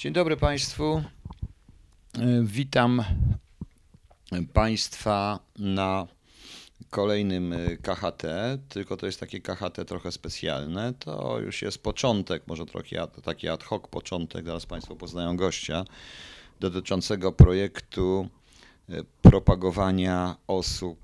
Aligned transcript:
Dzień 0.00 0.12
dobry 0.12 0.36
Państwu. 0.36 0.84
E, 0.94 1.02
witam 2.42 3.04
Państwa 4.52 5.38
na 5.58 6.06
kolejnym 6.90 7.52
e, 7.52 7.76
KHT, 7.76 8.22
tylko 8.68 8.96
to 8.96 9.06
jest 9.06 9.20
takie 9.20 9.40
KHT 9.40 9.84
trochę 9.86 10.12
specjalne. 10.12 10.94
To 10.98 11.38
już 11.38 11.62
jest 11.62 11.82
początek, 11.82 12.42
może 12.46 12.66
trochę 12.66 13.06
taki 13.24 13.48
ad 13.48 13.64
hoc 13.64 13.88
początek, 13.88 14.46
zaraz 14.46 14.66
Państwo 14.66 14.96
poznają 14.96 15.36
gościa, 15.36 15.84
dotyczącego 16.60 17.32
projektu 17.32 18.28
e, 18.88 19.04
propagowania 19.22 20.36
osób, 20.46 20.98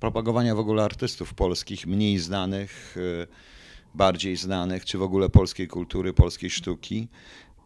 propagowania 0.00 0.54
w 0.54 0.58
ogóle 0.58 0.84
artystów 0.84 1.34
polskich, 1.34 1.86
mniej 1.86 2.18
znanych, 2.18 2.96
bardziej 3.94 4.36
znanych, 4.36 4.84
czy 4.84 4.98
w 4.98 5.02
ogóle 5.02 5.28
polskiej 5.28 5.68
kultury, 5.68 6.12
polskiej 6.12 6.50
sztuki 6.50 7.08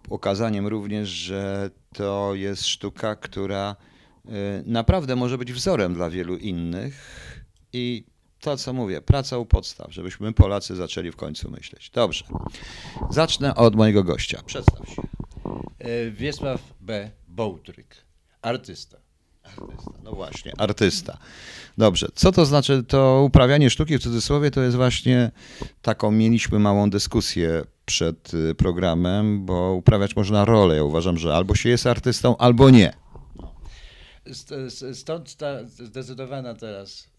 pokazaniem 0.09 0.67
również, 0.67 1.09
że 1.09 1.71
to 1.95 2.35
jest 2.35 2.67
sztuka, 2.67 3.17
która 3.17 3.77
y, 4.25 4.31
naprawdę 4.67 5.17
może 5.17 5.39
być 5.39 5.53
wzorem 5.53 5.95
dla 5.95 6.11
wielu 6.11 6.37
innych 6.37 6.95
i 7.73 8.05
to, 8.41 8.57
co 8.57 8.73
mówię, 8.73 9.03
praca 9.03 9.39
u 9.39 9.47
podstaw, 9.47 9.93
żebyśmy 9.93 10.33
Polacy 10.33 10.77
zaczęli 10.77 11.11
w 11.11 11.17
końcu 11.17 11.51
myśleć. 11.51 11.91
Dobrze. 11.91 12.25
Zacznę 13.11 13.55
od 13.55 13.75
mojego 13.75 14.05
gościa. 14.05 14.43
Przedstaw 14.47 14.89
się. 14.89 15.03
E, 15.79 16.11
Wiesław 16.11 16.61
B. 16.81 17.11
Bołtryk, 17.29 17.97
artysta. 18.43 18.99
Artysta, 19.43 19.93
no 20.03 20.13
właśnie, 20.13 20.53
artysta. 20.59 21.19
Dobrze, 21.79 22.09
co 22.15 22.33
to 22.33 22.47
znaczy 22.47 22.83
to 22.83 23.23
uprawianie 23.27 23.71
sztuki 23.71 23.99
w 23.99 24.03
cudzysłowie? 24.03 24.51
To 24.51 24.63
jest 24.63 24.77
właśnie 24.77 25.31
taką, 25.83 26.11
mieliśmy 26.11 26.59
małą 26.59 26.91
dyskusję 26.91 27.65
przed 27.85 28.35
y, 28.35 28.55
programem, 28.55 29.47
bo 29.47 29.73
uprawiać 29.73 30.17
można 30.17 30.45
rolę. 30.45 30.77
Ja 30.77 30.85
uważam, 30.85 31.19
że 31.19 31.35
albo 31.35 31.55
się 31.55 31.69
jest 31.69 31.87
artystą, 31.87 32.37
albo 32.37 32.71
nie. 32.71 32.93
Stąd 34.93 35.37
ta 35.37 35.65
zdecydowana 35.65 36.55
teraz 36.55 37.11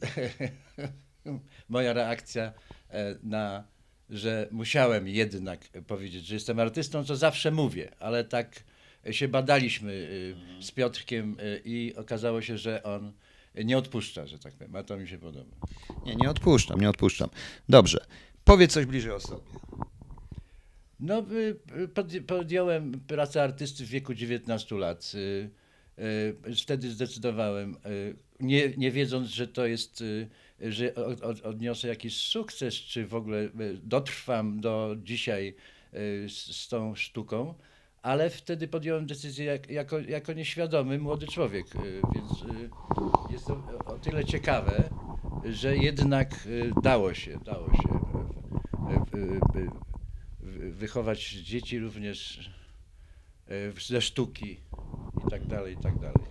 moja 1.69 1.93
reakcja 1.93 2.53
e, 2.89 3.15
na, 3.23 3.63
że 4.09 4.47
musiałem 4.51 5.07
jednak 5.07 5.59
powiedzieć, 5.87 6.25
że 6.25 6.33
jestem 6.33 6.59
artystą, 6.59 7.03
co 7.03 7.15
zawsze 7.15 7.51
mówię, 7.51 7.91
ale 7.99 8.23
tak 8.23 8.63
się 9.11 9.27
badaliśmy 9.27 9.91
y, 9.91 10.35
z 10.63 10.71
Piotrkiem 10.71 11.37
y, 11.39 11.61
i 11.65 11.95
okazało 11.95 12.41
się, 12.41 12.57
że 12.57 12.83
on 12.83 13.13
nie 13.55 13.77
odpuszcza, 13.77 14.27
że 14.27 14.39
tak 14.39 14.53
powiem, 14.53 14.75
a 14.75 14.83
to 14.83 14.97
mi 14.97 15.07
się 15.07 15.17
podoba. 15.17 15.55
Nie, 16.05 16.15
nie 16.15 16.29
odpuszczam, 16.29 16.81
nie 16.81 16.89
odpuszczam. 16.89 17.29
Dobrze, 17.69 18.05
powiedz 18.43 18.73
coś 18.73 18.85
bliżej 18.85 19.11
o 19.11 19.19
sobie. 19.19 19.41
No, 20.99 21.23
y, 22.15 22.21
podjąłem 22.21 22.91
pracę 23.07 23.43
artysty 23.43 23.85
w 23.85 23.89
wieku 23.89 24.13
19 24.13 24.75
lat. 24.75 25.11
Wtedy 26.55 26.91
zdecydowałem, 26.91 27.75
nie, 28.39 28.69
nie 28.77 28.91
wiedząc, 28.91 29.27
że 29.27 29.47
to 29.47 29.65
jest, 29.65 30.03
że 30.61 30.95
odniosę 31.43 31.87
jakiś 31.87 32.17
sukces, 32.17 32.73
czy 32.73 33.07
w 33.07 33.15
ogóle 33.15 33.49
dotrwam 33.83 34.59
do 34.61 34.95
dzisiaj 35.03 35.55
z, 36.27 36.67
tą 36.67 36.95
sztuką, 36.95 37.53
ale 38.05 38.29
wtedy 38.29 38.67
podjąłem 38.67 39.05
decyzję 39.05 39.45
jak, 39.45 39.69
jako, 39.69 39.99
jako 39.99 40.33
nieświadomy 40.33 40.99
młody 40.99 41.27
człowiek, 41.27 41.75
y, 41.75 42.01
więc 42.15 42.31
y, 42.41 42.69
jest 43.29 43.45
to 43.45 43.63
o 43.85 43.97
tyle 43.97 44.25
ciekawe, 44.25 44.89
że 45.45 45.77
jednak 45.77 46.45
y, 46.45 46.71
dało 46.83 47.13
się, 47.13 47.39
dało 47.45 47.67
się 47.67 47.99
wychować 50.71 51.29
dzieci 51.29 51.79
również 51.79 52.49
ze 53.87 54.01
sztuki 54.01 54.59
i 55.27 55.29
tak 55.29 55.47
dalej, 55.47 55.73
i 55.73 55.77
tak 55.77 55.99
dalej. 55.99 56.25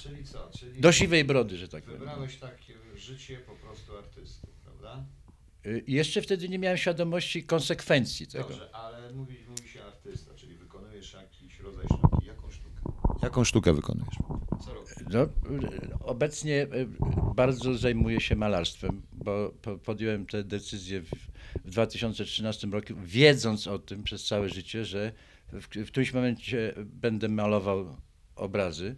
Czyli 0.00 0.24
co? 0.24 0.50
Czyli 0.58 0.80
Do 0.80 0.92
siwej 0.92 1.24
brody, 1.24 1.56
że 1.56 1.68
tak 1.68 1.84
powiem. 1.84 1.98
Wybrałeś 1.98 2.36
takie 2.36 2.74
życie 2.96 3.38
po 3.38 3.52
prostu 3.54 3.96
artysty, 3.96 4.46
prawda? 4.64 5.04
Jeszcze 5.86 6.22
wtedy 6.22 6.48
nie 6.48 6.58
miałem 6.58 6.78
świadomości 6.78 7.44
konsekwencji 7.44 8.26
tego. 8.26 8.48
Dobrze, 8.48 8.74
ale 8.74 9.12
mówi, 9.12 9.36
mówi 9.48 9.68
się 9.68 9.84
artysta, 9.84 10.34
czyli 10.34 10.56
wykonujesz 10.56 11.12
jakiś 11.12 11.60
rodzaj 11.60 11.84
sztuki. 11.84 12.26
Jaką 12.26 12.50
sztukę? 12.50 12.80
Jaką 13.22 13.44
sztukę 13.44 13.72
wykonujesz? 13.74 14.14
Co 14.64 14.74
robisz? 14.74 14.85
No, 15.10 15.28
obecnie 16.00 16.62
e, 16.62 16.68
bardzo 17.34 17.74
zajmuję 17.74 18.20
się 18.20 18.36
malarstwem, 18.36 19.02
bo 19.12 19.54
podjąłem 19.84 20.26
tę 20.26 20.44
decyzję 20.44 21.00
w, 21.00 21.10
w 21.64 21.70
2013 21.70 22.66
roku, 22.66 22.92
wiedząc 23.04 23.66
o 23.66 23.78
tym 23.78 24.02
przez 24.02 24.24
całe 24.24 24.48
życie, 24.48 24.84
że 24.84 25.12
w, 25.52 25.66
w 25.66 25.86
którymś 25.86 26.12
momencie 26.12 26.74
będę 26.84 27.28
malował 27.28 27.96
obrazy. 28.36 28.96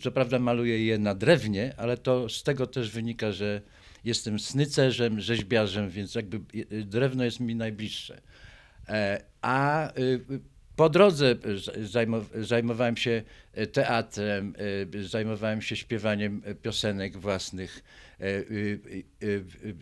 Co 0.00 0.12
prawda 0.12 0.38
maluję 0.38 0.86
je 0.86 0.98
na 0.98 1.14
drewnie, 1.14 1.74
ale 1.76 1.96
to 1.96 2.28
z 2.28 2.42
tego 2.42 2.66
też 2.66 2.90
wynika, 2.90 3.32
że 3.32 3.62
jestem 4.04 4.38
snycerzem, 4.38 5.20
rzeźbiarzem, 5.20 5.90
więc 5.90 6.14
jakby 6.14 6.40
drewno 6.84 7.24
jest 7.24 7.40
mi 7.40 7.56
najbliższe. 7.56 8.20
E, 8.88 9.24
a 9.42 9.88
y, 9.98 10.24
po 10.76 10.88
drodze 10.88 11.36
zajmowałem 12.40 12.96
się 12.96 13.22
teatrem, 13.72 14.54
y, 14.94 15.08
zajmowałem 15.08 15.62
się 15.62 15.76
śpiewaniem 15.76 16.42
piosenek 16.62 17.16
własnych, 17.16 17.84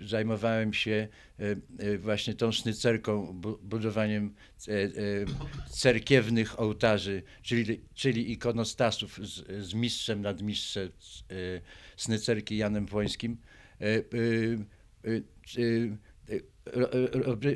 zajmowałem 0.06 0.72
się 0.74 1.08
właśnie 1.98 2.34
tą 2.34 2.52
sznycerką, 2.52 3.40
budowaniem 3.62 4.34
cerkiewnych 5.70 6.60
ołtarzy, 6.60 7.22
czyli, 7.42 7.80
czyli 7.94 8.32
ikonostasów 8.32 9.20
z, 9.22 9.64
z 9.66 9.74
mistrzem 9.74 10.22
nad 10.22 10.42
mistrzem 10.42 10.90
sznycerki 11.96 12.56
Janem 12.56 12.86
Płońskim 12.86 13.36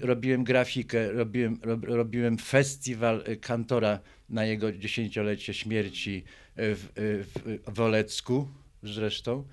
robiłem 0.02 0.44
grafikę, 0.44 1.12
robiłem, 1.12 1.58
robiłem 1.82 2.38
festiwal 2.38 3.24
kantora 3.40 4.00
na 4.28 4.44
jego 4.44 4.72
dziesięciolecie 4.72 5.54
śmierci 5.54 6.24
w, 6.56 6.88
w 7.66 7.74
Wolecku 7.74 8.48
zresztą. 8.82 9.44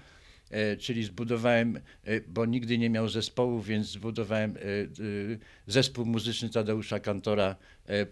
E, 0.53 0.77
czyli 0.77 1.03
zbudowałem, 1.03 1.79
e, 2.03 2.21
bo 2.21 2.45
nigdy 2.45 2.77
nie 2.77 2.89
miał 2.89 3.09
zespołu, 3.09 3.61
więc 3.61 3.87
zbudowałem 3.87 4.51
e, 4.51 4.59
zespół 5.67 6.05
muzyczny 6.05 6.49
Tadeusza 6.49 6.99
Kantora, 6.99 7.55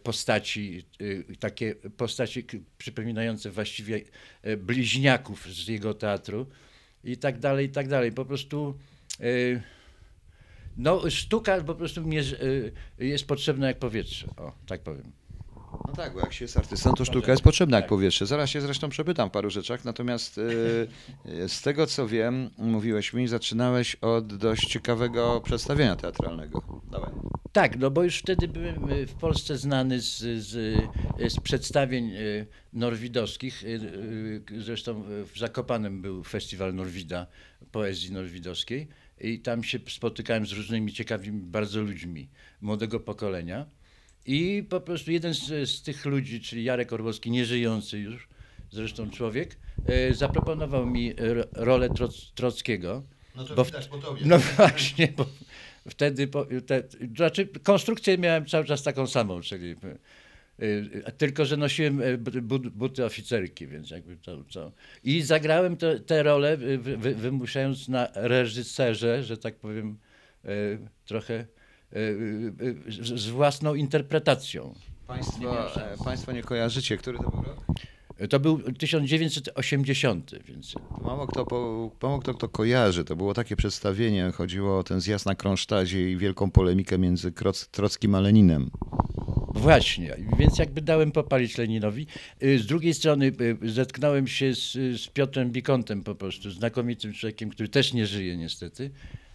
postaci, 0.04 0.86
takie 1.40 1.76
postaci 1.76 2.46
przypominające 2.78 3.52
właściwie 3.52 4.02
bliźniaków 4.58 5.54
z 5.54 5.68
jego 5.68 5.94
teatru 5.94 6.48
i 7.04 7.18
tak 7.18 7.40
dalej, 7.40 7.66
i 7.66 7.70
tak 7.70 7.88
dalej. 7.88 8.12
Po 8.12 8.26
prostu 8.26 8.78
no, 10.78 11.10
sztuka 11.10 11.62
po 11.62 11.76
prostu 11.76 12.02
mnie, 12.02 12.22
y, 12.22 12.74
jest 13.00 13.28
potrzebna 13.28 13.68
jak 13.68 13.80
powietrze, 13.80 14.28
o, 14.38 14.52
tak 14.68 14.82
powiem. 14.82 15.12
No 15.88 15.94
tak, 15.96 16.14
bo 16.14 16.20
jak 16.20 16.34
się 16.34 16.46
jest 16.46 16.58
artystą, 16.58 16.94
to 16.94 17.06
sztuka 17.06 17.32
jest 17.32 17.44
potrzebna 17.44 17.78
jak 17.78 17.84
tak. 17.84 17.90
powietrze. 17.90 18.26
Zaraz 18.26 18.50
się 18.50 18.62
zresztą 18.62 18.90
przepytam 18.90 19.30
w 19.30 19.32
paru 19.32 19.50
rzeczach, 19.50 19.86
natomiast 19.86 20.38
y, 20.38 20.88
z 21.48 21.62
tego 21.62 21.88
co 21.88 22.08
wiem, 22.08 22.50
mówiłeś 22.58 23.14
mi, 23.14 23.28
zaczynałeś 23.28 23.96
od 23.96 24.38
dość 24.38 24.68
ciekawego 24.68 25.42
przedstawienia 25.42 25.96
teatralnego. 25.96 26.82
Dawaj. 26.92 27.12
Tak, 27.52 27.78
no 27.80 27.92
bo 27.92 28.04
już 28.04 28.18
wtedy 28.18 28.48
byłem 28.48 28.92
y, 28.92 29.08
w 29.08 29.14
Polsce 29.14 29.58
znany 29.58 30.02
z, 30.02 30.18
z, 30.44 30.82
z 31.28 31.40
przedstawień 31.40 32.12
norwidowskich. 32.74 33.64
Zresztą 34.58 35.04
w 35.04 35.40
Zakopanem 35.40 36.02
był 36.02 36.24
festiwal 36.24 36.76
Norwida, 36.76 37.28
poezji 37.72 38.12
norwidowskiej 38.12 38.88
i 39.24 39.40
tam 39.40 39.64
się 39.64 39.80
spotykałem 39.90 40.46
z 40.46 40.52
różnymi 40.52 40.94
ciekawymi 40.94 41.42
bardzo 41.42 41.82
ludźmi 41.82 42.28
młodego 42.62 43.00
pokolenia. 43.00 43.66
I 44.26 44.64
po 44.70 44.82
prostu 44.82 45.12
jeden 45.12 45.34
z, 45.34 45.70
z 45.70 45.82
tych 45.82 46.06
ludzi, 46.06 46.42
czyli 46.42 46.64
Jarek 46.64 46.94
Orłowski, 46.94 47.32
nieżyjący 47.32 48.00
już 48.00 48.28
zresztą 48.72 49.12
człowiek, 49.12 49.58
e, 49.86 50.14
zaproponował 50.14 50.86
mi 50.86 51.14
rolę 51.54 51.90
Troc, 51.90 52.32
Trockiego. 52.36 53.04
No 53.36 53.44
to 53.44 53.56
bo 53.56 53.66
widać 53.66 53.88
po 53.88 53.98
tobie. 53.98 54.22
No 54.26 54.40
właśnie, 54.58 55.14
bo 55.18 55.26
wtedy, 55.90 56.28
po, 56.28 56.46
te, 56.66 56.84
znaczy 57.16 57.48
konstrukcję 57.64 58.18
miałem 58.18 58.46
cały 58.46 58.66
czas 58.66 58.84
taką 58.84 59.08
samą, 59.08 59.42
czyli 59.42 59.76
tylko, 61.18 61.46
że 61.46 61.58
nosiłem 61.58 62.02
e, 62.02 62.18
buty 62.72 63.06
oficerki, 63.06 63.68
więc 63.68 63.90
jakby 63.90 64.18
to, 64.18 64.44
to. 64.54 64.72
I 65.04 65.22
zagrałem 65.22 65.78
tę 66.06 66.24
rolę, 66.24 66.58
wymuszając 67.16 67.88
na 67.88 68.08
reżyserze, 68.16 69.24
że 69.24 69.38
tak 69.38 69.56
powiem, 69.56 69.98
e, 70.46 70.50
trochę 71.06 71.34
e, 71.34 71.48
z 73.16 73.30
własną 73.30 73.76
interpretacją. 73.76 74.76
Państwo, 75.08 75.72
państwo 76.04 76.32
nie 76.32 76.44
kojarzycie, 76.44 76.98
który 76.98 77.18
to 77.18 77.30
był 77.30 77.44
rok? 77.44 77.66
To 78.30 78.40
był 78.40 78.60
1980, 78.74 80.32
więc... 80.46 80.76
Mało 81.02 81.28
kto, 81.28 81.46
mało 82.02 82.20
kto, 82.20 82.34
kto 82.34 82.50
kojarzy. 82.50 83.04
To 83.04 83.16
było 83.16 83.34
takie 83.34 83.56
przedstawienie. 83.56 84.32
Chodziło 84.32 84.80
o 84.80 84.84
ten 84.84 85.02
zjazd 85.02 85.26
na 85.26 85.36
Kronsztadzie 85.36 86.12
i 86.12 86.18
wielką 86.18 86.52
polemikę 86.52 86.98
między 86.98 87.32
Trockim 87.72 88.16
a 88.16 88.20
Leninem. 88.20 88.70
Właśnie, 89.56 90.16
więc 90.40 90.58
jakby 90.58 90.82
dałem 90.82 91.12
popalić 91.12 91.58
Leninowi. 91.58 92.08
Y, 92.44 92.60
Z 92.60 92.66
drugiej 92.66 92.94
strony 92.94 93.32
y, 93.64 93.70
zetknąłem 93.70 94.28
się 94.28 94.56
z, 94.56 94.72
z 95.02 95.08
Piotrem 95.08 95.52
Bikontem 95.52 96.04
po 96.04 96.16
prostu, 96.16 96.52
znakomitym 96.52 97.14
człowiekiem, 97.14 97.50
który 97.50 97.70
też 97.70 97.94
nie 97.94 98.08
żyje 98.08 98.38
niestety, 98.38 98.92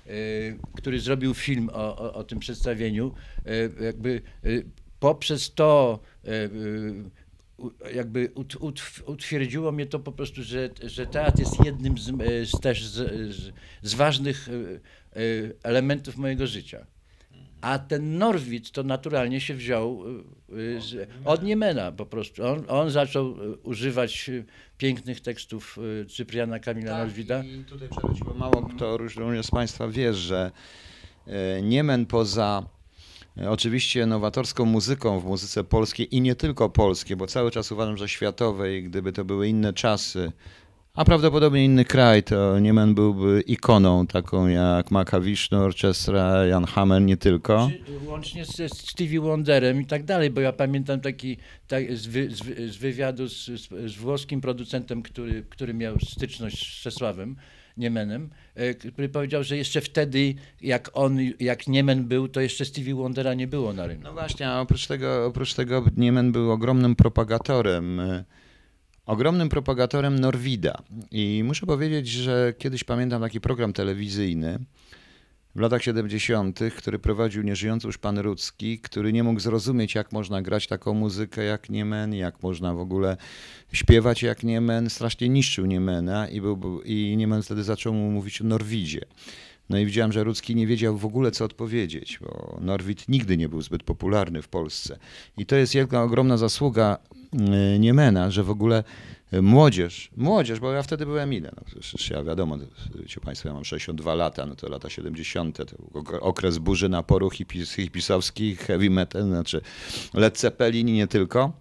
y, 0.07 0.59
który 0.77 1.01
zrobił 1.01 1.35
film 1.35 1.71
o, 1.73 1.99
o, 1.99 2.15
o 2.15 2.25
tym 2.25 2.39
przedstawieniu. 2.39 3.15
Jakby 3.81 4.23
poprzez 5.01 5.55
to 5.55 6.01
jakby 7.95 8.31
ut, 8.35 8.57
ut, 8.57 8.83
utwierdziło 9.07 9.73
mnie 9.73 9.87
to 9.87 9.99
po 9.99 10.13
prostu, 10.13 10.43
że, 10.43 10.71
że 10.83 11.07
teatr 11.07 11.39
jest 11.39 11.65
jednym 11.65 11.99
z, 11.99 12.05
z 12.51 12.61
też 12.61 12.87
z, 12.87 12.95
z, 13.37 13.53
z 13.83 13.95
ważnych 13.95 14.49
elementów 15.63 16.17
mojego 16.17 16.47
życia. 16.47 16.87
A 17.61 17.79
ten 17.79 18.19
Norwid 18.19 18.71
to 18.71 18.83
naturalnie 18.83 19.41
się 19.41 19.55
wziął 19.55 20.03
y, 20.07 20.57
y, 20.57 20.81
z, 20.81 21.09
od 21.25 21.43
Niemena 21.43 21.93
po 21.93 22.07
prostu. 22.07 22.47
On, 22.47 22.65
on 22.69 22.91
zaczął 22.91 23.43
y, 23.43 23.57
używać 23.57 24.31
pięknych 24.79 25.21
tekstów 25.21 25.79
Cypriana 26.17 26.59
Kamila 26.59 26.99
Norwida. 26.99 27.39
Tak, 27.39 27.47
I 27.47 27.65
tutaj 27.65 27.89
przeleciło 27.89 28.35
mało 28.35 28.69
kto 28.77 28.97
również 28.97 29.47
z 29.47 29.51
Państwa 29.51 29.89
wie, 29.89 30.15
że 30.15 30.51
Niemen 31.63 32.07
poza 32.07 32.67
oczywiście 33.49 34.07
nowatorską 34.07 34.65
muzyką 34.65 35.21
w 35.21 35.25
muzyce 35.25 35.65
polskiej 35.65 36.17
i 36.17 36.21
nie 36.21 36.35
tylko 36.35 36.69
polskiej, 36.71 37.17
bo 37.17 37.27
cały 37.27 37.51
czas 37.51 37.73
uważam, 37.73 37.97
że 37.97 38.09
światowej, 38.09 38.83
gdyby 38.83 39.13
to 39.13 39.25
były 39.25 39.49
inne 39.49 39.73
czasy, 39.73 40.33
a 40.97 41.05
prawdopodobnie 41.05 41.65
inny 41.65 41.85
kraj, 41.85 42.23
to 42.23 42.59
Niemen 42.59 42.95
byłby 42.95 43.41
ikoną 43.47 44.07
taką 44.07 44.49
jak 44.49 44.91
Macaviszno, 44.91 45.59
Orchestra, 45.59 46.47
Jan 46.47 46.65
Hammer, 46.65 47.03
nie 47.03 47.17
tylko. 47.17 47.71
Łącznie 48.07 48.45
ze 48.45 48.69
Stevie 48.69 49.21
Wonderem 49.21 49.81
i 49.81 49.87
tak 49.87 50.05
dalej, 50.05 50.31
bo 50.31 50.41
ja 50.41 50.53
pamiętam 50.53 51.01
taki 51.01 51.37
tak, 51.69 51.97
z, 51.97 52.07
wy, 52.07 52.31
z, 52.31 52.41
wy- 52.43 52.69
z 52.73 52.77
wywiadu 52.77 53.29
z, 53.29 53.47
z, 53.47 53.93
z 53.93 53.97
włoskim 53.97 54.41
producentem, 54.41 55.03
który, 55.03 55.43
który 55.51 55.75
miał 55.75 55.99
styczność 56.01 56.79
z 56.79 56.83
Czesławem 56.83 57.37
Niemenem, 57.77 58.31
e, 58.55 58.75
który 58.75 59.09
powiedział, 59.09 59.43
że 59.45 59.57
jeszcze 59.57 59.81
wtedy, 59.81 60.35
jak 60.61 60.91
on, 60.95 61.19
jak 61.41 61.67
Niemen 61.67 62.05
był, 62.05 62.29
to 62.29 62.41
jeszcze 62.41 62.65
Stevie 62.65 62.95
Wondera 62.95 63.35
nie 63.35 63.47
było 63.47 63.73
na 63.73 63.87
rynku. 63.87 64.05
No 64.05 64.13
właśnie, 64.13 64.49
a 64.49 64.61
oprócz 64.61 64.87
tego, 64.87 65.27
oprócz 65.27 65.55
tego 65.55 65.85
Niemen 65.97 66.33
był 66.33 66.51
ogromnym 66.51 66.97
propagatorem, 66.97 68.01
e, 68.01 68.25
ogromnym 69.07 69.49
propagatorem 69.49 70.19
Norwida. 70.19 70.83
I 71.11 71.43
muszę 71.45 71.67
powiedzieć, 71.67 72.09
że 72.09 72.55
kiedyś 72.59 72.85
pamiętam 72.85 73.23
taki 73.23 73.41
program 73.41 73.73
telewizyjny 73.73 74.59
w 75.57 75.61
latach 75.61 75.83
70., 75.83 76.61
który 76.77 76.99
prowadził 76.99 77.43
nieżyjący 77.43 77.87
już 77.87 77.99
pan 77.99 78.19
Rudzki, 78.19 78.79
który 78.79 79.13
nie 79.13 79.25
mógł 79.25 79.41
zrozumieć, 79.41 79.95
jak 79.95 80.13
można 80.13 80.43
grać 80.43 80.67
taką 80.67 80.95
muzykę 80.95 81.45
jak 81.45 81.71
Niemen, 81.71 82.15
jak 82.15 82.43
można 82.43 82.75
w 82.75 82.81
ogóle 82.81 83.17
śpiewać 83.73 84.23
jak 84.23 84.43
Niemen. 84.43 84.91
Strasznie 84.91 85.29
niszczył 85.29 85.67
Niemena 85.67 86.29
i, 86.29 86.41
był, 86.41 86.83
i 86.85 87.15
Niemen 87.17 87.43
wtedy 87.43 87.65
zaczął 87.65 87.95
mu 87.95 88.11
mówić 88.11 88.41
o 88.41 88.45
Norwidzie. 88.45 89.01
No 89.69 89.79
i 89.79 89.87
widziałem, 89.87 90.13
że 90.13 90.25
Rudzki 90.25 90.55
nie 90.55 90.67
wiedział 90.67 90.99
w 90.99 91.05
ogóle, 91.05 91.31
co 91.31 91.45
odpowiedzieć, 91.45 92.19
bo 92.19 92.59
Norwid 92.61 93.09
nigdy 93.09 93.37
nie 93.37 93.49
był 93.49 93.63
zbyt 93.63 93.83
popularny 93.83 94.43
w 94.43 94.49
Polsce. 94.49 94.99
I 95.39 95.47
to 95.47 95.57
jest 95.57 95.75
wielka, 95.75 96.03
ogromna 96.03 96.37
zasługa 96.37 96.99
Niemena, 97.79 98.31
że 98.31 98.43
w 98.43 98.51
ogóle 98.51 98.85
y, 99.33 99.43
młodzież, 99.43 100.11
młodzież, 100.17 100.61
bo 100.61 100.73
ja 100.73 100.83
wtedy 100.83 101.07
byłem 101.07 101.33
ile? 101.33 101.53
No, 101.57 101.63
przecież 101.81 102.11
ja 102.11 102.23
wiadomo, 102.25 102.59
wiecie 102.95 103.21
Państwo, 103.21 103.49
ja 103.49 103.55
mam 103.55 103.65
62 103.65 104.15
lata, 104.15 104.47
no 104.47 104.55
to 104.57 104.69
lata 104.69 104.91
70., 104.91 105.57
to 105.57 105.77
okres 106.21 106.59
burzy 106.59 106.89
naporu 106.89 107.31
hipis, 107.31 107.73
hipisowskich, 107.75 108.61
heavy 108.61 108.91
metal, 108.91 109.23
znaczy 109.23 109.61
Led 110.15 110.39
Zeppelin 110.39 110.89
i 110.89 110.93
nie 110.93 111.07
tylko. 111.07 111.53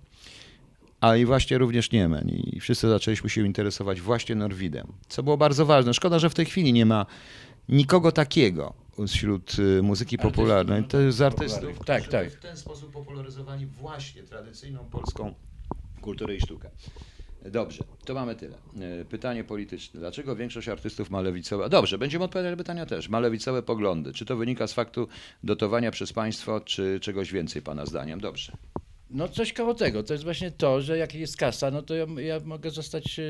A 1.01 1.15
i 1.15 1.25
właśnie 1.25 1.57
również 1.57 1.91
Niemen. 1.91 2.29
I 2.29 2.59
wszyscy 2.59 2.89
zaczęliśmy 2.89 3.29
się 3.29 3.45
interesować 3.45 4.01
właśnie 4.01 4.35
Norwidem, 4.35 4.87
co 5.07 5.23
było 5.23 5.37
bardzo 5.37 5.65
ważne. 5.65 5.93
Szkoda, 5.93 6.19
że 6.19 6.29
w 6.29 6.33
tej 6.33 6.45
chwili 6.45 6.73
nie 6.73 6.85
ma 6.85 7.05
nikogo 7.69 8.11
takiego 8.11 8.73
wśród 9.07 9.59
y, 9.59 9.81
muzyki 9.83 10.17
popularnej. 10.17 10.83
To 10.83 10.99
jest 10.99 11.17
z 11.17 11.21
artystów, 11.21 11.79
Tak, 11.85 12.01
którzy 12.03 12.11
tak. 12.11 12.29
w 12.31 12.39
ten 12.39 12.57
sposób 12.57 12.91
popularyzowali 12.91 13.65
właśnie 13.65 14.23
tradycyjną 14.23 14.79
polską 14.91 15.33
kulturę 16.05 16.35
i 16.35 16.41
sztukę. 16.41 16.69
Dobrze, 17.51 17.83
to 18.05 18.13
mamy 18.13 18.35
tyle. 18.35 18.57
Y, 19.01 19.05
Pytanie 19.05 19.43
polityczne. 19.43 19.99
Dlaczego 19.99 20.35
większość 20.35 20.69
artystów 20.69 21.09
ma 21.09 21.21
lewicowe... 21.21 21.69
Dobrze, 21.69 21.97
będziemy 21.97 22.25
odpowiadać 22.25 22.51
na 22.51 22.57
pytania 22.57 22.85
też. 22.85 23.09
Ma 23.09 23.19
lewicowe 23.19 23.63
poglądy. 23.63 24.13
Czy 24.13 24.25
to 24.25 24.37
wynika 24.37 24.67
z 24.67 24.73
faktu 24.73 25.07
dotowania 25.43 25.91
przez 25.91 26.13
państwo, 26.13 26.59
czy 26.59 26.99
czegoś 26.99 27.31
więcej, 27.31 27.61
Pana 27.61 27.85
zdaniem? 27.85 28.19
Dobrze. 28.21 28.57
No 29.09 29.29
coś 29.29 29.53
koło 29.53 29.73
tego. 29.73 30.03
To 30.03 30.13
jest 30.13 30.23
właśnie 30.23 30.51
to, 30.51 30.81
że 30.81 30.97
jak 30.97 31.15
jest 31.15 31.37
kasa, 31.37 31.71
no 31.71 31.81
to 31.81 31.95
ja, 31.95 32.05
ja 32.17 32.39
mogę 32.39 32.69
zostać 32.69 33.19
e, 33.19 33.23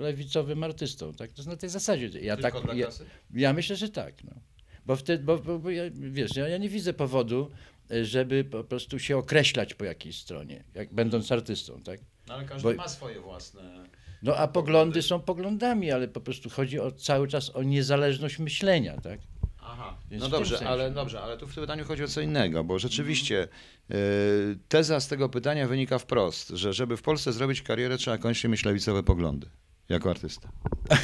lewicowym 0.00 0.64
artystą. 0.64 1.12
Tak? 1.12 1.32
To 1.32 1.36
jest 1.36 1.48
na 1.48 1.56
tej 1.56 1.70
zasadzie. 1.70 2.20
Ja, 2.20 2.36
tak, 2.36 2.54
ja, 2.74 2.88
ja 3.34 3.52
myślę, 3.52 3.76
że 3.76 3.88
tak. 3.88 4.24
No. 4.24 4.30
Bo 4.86 4.96
wtedy, 4.96 5.24
bo, 5.24 5.38
bo, 5.38 5.58
bo 5.58 5.70
ja, 5.70 5.82
wiesz, 5.92 6.36
ja, 6.36 6.48
ja 6.48 6.58
nie 6.58 6.68
widzę 6.68 6.92
powodu, 6.92 7.50
e, 7.50 7.75
żeby 8.02 8.44
po 8.44 8.64
prostu 8.64 8.98
się 8.98 9.16
określać 9.16 9.74
po 9.74 9.84
jakiejś 9.84 10.20
stronie, 10.20 10.64
jak 10.74 10.94
będąc 10.94 11.32
artystą, 11.32 11.82
tak? 11.82 12.00
No, 12.28 12.34
ale 12.34 12.44
każdy 12.44 12.68
Bo- 12.68 12.74
ma 12.74 12.88
swoje 12.88 13.20
własne... 13.20 13.86
No 14.22 14.36
a 14.36 14.48
poglądy 14.48 15.02
są 15.02 15.20
poglądami, 15.20 15.92
ale 15.92 16.08
po 16.08 16.20
prostu 16.20 16.50
chodzi 16.50 16.80
o, 16.80 16.92
cały 16.92 17.28
czas 17.28 17.56
o 17.56 17.62
niezależność 17.62 18.38
myślenia, 18.38 19.00
tak? 19.00 19.20
Aha, 19.62 19.98
Więc 20.10 20.22
no 20.22 20.28
dobrze, 20.28 20.68
ale 20.68 20.90
dobrze, 20.90 21.20
ale 21.20 21.36
tu 21.36 21.46
w 21.46 21.54
tym 21.54 21.62
pytaniu 21.62 21.84
chodzi 21.84 22.04
o 22.04 22.08
co 22.08 22.20
innego, 22.20 22.64
bo 22.64 22.78
rzeczywiście 22.78 23.48
y, 23.90 24.58
teza 24.68 25.00
z 25.00 25.08
tego 25.08 25.28
pytania 25.28 25.68
wynika 25.68 25.98
wprost, 25.98 26.48
że 26.48 26.72
żeby 26.72 26.96
w 26.96 27.02
Polsce 27.02 27.32
zrobić 27.32 27.62
karierę, 27.62 27.98
trzeba 27.98 28.18
koniecznie 28.18 28.50
mieć 28.50 28.64
lewicowe 28.64 29.02
poglądy 29.02 29.46
jako 29.88 30.10
artysta. 30.10 30.48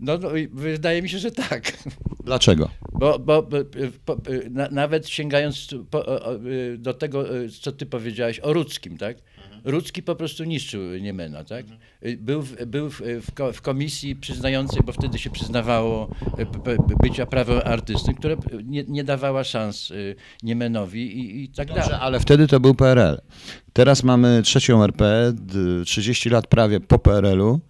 No, 0.00 0.18
no 0.18 0.36
i 0.36 0.48
wydaje 0.48 1.02
mi 1.02 1.08
się, 1.08 1.18
że 1.18 1.30
tak. 1.30 1.72
Dlaczego? 2.24 2.70
Bo, 2.92 3.18
bo, 3.18 3.42
bo 3.42 3.56
po, 4.04 4.16
na, 4.50 4.68
nawet 4.70 5.08
sięgając 5.08 5.68
po, 5.90 6.04
do 6.78 6.94
tego, 6.94 7.24
co 7.60 7.72
ty 7.72 7.86
powiedziałeś 7.86 8.40
o 8.40 8.52
Rudzkim, 8.52 8.98
tak? 8.98 9.16
Rudzki 9.64 10.02
po 10.02 10.14
prostu 10.16 10.44
niszczył 10.44 10.82
Niemena, 11.00 11.44
tak? 11.44 11.66
Był, 12.18 12.42
w, 12.42 12.64
był 12.66 12.90
w, 12.90 13.00
w, 13.22 13.34
ko- 13.34 13.52
w 13.52 13.62
komisji 13.62 14.16
przyznającej, 14.16 14.80
bo 14.84 14.92
wtedy 14.92 15.18
się 15.18 15.30
przyznawało 15.30 16.10
e, 16.38 16.46
bycia 17.02 17.26
prawem 17.26 17.60
artysty, 17.64 18.14
która 18.14 18.36
nie, 18.64 18.84
nie 18.88 19.04
dawała 19.04 19.44
szans 19.44 19.90
e, 19.90 19.94
Niemenowi 20.42 21.18
i, 21.18 21.44
i 21.44 21.48
tak 21.48 21.68
dalej. 21.68 21.82
Dobrze, 21.82 21.98
ale 22.00 22.20
wtedy 22.20 22.46
to 22.46 22.60
był 22.60 22.74
PRL. 22.74 23.20
Teraz 23.72 24.02
mamy 24.04 24.40
trzecią 24.44 24.84
RP, 24.84 25.32
d- 25.34 25.84
30 25.84 26.30
lat 26.30 26.46
prawie 26.46 26.80
po 26.80 26.98
PRL-u. 26.98 27.60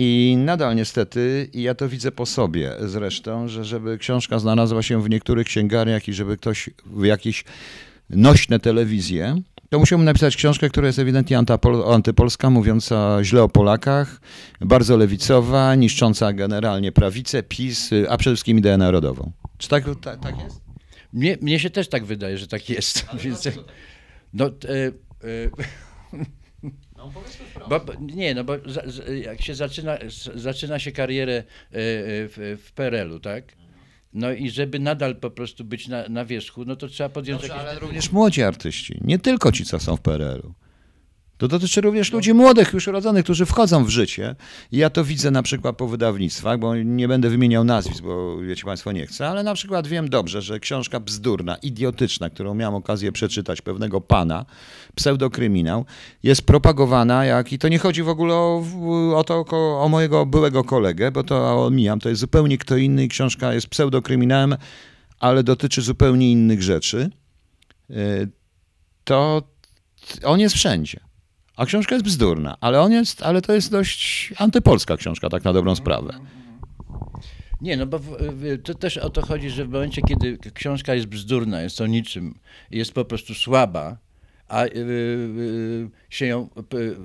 I 0.00 0.36
nadal 0.38 0.76
niestety, 0.76 1.48
i 1.52 1.62
ja 1.62 1.74
to 1.74 1.88
widzę 1.88 2.12
po 2.12 2.26
sobie 2.26 2.72
zresztą, 2.80 3.48
że 3.48 3.64
żeby 3.64 3.98
książka 3.98 4.38
znalazła 4.38 4.82
się 4.82 5.02
w 5.02 5.10
niektórych 5.10 5.46
księgarniach 5.46 6.08
i 6.08 6.12
żeby 6.12 6.36
ktoś 6.36 6.70
w 6.86 7.04
jakieś 7.04 7.44
nośne 8.10 8.60
telewizje, 8.60 9.42
to 9.70 9.78
musiałbym 9.78 10.04
napisać 10.04 10.36
książkę, 10.36 10.68
która 10.68 10.86
jest 10.86 10.98
ewidentnie 10.98 11.38
antypolska, 11.86 12.50
mówiąca 12.50 13.18
źle 13.22 13.42
o 13.42 13.48
Polakach, 13.48 14.20
bardzo 14.60 14.96
lewicowa, 14.96 15.74
niszcząca 15.74 16.32
generalnie 16.32 16.92
prawicę, 16.92 17.42
PiS, 17.42 17.90
a 18.08 18.16
przede 18.16 18.36
wszystkim 18.36 18.58
ideę 18.58 18.76
narodową. 18.76 19.32
Czy 19.58 19.68
tak, 19.68 19.84
tak, 20.00 20.20
tak 20.20 20.38
jest? 20.44 20.60
Mnie, 21.12 21.36
mnie 21.40 21.60
się 21.60 21.70
też 21.70 21.88
tak 21.88 22.04
wydaje, 22.04 22.38
że 22.38 22.46
tak 22.46 22.70
jest. 22.70 23.06
Więc, 23.24 23.48
no, 24.32 24.50
t- 24.50 24.68
e, 24.68 24.86
e, 24.86 25.50
No. 26.98 27.12
Bo, 27.68 27.80
nie, 28.00 28.34
no 28.34 28.44
bo 28.44 28.54
za, 28.66 28.82
jak 29.24 29.42
się 29.42 29.54
zaczyna, 29.54 29.98
zaczyna 30.34 30.78
się 30.78 30.92
karierę 30.92 31.34
e, 31.36 31.42
w, 31.70 32.58
w 32.66 32.72
PRL-u, 32.72 33.20
tak? 33.20 33.44
No 34.18 34.32
i 34.32 34.50
żeby 34.50 34.78
nadal 34.78 35.16
po 35.16 35.30
prostu 35.30 35.64
być 35.64 35.88
na, 35.88 36.08
na 36.08 36.24
wierzchu, 36.24 36.64
no 36.64 36.76
to 36.76 36.88
trzeba 36.88 37.08
podjąć 37.08 37.42
Dobrze, 37.42 37.56
jakieś... 37.56 37.70
ale 37.70 37.78
również 37.78 38.12
młodzi 38.12 38.42
artyści, 38.42 38.98
nie 39.00 39.18
tylko 39.18 39.52
ci, 39.52 39.64
co 39.64 39.78
są 39.78 39.96
w 39.96 40.00
PRL-u. 40.00 40.54
To 41.38 41.48
dotyczy 41.48 41.80
również 41.80 42.12
ludzi 42.12 42.34
młodych, 42.34 42.72
już 42.72 42.88
urodzonych, 42.88 43.24
którzy 43.24 43.46
wchodzą 43.46 43.84
w 43.84 43.88
życie. 43.88 44.36
Ja 44.72 44.90
to 44.90 45.04
widzę 45.04 45.30
na 45.30 45.42
przykład 45.42 45.76
po 45.76 45.88
wydawnictwach, 45.88 46.58
bo 46.58 46.76
nie 46.76 47.08
będę 47.08 47.30
wymieniał 47.30 47.64
nazwisk, 47.64 48.02
bo 48.02 48.38
wiecie 48.38 48.64
Państwo 48.64 48.92
nie 48.92 49.06
chcę, 49.06 49.28
ale 49.28 49.42
na 49.42 49.54
przykład 49.54 49.86
wiem 49.86 50.08
dobrze, 50.08 50.42
że 50.42 50.60
książka 50.60 51.00
bzdurna, 51.00 51.56
idiotyczna, 51.56 52.30
którą 52.30 52.54
miałem 52.54 52.74
okazję 52.74 53.12
przeczytać 53.12 53.60
pewnego 53.60 54.00
pana, 54.00 54.44
pseudokryminał, 54.94 55.84
jest 56.22 56.42
propagowana 56.42 57.24
jak, 57.24 57.52
i 57.52 57.58
to 57.58 57.68
nie 57.68 57.78
chodzi 57.78 58.02
w 58.02 58.08
ogóle 58.08 58.34
o, 58.34 58.62
o 59.16 59.24
to, 59.24 59.44
o, 59.50 59.82
o 59.82 59.88
mojego 59.88 60.26
byłego 60.26 60.64
kolegę, 60.64 61.10
bo 61.10 61.24
to 61.24 61.66
omijam, 61.66 62.00
to 62.00 62.08
jest 62.08 62.20
zupełnie 62.20 62.58
kto 62.58 62.76
inny 62.76 63.04
i 63.04 63.08
książka 63.08 63.54
jest 63.54 63.66
pseudokryminałem, 63.66 64.56
ale 65.20 65.42
dotyczy 65.42 65.82
zupełnie 65.82 66.32
innych 66.32 66.62
rzeczy. 66.62 67.10
Y, 67.90 68.28
To 69.04 69.42
on 70.24 70.40
jest 70.40 70.54
wszędzie. 70.54 71.07
A 71.58 71.66
książka 71.66 71.94
jest 71.94 72.04
bzdurna, 72.04 72.56
ale 72.60 72.80
on 72.80 72.92
jest, 72.92 73.22
ale 73.22 73.42
to 73.42 73.52
jest 73.52 73.70
dość 73.70 74.32
antypolska 74.36 74.96
książka, 74.96 75.28
tak 75.28 75.44
na 75.44 75.52
dobrą 75.52 75.74
sprawę. 75.74 76.14
Nie, 77.60 77.76
no 77.76 77.86
bo 77.86 78.00
to 78.64 78.74
też 78.74 78.98
o 78.98 79.10
to 79.10 79.26
chodzi, 79.26 79.50
że 79.50 79.64
w 79.64 79.68
momencie, 79.68 80.02
kiedy 80.02 80.38
książka 80.54 80.94
jest 80.94 81.06
bzdurna, 81.06 81.62
jest 81.62 81.80
o 81.80 81.86
niczym, 81.86 82.38
jest 82.70 82.92
po 82.92 83.04
prostu 83.04 83.34
słaba, 83.34 83.96
a 84.48 84.64
y, 84.64 84.70
y, 84.76 85.90
się 86.10 86.26
ją 86.26 86.48
y, 86.74 86.96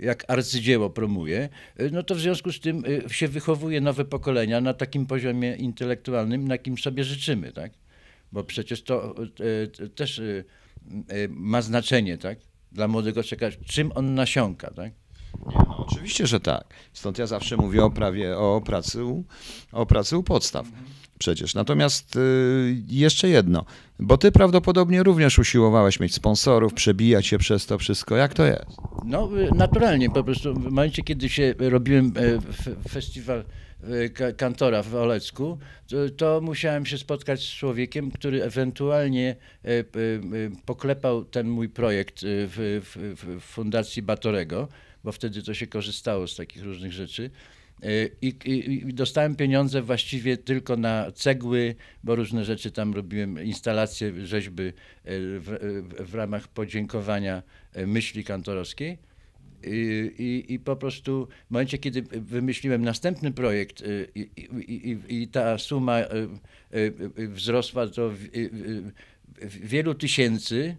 jak 0.00 0.24
arcydzieło 0.30 0.90
promuje, 0.90 1.48
no 1.92 2.02
to 2.02 2.14
w 2.14 2.20
związku 2.20 2.52
z 2.52 2.60
tym 2.60 2.82
się 3.10 3.28
wychowuje 3.28 3.80
nowe 3.80 4.04
pokolenia 4.04 4.60
na 4.60 4.74
takim 4.74 5.06
poziomie 5.06 5.56
intelektualnym, 5.56 6.48
na 6.48 6.54
jakim 6.54 6.78
sobie 6.78 7.04
życzymy, 7.04 7.52
tak? 7.52 7.72
Bo 8.32 8.44
przecież 8.44 8.82
to 8.82 9.14
też 9.94 10.20
ma 11.28 11.62
znaczenie, 11.62 12.18
tak? 12.18 12.38
Dla 12.76 12.88
młodego 12.88 13.22
człowieka, 13.22 13.46
czym 13.66 13.92
on 13.94 14.14
nasiąka, 14.14 14.70
tak? 14.70 14.92
Nie, 15.46 15.56
no, 15.68 15.86
oczywiście, 15.88 16.26
że 16.26 16.40
tak. 16.40 16.64
Stąd 16.92 17.18
ja 17.18 17.26
zawsze 17.26 17.56
mówię 17.56 17.84
o 17.84 17.90
prawie, 17.90 18.38
o 18.38 18.62
pracy, 18.66 18.98
o 19.72 19.86
pracy 19.86 20.16
u 20.16 20.22
podstaw. 20.22 20.66
Przecież. 21.18 21.54
Natomiast 21.54 22.16
y, 22.16 22.82
jeszcze 22.88 23.28
jedno, 23.28 23.64
bo 23.98 24.18
ty 24.18 24.32
prawdopodobnie 24.32 25.02
również 25.02 25.38
usiłowałeś 25.38 26.00
mieć 26.00 26.14
sponsorów, 26.14 26.74
przebijać 26.74 27.26
się 27.26 27.38
przez 27.38 27.66
to 27.66 27.78
wszystko. 27.78 28.16
Jak 28.16 28.34
to 28.34 28.44
jest? 28.44 28.66
No, 29.04 29.30
y, 29.38 29.50
naturalnie. 29.54 30.10
Po 30.10 30.24
prostu 30.24 30.54
w 30.54 30.58
momencie, 30.58 31.02
kiedy 31.02 31.28
się 31.28 31.54
robiłem 31.58 32.12
e, 32.16 32.88
festiwal 32.88 33.44
kantora 34.36 34.82
w 34.82 34.94
Olecku, 34.94 35.58
to, 35.88 35.96
to, 36.16 36.40
musiałem 36.40 36.86
się 36.86 36.98
spotkać 36.98 37.40
z 37.40 37.54
człowiekiem, 37.54 38.10
który 38.10 38.42
ewentualnie 38.42 39.36
e, 39.64 39.84
poklepał 40.66 41.24
ten 41.24 41.48
mój 41.48 41.68
projekt 41.68 42.20
w, 42.22 42.80
w, 42.84 43.14
w 43.40 43.40
Fundacji 43.40 44.02
Batorego 44.02 44.68
bo 45.06 45.12
wtedy 45.12 45.42
to 45.42 45.54
się 45.54 45.66
korzystało 45.66 46.28
z 46.28 46.36
takich 46.36 46.64
różnych 46.64 46.92
rzeczy. 46.92 47.30
I, 48.22 48.34
i, 48.44 48.72
I, 48.72 48.94
dostałem 48.94 49.36
pieniądze 49.36 49.82
właściwie 49.82 50.36
tylko 50.36 50.76
na 50.76 51.12
cegły, 51.12 51.74
bo 52.04 52.14
różne 52.14 52.44
rzeczy 52.44 52.70
tam 52.70 52.94
robiłem, 52.94 53.44
instalacje, 53.44 54.26
rzeźby 54.26 54.72
w, 55.04 55.76
w 55.98 56.14
ramach 56.14 56.48
podziękowania 56.48 57.42
myśli 57.86 58.24
kantorowskiej. 58.24 58.98
I, 59.64 60.44
I, 60.48 60.58
po 60.58 60.76
prostu 60.76 61.28
w 61.48 61.50
momencie, 61.50 61.78
kiedy 61.78 62.02
wymyśliłem 62.02 62.82
następny 62.82 63.32
projekt 63.32 63.82
i, 65.08 65.28
ta 65.32 65.58
suma 65.58 65.98
wzrosła 67.18 67.86
do 67.86 68.12
wielu 69.42 69.94
tysięcy, 69.94 70.76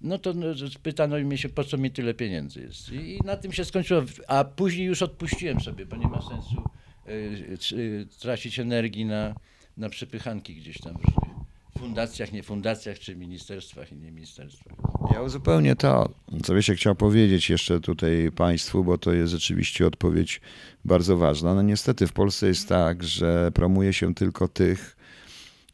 no 0.00 0.18
to 0.18 0.34
no, 0.34 0.46
pytano 0.82 1.18
mnie 1.18 1.38
się, 1.38 1.48
po 1.48 1.64
co 1.64 1.78
mi 1.78 1.90
tyle 1.90 2.14
pieniędzy 2.14 2.60
jest. 2.60 2.92
I, 2.92 3.20
na 3.24 3.36
tym 3.36 3.52
się 3.52 3.64
skończyło. 3.64 4.02
A 4.28 4.44
później 4.44 4.86
już 4.86 5.02
odpuściłem 5.02 5.60
sobie, 5.60 5.86
bo 5.86 5.96
nie 5.96 6.06
ma 6.06 6.22
sensu 6.22 6.62
y, 7.08 7.76
y, 7.78 8.06
tracić 8.20 8.58
energii 8.58 9.04
na, 9.04 9.34
na 9.76 9.88
przepychanki 9.88 10.54
gdzieś 10.54 10.78
tam 10.78 10.96
różnych 10.96 11.37
fundacjach, 11.78 12.32
nie 12.32 12.42
fundacjach, 12.42 12.98
czy 12.98 13.16
ministerstwach 13.16 13.92
i 13.92 13.96
nie 13.96 14.12
ministerstwach. 14.12 14.72
Ja 15.14 15.22
uzupełnię 15.22 15.76
to, 15.76 16.08
co 16.42 16.52
by 16.52 16.62
się 16.62 16.74
chciał 16.74 16.94
powiedzieć 16.94 17.50
jeszcze 17.50 17.80
tutaj 17.80 18.30
Państwu, 18.36 18.84
bo 18.84 18.98
to 18.98 19.12
jest 19.12 19.32
rzeczywiście 19.32 19.86
odpowiedź 19.86 20.40
bardzo 20.84 21.16
ważna. 21.16 21.54
No 21.54 21.62
niestety 21.62 22.06
w 22.06 22.12
Polsce 22.12 22.46
jest 22.46 22.68
tak, 22.68 23.04
że 23.04 23.50
promuje 23.54 23.92
się 23.92 24.14
tylko 24.14 24.48
tych, 24.48 24.96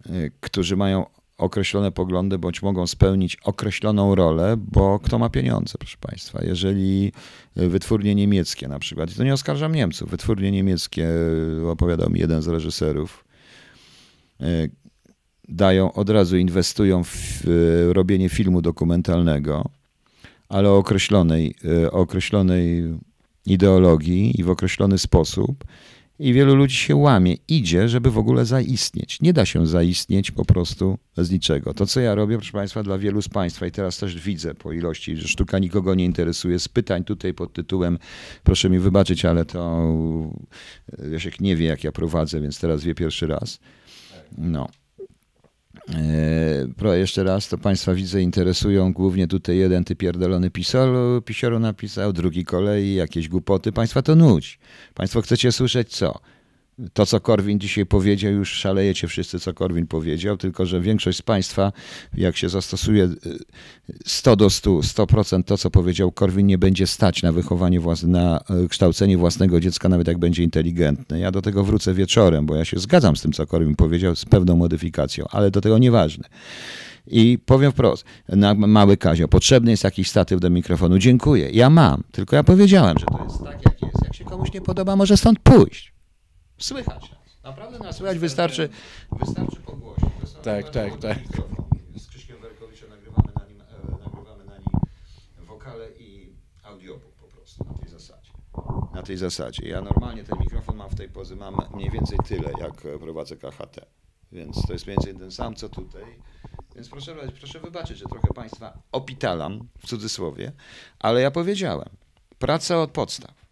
y, 0.06 0.32
którzy 0.40 0.76
mają 0.76 1.06
określone 1.38 1.92
poglądy, 1.92 2.38
bądź 2.38 2.62
mogą 2.62 2.86
spełnić 2.86 3.36
określoną 3.44 4.14
rolę, 4.14 4.56
bo 4.58 4.98
kto 4.98 5.18
ma 5.18 5.30
pieniądze, 5.30 5.74
proszę 5.78 5.96
Państwa. 6.00 6.44
Jeżeli 6.44 7.12
wytwórnie 7.56 8.14
niemieckie 8.14 8.68
na 8.68 8.78
przykład, 8.78 9.14
to 9.16 9.24
nie 9.24 9.32
oskarżam 9.32 9.74
Niemców, 9.74 10.10
wytwórnie 10.10 10.50
niemieckie, 10.50 11.08
opowiadał 11.70 12.10
mi 12.10 12.20
jeden 12.20 12.42
z 12.42 12.48
reżyserów, 12.48 13.24
dają, 15.48 15.92
od 15.92 16.10
razu 16.10 16.36
inwestują 16.36 17.04
w 17.04 17.42
robienie 17.92 18.28
filmu 18.28 18.62
dokumentalnego, 18.62 19.70
ale 20.48 20.70
o 20.70 20.78
określonej, 20.78 21.54
e, 21.84 21.92
o 21.92 22.00
określonej 22.00 22.82
ideologii 23.46 24.40
i 24.40 24.44
w 24.44 24.50
określony 24.50 24.98
sposób 24.98 25.64
i 26.18 26.32
wielu 26.32 26.54
ludzi 26.54 26.76
się 26.76 26.96
łamie, 26.96 27.36
idzie, 27.48 27.88
żeby 27.88 28.10
w 28.10 28.18
ogóle 28.18 28.44
zaistnieć. 28.44 29.20
Nie 29.20 29.32
da 29.32 29.46
się 29.46 29.66
zaistnieć 29.66 30.30
po 30.30 30.44
prostu 30.44 30.98
z 31.16 31.30
niczego. 31.30 31.74
To, 31.74 31.86
co 31.86 32.00
ja 32.00 32.14
robię, 32.14 32.36
proszę 32.36 32.52
Państwa, 32.52 32.82
dla 32.82 32.98
wielu 32.98 33.22
z 33.22 33.28
Państwa 33.28 33.66
i 33.66 33.70
teraz 33.70 33.98
też 33.98 34.20
widzę 34.20 34.54
po 34.54 34.72
ilości, 34.72 35.16
że 35.16 35.28
sztuka 35.28 35.58
nikogo 35.58 35.94
nie 35.94 36.04
interesuje, 36.04 36.58
z 36.58 36.68
pytań 36.68 37.04
tutaj 37.04 37.34
pod 37.34 37.52
tytułem, 37.52 37.98
proszę 38.44 38.70
mi 38.70 38.78
wybaczyć, 38.78 39.24
ale 39.24 39.44
to 39.44 39.82
Jasiek 41.12 41.40
nie 41.40 41.56
wie, 41.56 41.66
jak 41.66 41.84
ja 41.84 41.92
prowadzę, 41.92 42.40
więc 42.40 42.60
teraz 42.60 42.84
wie 42.84 42.94
pierwszy 42.94 43.26
raz. 43.26 43.60
No. 44.38 44.68
Pro 46.76 46.94
jeszcze 46.94 47.24
raz, 47.24 47.48
to 47.48 47.58
Państwa 47.58 47.94
widzę 47.94 48.22
interesują 48.22 48.92
głównie 48.92 49.26
tutaj 49.26 49.56
jeden 49.56 49.84
ty 49.84 49.96
pierdolony 49.96 50.50
pisolu, 50.50 51.22
pisioru 51.22 51.58
napisał, 51.58 52.12
drugi 52.12 52.44
kolei, 52.44 52.94
jakieś 52.94 53.28
głupoty. 53.28 53.72
Państwa 53.72 54.02
to 54.02 54.14
nudź. 54.14 54.58
Państwo 54.94 55.22
chcecie 55.22 55.52
słyszeć 55.52 55.96
co? 55.96 56.20
To, 56.92 57.06
co 57.06 57.20
Korwin 57.20 57.60
dzisiaj 57.60 57.86
powiedział, 57.86 58.32
już 58.32 58.52
szalejecie 58.52 59.08
wszyscy, 59.08 59.40
co 59.40 59.54
Korwin 59.54 59.86
powiedział, 59.86 60.36
tylko 60.36 60.66
że 60.66 60.80
większość 60.80 61.18
z 61.18 61.22
Państwa, 61.22 61.72
jak 62.14 62.36
się 62.36 62.48
zastosuje 62.48 63.08
100 64.06 64.32
y, 64.32 64.36
do 64.36 64.50
100, 64.50 64.70
100% 64.70 65.44
to, 65.44 65.58
co 65.58 65.70
powiedział 65.70 66.12
Korwin, 66.12 66.46
nie 66.46 66.58
będzie 66.58 66.86
stać 66.86 67.22
na 67.22 67.32
wychowanie, 67.32 67.80
na 68.06 68.40
y, 68.64 68.68
kształcenie 68.68 69.18
własnego 69.18 69.60
dziecka, 69.60 69.88
nawet 69.88 70.08
jak 70.08 70.18
będzie 70.18 70.42
inteligentny. 70.42 71.18
Ja 71.18 71.30
do 71.30 71.42
tego 71.42 71.64
wrócę 71.64 71.94
wieczorem, 71.94 72.46
bo 72.46 72.54
ja 72.54 72.64
się 72.64 72.78
zgadzam 72.78 73.16
z 73.16 73.22
tym, 73.22 73.32
co 73.32 73.46
Korwin 73.46 73.76
powiedział, 73.76 74.16
z 74.16 74.24
pewną 74.24 74.56
modyfikacją, 74.56 75.24
ale 75.30 75.50
do 75.50 75.60
tego 75.60 75.78
nieważne. 75.78 76.28
I 77.06 77.38
powiem 77.46 77.72
wprost, 77.72 78.04
na 78.28 78.54
mały 78.54 78.96
Kazio, 78.96 79.28
potrzebny 79.28 79.70
jest 79.70 79.84
jakiś 79.84 80.10
statyw 80.10 80.40
do 80.40 80.50
mikrofonu. 80.50 80.98
Dziękuję. 80.98 81.50
Ja 81.50 81.70
mam, 81.70 82.02
tylko 82.12 82.36
ja 82.36 82.44
powiedziałem, 82.44 82.98
że 82.98 83.06
to 83.06 83.24
jest 83.24 83.44
tak, 83.44 83.64
jak 83.64 83.82
jest. 83.82 84.04
Jak 84.04 84.14
się 84.14 84.24
komuś 84.24 84.52
nie 84.52 84.60
podoba, 84.60 84.96
może 84.96 85.16
stąd 85.16 85.38
pójść. 85.38 85.93
Słychać 86.58 87.10
nas. 87.10 87.42
Naprawdę 87.44 87.78
nas 87.78 87.96
słychać, 87.96 88.18
wystarczy, 88.18 88.68
wystarczy 89.12 89.56
pogłosić. 89.56 90.04
Tak, 90.42 90.70
tak, 90.70 90.98
tak. 90.98 91.18
Z 91.96 92.08
Krzyśkiem 92.08 92.40
Werkowiczem 92.40 92.90
nagrywamy 92.90 93.32
na, 93.38 93.46
nim, 93.46 93.60
e, 93.60 93.64
nagrywamy 94.04 94.44
na 94.44 94.56
nim 94.58 95.46
wokale 95.46 95.90
i 95.90 96.36
audiobook 96.62 97.12
po 97.14 97.28
prostu 97.28 97.64
na 97.64 97.74
tej 97.74 97.88
zasadzie. 97.88 98.30
Na 98.94 99.02
tej 99.02 99.16
zasadzie. 99.16 99.68
Ja 99.68 99.80
normalnie 99.80 100.24
ten 100.24 100.38
mikrofon 100.38 100.76
mam 100.76 100.90
w 100.90 100.94
tej 100.94 101.08
pozy, 101.08 101.36
mam 101.36 101.56
mniej 101.74 101.90
więcej 101.90 102.18
tyle, 102.28 102.50
jak 102.60 102.98
prowadzę 103.00 103.36
KHT. 103.36 103.86
Więc 104.32 104.66
to 104.66 104.72
jest 104.72 104.86
mniej 104.86 104.96
więcej 104.96 105.14
ten 105.14 105.30
sam, 105.30 105.54
co 105.54 105.68
tutaj. 105.68 106.02
Więc 106.74 106.88
proszę, 106.88 107.16
proszę 107.38 107.60
wybaczyć, 107.60 107.98
że 107.98 108.04
trochę 108.04 108.28
Państwa 108.34 108.78
opitalam, 108.92 109.68
w 109.78 109.86
cudzysłowie, 109.86 110.52
ale 110.98 111.20
ja 111.20 111.30
powiedziałem, 111.30 111.88
praca 112.38 112.82
od 112.82 112.90
podstaw. 112.90 113.43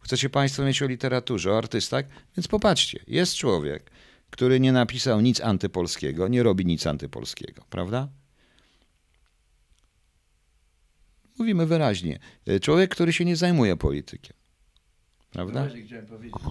Chcecie 0.00 0.30
Państwo 0.30 0.64
mieć 0.64 0.82
o 0.82 0.86
literaturze, 0.86 1.52
o 1.52 1.58
artystach? 1.58 2.04
Więc 2.36 2.48
popatrzcie, 2.48 3.04
jest 3.06 3.34
człowiek, 3.34 3.90
który 4.30 4.60
nie 4.60 4.72
napisał 4.72 5.20
nic 5.20 5.40
antypolskiego, 5.40 6.28
nie 6.28 6.42
robi 6.42 6.66
nic 6.66 6.86
antypolskiego, 6.86 7.64
prawda? 7.70 8.08
Mówimy 11.38 11.66
wyraźnie. 11.66 12.18
Człowiek, 12.62 12.90
który 12.90 13.12
się 13.12 13.24
nie 13.24 13.36
zajmuje 13.36 13.76
politykiem. 13.76 14.39
Prawda? 15.30 15.68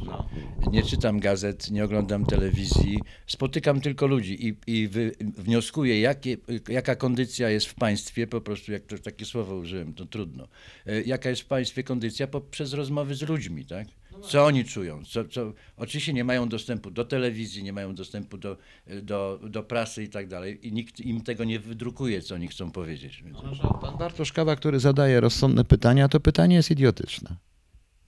No. 0.06 0.30
Nie 0.72 0.84
czytam 0.84 1.20
gazet, 1.20 1.72
nie 1.72 1.84
oglądam 1.84 2.26
telewizji, 2.26 3.00
spotykam 3.28 3.82
tylko 3.82 4.08
ludzi 4.08 4.48
i, 4.48 4.56
i 4.68 4.88
wy, 4.88 5.12
wnioskuję, 5.20 6.02
jakie, 6.02 6.38
jaka 6.70 6.96
kondycja 6.96 7.50
jest 7.50 7.66
w 7.66 7.76
państwie, 7.76 8.28
po 8.28 8.42
prostu 8.42 8.72
jak 8.72 8.86
to 8.86 8.98
takie 8.98 9.26
słowo 9.26 9.56
użyłem, 9.56 9.94
to 9.94 10.06
trudno. 10.06 10.48
E, 10.86 11.02
jaka 11.02 11.30
jest 11.30 11.42
w 11.42 11.46
państwie 11.46 11.84
kondycja 11.84 12.28
poprzez 12.28 12.74
rozmowy 12.74 13.16
z 13.16 13.22
ludźmi, 13.22 13.66
tak? 13.66 13.88
No 14.12 14.20
co 14.20 14.46
oni 14.46 14.66
czują? 14.66 15.06
Co, 15.06 15.26
co, 15.26 15.54
oczywiście 15.78 16.14
nie 16.14 16.24
mają 16.24 16.50
dostępu 16.50 16.92
do 16.92 17.06
telewizji, 17.06 17.64
nie 17.64 17.74
mają 17.74 17.96
dostępu 17.96 18.38
do, 18.38 18.58
do, 19.02 19.40
do 19.50 19.64
prasy 19.64 20.04
i 20.04 20.10
tak 20.10 20.28
dalej 20.28 20.68
i 20.68 20.72
nikt 20.72 21.00
im 21.00 21.22
tego 21.22 21.44
nie 21.44 21.60
wydrukuje, 21.60 22.22
co 22.22 22.36
oni 22.36 22.48
chcą 22.48 22.72
powiedzieć. 22.72 23.24
No, 23.32 23.80
pan 23.82 23.98
Bartosz 23.98 24.34
Kawa, 24.34 24.56
który 24.56 24.80
zadaje 24.80 25.20
rozsądne 25.20 25.64
pytania, 25.64 26.08
to 26.08 26.20
pytanie 26.20 26.56
jest 26.56 26.72
idiotyczne. 26.72 27.49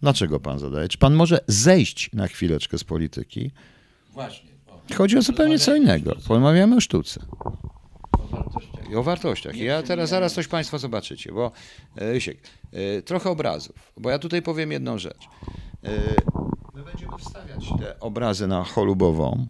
Dlaczego 0.01 0.39
pan 0.39 0.60
zadaje? 0.60 0.88
Czy 0.88 0.98
pan 0.98 1.13
może 1.13 1.39
zejść 1.48 2.10
na 2.13 2.27
chwileczkę 2.27 2.77
z 2.77 2.84
polityki? 2.84 3.51
Właśnie. 4.13 4.50
O. 4.67 4.96
Chodzi 4.96 5.17
o 5.17 5.22
zupełnie 5.22 5.60
co 5.60 5.75
innego. 5.75 6.15
Porozmawiamy 6.27 6.75
o 6.75 6.81
sztuce. 6.81 7.25
O 8.12 8.27
wartościach. 8.27 8.89
I 8.91 8.96
o 8.96 9.03
wartościach. 9.03 9.55
I 9.55 9.63
ja 9.63 9.84
teraz 9.84 10.10
zaraz 10.10 10.34
coś 10.34 10.48
państwo 10.48 10.79
zobaczycie, 10.79 11.31
bo 11.31 11.51
Rysiek, 11.96 12.38
e, 12.72 13.01
trochę 13.01 13.29
obrazów, 13.29 13.93
bo 13.98 14.10
ja 14.10 14.20
tutaj 14.20 14.41
powiem 14.41 14.72
jedną 14.72 14.98
rzecz. 14.98 15.24
E, 15.84 15.89
my 16.74 16.84
będziemy 16.84 17.17
wstawiać 17.17 17.65
te 17.79 18.00
obrazy 18.00 18.48
na 18.48 18.63
cholubową, 18.63 19.48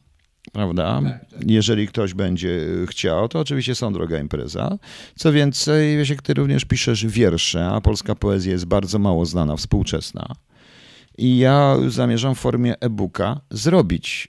prawda? 0.51 1.01
Tak, 1.03 1.29
tak. 1.29 1.51
Jeżeli 1.51 1.87
ktoś 1.87 2.13
będzie 2.13 2.59
chciał, 2.87 3.27
to 3.27 3.39
oczywiście 3.39 3.75
są 3.75 3.93
droga 3.93 4.19
impreza. 4.19 4.77
Co 5.15 5.31
więcej, 5.31 5.97
Wiesiek, 5.97 6.21
ty 6.21 6.33
również 6.33 6.65
piszesz 6.65 7.05
wiersze, 7.05 7.67
a 7.67 7.81
polska 7.81 8.15
poezja 8.15 8.51
jest 8.51 8.65
bardzo 8.65 8.99
mało 8.99 9.25
znana, 9.25 9.55
współczesna. 9.55 10.35
I 11.17 11.37
ja 11.37 11.77
zamierzam 11.87 12.35
w 12.35 12.39
formie 12.39 12.79
e-booka 12.79 13.41
zrobić 13.51 14.27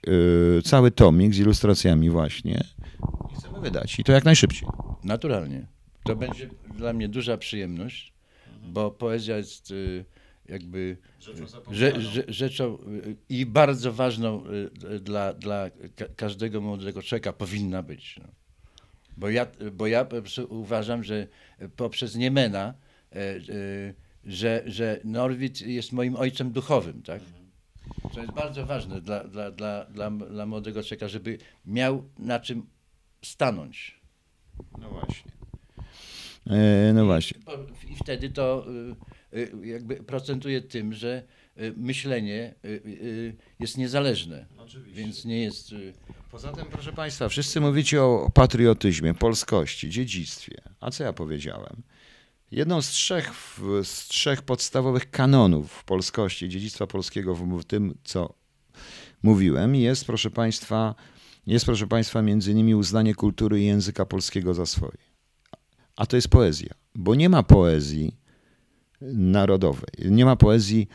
y, 0.59 0.62
cały 0.62 0.91
tomik 0.91 1.35
z 1.35 1.38
ilustracjami 1.38 2.11
właśnie 2.11 2.64
i 3.33 3.37
chcemy 3.37 3.61
wydać. 3.61 3.99
I 3.99 4.05
to 4.05 4.12
jak 4.12 4.25
najszybciej. 4.25 4.69
Naturalnie. 5.05 5.67
To 6.05 6.17
będzie 6.17 6.49
dla 6.76 6.93
mnie 6.93 7.09
duża 7.09 7.37
przyjemność, 7.37 8.12
bo 8.67 8.91
poezja 8.91 9.37
jest 9.37 9.71
y, 9.71 10.05
jakby 10.53 10.97
rze, 11.71 12.01
rze, 12.01 12.25
rzeczą 12.29 12.79
y, 13.07 13.17
i 13.29 13.47
bardzo 13.47 13.93
ważną 13.93 14.45
y, 14.47 15.01
dla, 15.01 15.33
dla 15.33 15.71
ka 15.97 16.05
każdego 16.17 16.61
młodego 16.61 17.03
człowieka 17.03 17.33
powinna 17.33 17.83
być. 17.83 18.17
No. 18.23 18.29
Bo 19.17 19.31
ja, 19.31 19.47
bo 19.73 19.87
ja 19.87 20.07
uważam, 20.49 21.05
że 21.05 21.27
poprzez 21.77 22.17
Niemena, 22.17 22.75
że, 24.25 24.63
że 24.67 25.01
Norwid 25.05 25.61
jest 25.61 25.93
moim 25.93 26.17
ojcem 26.17 26.53
duchowym, 26.53 27.03
tak? 27.03 27.23
To 28.15 28.21
jest 28.21 28.33
bardzo 28.33 28.67
ważne 28.67 29.01
dla, 29.01 29.25
dla, 29.25 29.51
dla, 29.51 29.85
dla, 29.85 30.11
dla 30.11 30.47
młodego 30.47 30.83
człowieka, 30.83 31.09
żeby 31.09 31.39
miał 31.67 32.05
na 32.19 32.41
czym 32.41 32.67
stanąć. 33.25 34.01
No 34.79 34.89
właśnie. 34.89 35.33
E, 36.47 36.93
no 36.93 37.05
właśnie. 37.05 37.41
I 37.91 37.97
wtedy 37.97 38.31
to 38.31 38.67
jakby 39.62 39.97
procentuje 39.97 40.61
tym, 40.61 40.93
że 40.93 41.23
y, 41.59 41.75
myślenie 41.77 42.55
jest 43.61 43.79
niezależne. 43.79 44.47
Oczywiście. 44.59 45.03
Więc 45.03 45.25
nie 45.25 45.43
jest. 45.43 45.75
Poza 46.31 46.53
tym, 46.53 46.65
proszę 46.71 46.93
Państwa, 46.93 47.29
wszyscy 47.29 47.61
mówicie 47.61 48.03
o 48.03 48.31
patriotyzmie, 48.35 49.15
polskości, 49.15 49.91
dziedzictwie. 49.91 50.62
A 50.81 50.91
co 50.91 51.05
ja 51.05 51.12
powiedziałem? 51.12 51.83
Jedną 52.51 52.83
z 52.83 52.89
trzech, 52.89 53.31
z 53.83 54.09
trzech 54.09 54.43
podstawowych 54.43 55.11
kanonów 55.11 55.85
polskości, 55.85 56.49
dziedzictwa 56.49 56.87
polskiego 56.87 57.35
w 57.35 57.65
tym, 57.65 57.95
co 58.05 58.35
mówiłem, 59.23 59.75
jest, 59.75 60.05
proszę 60.05 60.31
Państwa, 60.31 60.95
jest, 61.47 61.65
proszę 61.65 61.87
Państwa, 61.87 62.23
między 62.23 62.51
innymi 62.51 62.75
uznanie 62.75 63.15
kultury 63.15 63.61
i 63.61 63.67
języka 63.67 64.07
polskiego 64.07 64.55
za 64.55 64.67
swoje 64.67 65.12
a 65.97 66.07
to 66.07 66.17
jest 66.17 66.29
poezja, 66.29 66.75
bo 66.95 67.15
nie 67.15 67.29
ma 67.29 67.43
poezji 67.43 68.17
narodowej, 69.15 69.91
nie 70.11 70.25
ma 70.25 70.37
poezji. 70.37 70.89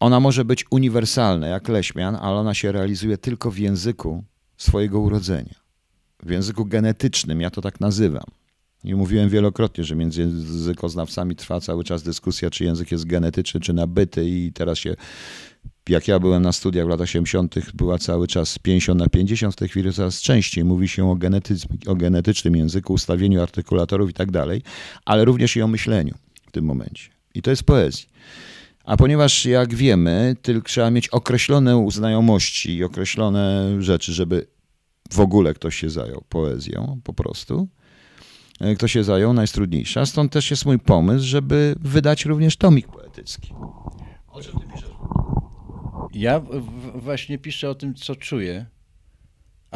Ona 0.00 0.20
może 0.20 0.44
być 0.44 0.64
uniwersalna, 0.70 1.46
jak 1.46 1.68
Leśmian, 1.68 2.16
ale 2.16 2.36
ona 2.36 2.54
się 2.54 2.72
realizuje 2.72 3.18
tylko 3.18 3.50
w 3.50 3.58
języku 3.58 4.24
swojego 4.56 5.00
urodzenia, 5.00 5.54
w 6.22 6.30
języku 6.30 6.64
genetycznym, 6.64 7.40
ja 7.40 7.50
to 7.50 7.60
tak 7.60 7.80
nazywam. 7.80 8.24
I 8.84 8.94
mówiłem 8.94 9.28
wielokrotnie, 9.28 9.84
że 9.84 9.96
między 9.96 10.20
językoznawcami 10.20 11.36
trwa 11.36 11.60
cały 11.60 11.84
czas 11.84 12.02
dyskusja, 12.02 12.50
czy 12.50 12.64
język 12.64 12.92
jest 12.92 13.04
genetyczny, 13.04 13.60
czy 13.60 13.72
nabyty, 13.72 14.28
i 14.28 14.52
teraz 14.52 14.78
się 14.78 14.94
jak 15.88 16.08
ja 16.08 16.18
byłem 16.18 16.42
na 16.42 16.52
studiach 16.52 16.86
w 16.86 16.88
latach 16.88 17.08
70., 17.08 17.72
była 17.74 17.98
cały 17.98 18.26
czas 18.26 18.58
50 18.58 19.00
na 19.00 19.08
50, 19.08 19.54
w 19.54 19.58
tej 19.58 19.68
chwili 19.68 19.92
coraz 19.92 20.20
częściej 20.20 20.64
mówi 20.64 20.88
się 20.88 21.10
o, 21.10 21.18
o 21.86 21.94
genetycznym 21.94 22.56
języku, 22.56 22.92
ustawieniu 22.92 23.42
artykulatorów 23.42 24.10
i 24.10 24.12
tak 24.12 24.30
dalej, 24.30 24.62
ale 25.04 25.24
również 25.24 25.56
i 25.56 25.62
o 25.62 25.68
myśleniu 25.68 26.14
tym 26.56 26.64
momencie. 26.64 27.10
I 27.34 27.42
to 27.42 27.50
jest 27.50 27.62
poezja. 27.62 28.06
A 28.84 28.96
ponieważ, 28.96 29.46
jak 29.46 29.74
wiemy, 29.74 30.36
tylko 30.42 30.68
trzeba 30.68 30.90
mieć 30.90 31.08
określone 31.08 31.86
znajomości 31.90 32.76
i 32.76 32.84
określone 32.84 33.76
rzeczy, 33.82 34.12
żeby 34.12 34.46
w 35.10 35.20
ogóle 35.20 35.54
ktoś 35.54 35.76
się 35.76 35.90
zajął 35.90 36.24
poezją, 36.28 37.00
po 37.04 37.12
prostu, 37.12 37.68
e, 38.60 38.74
kto 38.74 38.88
się 38.88 39.04
zajął, 39.04 39.32
najtrudniejsza. 39.32 40.06
Stąd 40.06 40.32
też 40.32 40.50
jest 40.50 40.66
mój 40.66 40.78
pomysł, 40.78 41.26
żeby 41.26 41.74
wydać 41.80 42.24
również 42.24 42.56
tomik 42.56 42.88
poetycki. 42.88 43.54
O 44.28 44.42
czym 44.42 44.60
ty 44.60 44.66
piszesz? 44.74 44.90
Ja 46.14 46.42
właśnie 46.94 47.38
piszę 47.38 47.70
o 47.70 47.74
tym, 47.74 47.94
co 47.94 48.16
czuję, 48.16 48.66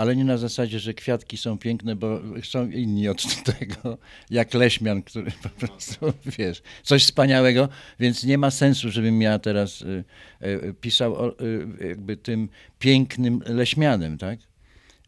ale 0.00 0.16
nie 0.16 0.24
na 0.24 0.36
zasadzie, 0.36 0.78
że 0.78 0.94
kwiatki 0.94 1.36
są 1.36 1.58
piękne, 1.58 1.96
bo 1.96 2.20
są 2.42 2.70
inni 2.70 3.08
od 3.08 3.22
tego, 3.58 3.98
jak 4.30 4.54
leśmian, 4.54 5.02
który 5.02 5.32
po 5.42 5.48
prostu, 5.48 6.12
wiesz, 6.38 6.62
coś 6.82 7.04
wspaniałego, 7.04 7.68
więc 7.98 8.24
nie 8.24 8.38
ma 8.38 8.50
sensu, 8.50 8.90
żebym 8.90 9.22
ja 9.22 9.38
teraz 9.38 9.82
y, 9.82 10.04
y, 10.42 10.74
pisał 10.80 11.14
o, 11.14 11.40
y, 11.40 11.66
jakby 11.88 12.16
tym 12.16 12.48
pięknym 12.78 13.42
leśmianem, 13.46 14.18
tak? 14.18 14.38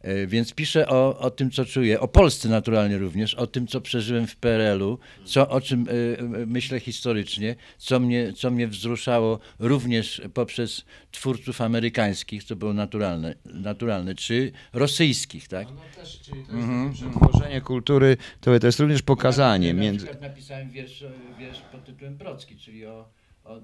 E, 0.03 0.27
więc 0.27 0.53
piszę 0.53 0.87
o, 0.87 1.19
o 1.19 1.31
tym, 1.31 1.51
co 1.51 1.65
czuję, 1.65 1.99
o 1.99 2.07
Polsce 2.07 2.49
naturalnie 2.49 2.97
również, 2.97 3.35
o 3.35 3.47
tym, 3.47 3.67
co 3.67 3.81
przeżyłem 3.81 4.27
w 4.27 4.35
PRL-u, 4.35 4.99
co, 5.25 5.49
o 5.49 5.61
czym 5.61 5.87
y, 5.89 6.17
myślę 6.47 6.79
historycznie, 6.79 7.55
co 7.77 7.99
mnie, 7.99 8.33
co 8.33 8.51
mnie 8.51 8.67
wzruszało 8.67 9.39
również 9.59 10.21
poprzez 10.33 10.85
twórców 11.11 11.61
amerykańskich, 11.61 12.43
co 12.43 12.55
było 12.55 12.73
naturalne, 12.73 13.35
naturalne 13.45 14.15
czy 14.15 14.51
rosyjskich, 14.73 15.47
tak? 15.47 15.67
No, 15.67 15.73
no 15.73 16.01
też, 16.03 16.19
czyli 16.19 16.43
to 16.43 16.55
jest 16.55 16.67
mm 16.67 16.93
kultury, 17.61 18.17
to, 18.41 18.59
to 18.59 18.67
jest 18.67 18.79
również 18.79 19.01
pokazanie. 19.01 19.67
Ja, 19.67 19.73
między... 19.73 20.05
Na 20.05 20.27
napisałem 20.27 20.69
wiersz, 20.69 21.05
wiersz 21.39 21.61
pod 21.71 21.85
tytułem 21.85 22.17
Brocki, 22.17 22.57
czyli 22.57 22.85
o... 22.85 23.09
O, 23.45 23.61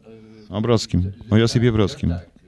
o 0.50 0.62
Brockim, 0.62 1.12
o 1.30 1.38
Josipie 1.38 1.72
Brockim. 1.72 2.10
Tak, 2.10 2.39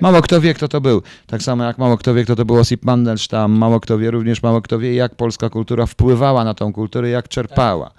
Mało 0.00 0.22
kto 0.22 0.40
wie, 0.40 0.54
kto 0.54 0.68
to 0.68 0.80
był. 0.80 1.02
Tak 1.26 1.42
samo 1.42 1.64
jak 1.64 1.78
mało 1.78 1.96
kto 1.96 2.14
wie, 2.14 2.24
kto 2.24 2.36
to 2.36 2.44
był 2.44 2.56
Osip 2.56 2.84
Mandelstam, 2.84 3.52
mało 3.52 3.80
kto 3.80 3.98
wie, 3.98 4.10
również 4.10 4.42
mało 4.42 4.62
kto 4.62 4.78
wie, 4.78 4.94
jak 4.94 5.14
polska 5.14 5.50
kultura 5.50 5.86
wpływała 5.86 6.44
na 6.44 6.54
tą 6.54 6.72
kulturę, 6.72 7.08
jak 7.08 7.28
czerpała. 7.28 7.90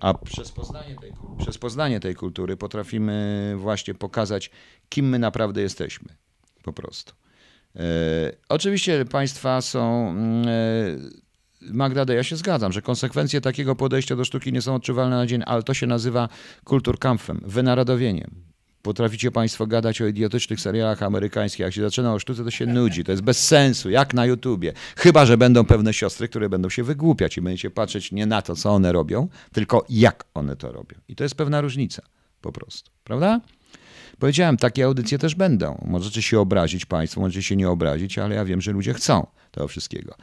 A 0.00 0.14
przez 0.14 0.52
poznanie, 0.52 0.96
tej, 1.00 1.12
przez 1.38 1.58
poznanie 1.58 2.00
tej 2.00 2.14
kultury 2.14 2.56
potrafimy 2.56 3.54
właśnie 3.58 3.94
pokazać, 3.94 4.50
kim 4.88 5.08
my 5.08 5.18
naprawdę 5.18 5.60
jesteśmy. 5.60 6.08
Po 6.62 6.72
prostu. 6.72 7.12
E, 7.76 7.80
oczywiście 8.48 9.04
państwa 9.04 9.60
są. 9.60 10.10
Mm, 10.10 10.48
e, 10.48 11.24
Magda, 11.72 12.14
ja 12.14 12.22
się 12.22 12.36
zgadzam, 12.36 12.72
że 12.72 12.82
konsekwencje 12.82 13.40
takiego 13.40 13.76
podejścia 13.76 14.16
do 14.16 14.24
sztuki 14.24 14.52
nie 14.52 14.62
są 14.62 14.74
odczuwalne 14.74 15.16
na 15.16 15.26
dzień, 15.26 15.42
ale 15.46 15.62
to 15.62 15.74
się 15.74 15.86
nazywa 15.86 16.28
kulturkampfem, 16.64 17.40
wynarodowieniem. 17.44 18.53
Potraficie 18.84 19.30
Państwo 19.30 19.66
gadać 19.66 20.02
o 20.02 20.06
idiotycznych 20.06 20.60
serialach 20.60 21.02
amerykańskich. 21.02 21.60
Jak 21.60 21.74
się 21.74 21.80
zaczyna 21.80 22.14
o 22.14 22.18
sztuce, 22.18 22.44
to 22.44 22.50
się 22.50 22.66
nudzi. 22.66 23.04
To 23.04 23.12
jest 23.12 23.22
bez 23.22 23.46
sensu, 23.46 23.90
jak 23.90 24.14
na 24.14 24.26
YouTubie. 24.26 24.72
Chyba, 24.96 25.26
że 25.26 25.38
będą 25.38 25.64
pewne 25.64 25.94
siostry, 25.94 26.28
które 26.28 26.48
będą 26.48 26.68
się 26.68 26.82
wygłupiać 26.82 27.36
i 27.36 27.40
będziecie 27.40 27.70
patrzeć 27.70 28.12
nie 28.12 28.26
na 28.26 28.42
to, 28.42 28.56
co 28.56 28.70
one 28.70 28.92
robią, 28.92 29.28
tylko 29.52 29.84
jak 29.88 30.24
one 30.34 30.56
to 30.56 30.72
robią. 30.72 30.96
I 31.08 31.16
to 31.16 31.24
jest 31.24 31.34
pewna 31.34 31.60
różnica 31.60 32.02
po 32.40 32.52
prostu. 32.52 32.90
Prawda? 33.04 33.40
Powiedziałem, 34.18 34.56
takie 34.56 34.84
audycje 34.84 35.18
też 35.18 35.34
będą. 35.34 35.84
Możecie 35.86 36.22
się 36.22 36.40
obrazić 36.40 36.86
Państwo, 36.86 37.20
możecie 37.20 37.42
się 37.42 37.56
nie 37.56 37.70
obrazić, 37.70 38.18
ale 38.18 38.34
ja 38.34 38.44
wiem, 38.44 38.60
że 38.60 38.72
ludzie 38.72 38.94
chcą 38.94 39.26
tego 39.50 39.68
wszystkiego. 39.68 40.14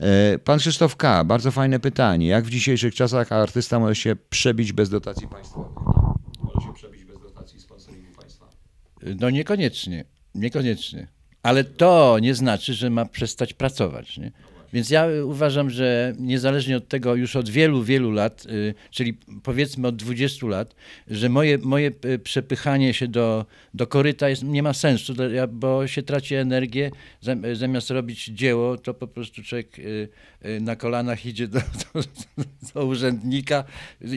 E, 0.00 0.38
pan 0.38 0.58
Krzysztof 0.58 0.96
K., 0.96 1.24
bardzo 1.24 1.50
fajne 1.50 1.80
pytanie. 1.80 2.26
Jak 2.26 2.44
w 2.44 2.50
dzisiejszych 2.50 2.94
czasach 2.94 3.32
artysta 3.32 3.78
może 3.78 3.94
się 3.94 4.16
przebić 4.30 4.72
bez 4.72 4.90
dotacji 4.90 5.28
państwowych? 5.28 6.07
No 9.02 9.30
niekoniecznie, 9.30 10.04
niekoniecznie. 10.34 11.06
Ale 11.42 11.64
to 11.64 12.18
nie 12.22 12.34
znaczy, 12.34 12.74
że 12.74 12.90
ma 12.90 13.04
przestać 13.04 13.54
pracować. 13.54 14.18
Nie? 14.18 14.32
Więc 14.72 14.90
ja 14.90 15.06
uważam, 15.24 15.70
że 15.70 16.14
niezależnie 16.18 16.76
od 16.76 16.88
tego 16.88 17.14
już 17.14 17.36
od 17.36 17.48
wielu, 17.48 17.82
wielu 17.82 18.10
lat, 18.10 18.46
y, 18.46 18.74
czyli 18.90 19.18
powiedzmy 19.42 19.88
od 19.88 19.96
20 19.96 20.46
lat, 20.46 20.74
że 21.08 21.28
moje, 21.28 21.58
moje 21.58 21.92
y, 22.04 22.18
przepychanie 22.18 22.94
się 22.94 23.08
do, 23.08 23.46
do 23.74 23.86
koryta 23.86 24.28
jest, 24.28 24.42
nie 24.42 24.62
ma 24.62 24.72
sensu, 24.72 25.14
bo 25.48 25.86
się 25.86 26.02
traci 26.02 26.34
energię. 26.34 26.90
Zamiast 27.52 27.90
robić 27.90 28.24
dzieło, 28.24 28.76
to 28.76 28.94
po 28.94 29.06
prostu 29.06 29.42
człowiek 29.42 29.78
y, 29.78 30.08
na 30.60 30.76
kolanach 30.76 31.26
idzie 31.26 31.48
do, 31.48 31.58
do, 31.94 32.02
do 32.74 32.86
urzędnika 32.86 33.64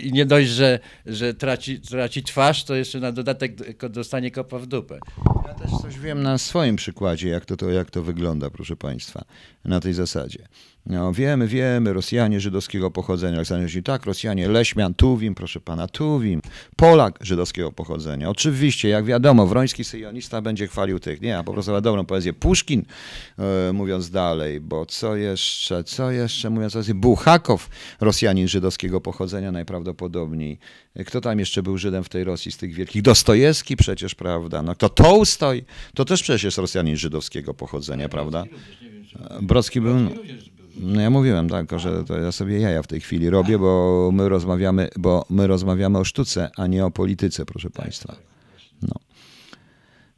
i 0.04 0.12
nie 0.12 0.26
dość, 0.26 0.50
że, 0.50 0.80
że 1.06 1.34
traci, 1.34 1.80
traci 1.80 2.24
twarz, 2.24 2.64
to 2.64 2.76
jeszcze 2.76 3.00
na 3.00 3.12
dodatek 3.12 3.52
dostanie 3.90 4.32
kopa 4.32 4.60
w 4.60 4.66
dupę. 4.66 5.00
Ja 5.48 5.54
też 5.54 5.72
coś 5.82 6.00
wiem 6.00 6.24
na 6.24 6.38
swoim 6.38 6.76
przykładzie, 6.76 7.30
jak 7.30 7.46
to, 7.46 7.58
to, 7.58 7.70
jak 7.70 7.92
to 7.92 8.04
wygląda, 8.04 8.50
proszę 8.50 8.76
Państwa, 8.76 9.26
na 9.66 9.80
tej 9.80 9.94
zasadzie. 9.94 10.41
No, 10.86 11.14
wiemy, 11.14 11.48
wiemy, 11.48 11.94
Rosjanie 11.94 12.40
żydowskiego 12.40 12.92
pochodzenia. 12.92 13.36
Aleksander 13.36 13.68
mówi, 13.70 13.84
tak, 13.84 14.06
Rosjanie, 14.06 14.48
Leśmian, 14.48 14.94
Tuwim, 14.94 15.36
proszę 15.36 15.60
pana, 15.60 15.88
Tuwim, 15.88 16.42
Polak 16.76 17.20
żydowskiego 17.22 17.72
pochodzenia. 17.72 18.30
Oczywiście, 18.30 18.90
jak 18.90 19.06
wiadomo, 19.06 19.48
wroński 19.48 19.84
syjonista 19.84 20.42
będzie 20.42 20.68
chwalił 20.68 21.00
tych. 21.00 21.22
Nie, 21.22 21.38
a 21.38 21.44
po 21.44 21.54
prostu 21.54 21.82
dobrą 21.82 22.06
poezję. 22.06 22.34
Puszkin, 22.34 22.86
e, 23.40 23.74
mówiąc 23.74 24.10
dalej, 24.10 24.60
bo 24.60 24.86
co 24.86 25.16
jeszcze, 25.16 25.84
co 25.84 26.12
jeszcze, 26.12 26.50
mówiąc 26.50 26.74
dalej, 26.74 26.94
Buchakow, 26.94 27.70
Rosjanin 28.00 28.48
żydowskiego 28.48 29.02
pochodzenia 29.02 29.52
najprawdopodobniej. 29.52 30.60
Kto 31.06 31.22
tam 31.22 31.40
jeszcze 31.40 31.64
był 31.64 31.78
Żydem 31.78 32.04
w 32.04 32.10
tej 32.10 32.24
Rosji 32.24 32.52
z 32.52 32.58
tych 32.58 32.74
wielkich? 32.74 33.02
Dostojewski 33.02 33.76
przecież, 33.76 34.16
prawda? 34.16 34.62
No 34.62 34.76
kto 34.76 34.90
Tołstoj, 34.90 35.66
to 35.96 36.06
też 36.06 36.24
przecież 36.24 36.44
jest 36.44 36.58
Rosjanin 36.58 36.98
żydowskiego 36.98 37.54
pochodzenia, 37.54 38.10
prawda? 38.10 38.44
Brocki 39.42 39.82
był... 39.82 39.96
No 40.80 41.02
ja 41.02 41.10
mówiłem 41.10 41.50
tak, 41.50 41.80
że 41.80 42.04
to 42.04 42.18
ja 42.18 42.32
sobie 42.32 42.60
jaja 42.60 42.84
w 42.84 42.88
tej 42.88 43.02
chwili 43.02 43.30
robię, 43.30 43.60
bo 43.60 44.10
my 44.14 44.30
rozmawiamy, 44.30 44.90
bo 44.98 45.26
my 45.30 45.48
rozmawiamy 45.48 45.98
o 45.98 46.04
sztuce, 46.04 46.50
a 46.58 46.68
nie 46.68 46.86
o 46.86 46.92
polityce, 46.92 47.46
proszę 47.46 47.70
tak, 47.70 47.84
Państwa. 47.84 48.08
Tak, 48.08 48.24
no. 48.82 48.96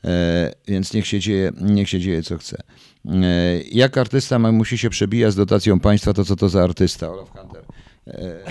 E, 0.06 0.54
więc 0.68 0.94
niech 0.94 1.08
się 1.08 1.20
dzieje, 1.20 1.52
niech 1.62 1.90
się 1.90 2.00
dzieje 2.00 2.24
co 2.24 2.38
chce. 2.38 2.58
E, 3.06 3.62
jak 3.72 3.98
artysta 3.98 4.40
ma, 4.40 4.52
musi 4.52 4.78
się 4.78 4.90
przebijać 4.90 5.34
z 5.34 5.36
dotacją 5.36 5.80
państwa, 5.80 6.14
to 6.14 6.26
co 6.26 6.36
to 6.36 6.50
za 6.50 6.64
artysta? 6.64 7.10
Olaf 7.10 7.30
Hunter. 7.30 7.64
E, 8.08 8.44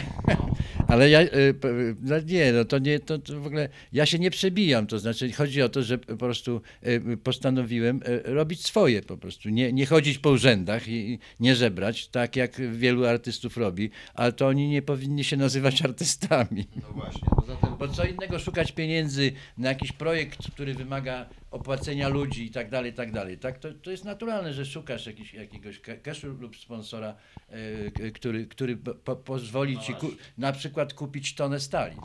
Ale 0.89 1.11
ja, 1.11 1.19
p- 1.61 1.95
no 2.03 2.21
nie, 2.27 2.53
no 2.53 2.65
to 2.65 2.79
nie, 2.79 3.01
to, 3.01 3.19
to 3.19 3.41
w 3.41 3.47
ogóle, 3.47 3.69
ja 3.93 4.07
się 4.07 4.19
nie 4.19 4.31
przebijam, 4.31 4.87
to 4.87 4.99
znaczy 4.99 5.33
chodzi 5.33 5.63
o 5.63 5.69
to, 5.69 5.83
że 5.83 5.99
po 5.99 6.17
prostu 6.17 6.61
y, 6.87 7.17
postanowiłem 7.17 8.01
robić 8.25 8.65
swoje 8.67 9.03
po 9.03 9.17
prostu, 9.17 9.49
nie, 9.49 9.73
nie 9.73 9.87
chodzić 9.87 10.19
po 10.19 10.31
urzędach 10.31 10.89
i 10.89 11.03
i 11.13 11.19
nie 11.41 11.57
żebrać, 11.57 12.09
tak 12.09 12.37
jak 12.37 12.57
wielu 12.73 13.07
artystów 13.07 13.57
robi, 13.57 13.91
ale 14.15 14.33
to 14.33 14.47
oni 14.47 14.69
nie 14.69 14.83
powinni 14.83 15.25
się 15.25 15.37
nazywać 15.37 15.83
artystami. 15.89 16.67
no 16.77 16.89
właśnie, 16.95 17.29
poza 17.37 17.57
tym 17.57 17.77
Bo 17.79 17.89
co 17.89 18.05
innego 18.05 18.39
szukać 18.39 18.73
pieniędzy 18.73 19.33
na 19.59 19.69
jakiś 19.69 19.93
projekt, 19.93 20.51
który 20.53 20.75
wymaga 20.75 21.27
opłacenia 21.53 22.09
ludzi 22.09 22.47
i 22.47 22.51
tak 22.51 22.71
dalej, 22.71 22.91
i 22.91 22.95
tak 22.95 23.13
dalej. 23.13 23.39
Tak? 23.39 23.59
To, 23.59 23.69
to 23.83 23.91
jest 23.91 24.05
naturalne, 24.05 24.53
że 24.53 24.67
szukasz 24.67 25.07
jakiś, 25.07 25.35
jakiegoś 25.35 25.81
ca- 25.81 25.97
cashu 25.97 26.27
lub 26.27 26.57
sponsora, 26.57 27.15
e, 27.49 28.11
który, 28.11 28.47
który 28.47 28.77
po, 28.77 28.95
po, 28.95 29.17
pozwoli 29.17 29.79
ci 29.79 29.95
ku, 29.95 30.07
na 30.39 30.53
przykład 30.53 30.95
kupić 30.95 31.35
tonę 31.35 31.61
stali. 31.61 31.97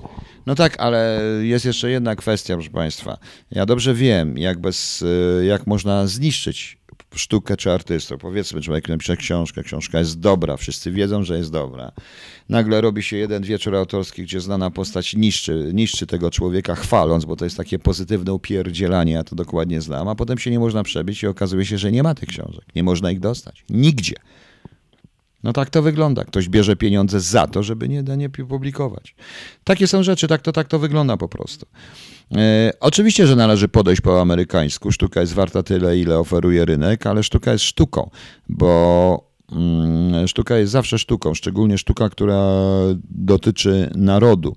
No 0.45 0.55
tak, 0.55 0.79
ale 0.79 1.21
jest 1.41 1.65
jeszcze 1.65 1.91
jedna 1.91 2.15
kwestia, 2.15 2.53
proszę 2.53 2.69
Państwa. 2.69 3.17
Ja 3.51 3.65
dobrze 3.65 3.93
wiem, 3.93 4.37
jak, 4.37 4.59
bez, 4.59 5.01
y, 5.01 5.45
jak 5.47 5.67
można 5.67 6.07
zniszczyć 6.07 6.77
sztukę 7.17 7.57
czy 7.57 7.71
artystę. 7.71 8.17
Powiedzmy, 8.17 8.61
człowiek 8.61 8.89
napisze 8.89 9.17
książkę, 9.17 9.63
książka 9.63 9.99
jest 9.99 10.19
dobra, 10.19 10.57
wszyscy 10.57 10.91
wiedzą, 10.91 11.23
że 11.23 11.37
jest 11.37 11.51
dobra. 11.51 11.91
Nagle 12.49 12.81
robi 12.81 13.03
się 13.03 13.17
jeden 13.17 13.43
wieczór 13.43 13.75
autorski, 13.75 14.23
gdzie 14.23 14.41
znana 14.41 14.71
postać 14.71 15.15
niszczy, 15.15 15.71
niszczy 15.73 16.07
tego 16.07 16.31
człowieka 16.31 16.75
chwaląc, 16.75 17.25
bo 17.25 17.35
to 17.35 17.45
jest 17.45 17.57
takie 17.57 17.79
pozytywne 17.79 18.33
upierdzielanie, 18.33 19.11
ja 19.13 19.23
to 19.23 19.35
dokładnie 19.35 19.81
znam, 19.81 20.07
a 20.07 20.15
potem 20.15 20.37
się 20.37 20.51
nie 20.51 20.59
można 20.59 20.83
przebić 20.83 21.23
i 21.23 21.27
okazuje 21.27 21.65
się, 21.65 21.77
że 21.77 21.91
nie 21.91 22.03
ma 22.03 22.15
tych 22.15 22.29
książek. 22.29 22.65
Nie 22.75 22.83
można 22.83 23.11
ich 23.11 23.19
dostać. 23.19 23.63
Nigdzie. 23.69 24.15
No 25.47 25.53
tak 25.53 25.69
to 25.69 25.81
wygląda. 25.81 26.23
Ktoś 26.23 26.49
bierze 26.49 26.75
pieniądze 26.75 27.19
za 27.19 27.47
to, 27.47 27.63
żeby 27.63 27.89
nie, 27.89 28.03
nie 28.03 28.29
publikować. 28.29 29.15
Takie 29.63 29.87
są 29.87 30.03
rzeczy, 30.03 30.27
tak 30.27 30.41
to, 30.41 30.51
tak 30.51 30.67
to 30.67 30.79
wygląda 30.79 31.17
po 31.17 31.27
prostu. 31.27 31.65
E, 32.35 32.71
oczywiście, 32.79 33.27
że 33.27 33.35
należy 33.35 33.67
podejść 33.67 34.01
po 34.01 34.21
amerykańsku. 34.21 34.91
Sztuka 34.91 35.21
jest 35.21 35.33
warta 35.33 35.63
tyle, 35.63 35.99
ile 35.99 36.19
oferuje 36.19 36.65
rynek, 36.65 37.07
ale 37.07 37.23
sztuka 37.23 37.51
jest 37.51 37.65
sztuką, 37.65 38.09
bo 38.49 39.29
mm, 39.51 40.27
sztuka 40.27 40.57
jest 40.57 40.71
zawsze 40.71 40.99
sztuką, 40.99 41.33
szczególnie 41.33 41.77
sztuka, 41.77 42.09
która 42.09 42.51
dotyczy 43.09 43.89
narodu. 43.95 44.55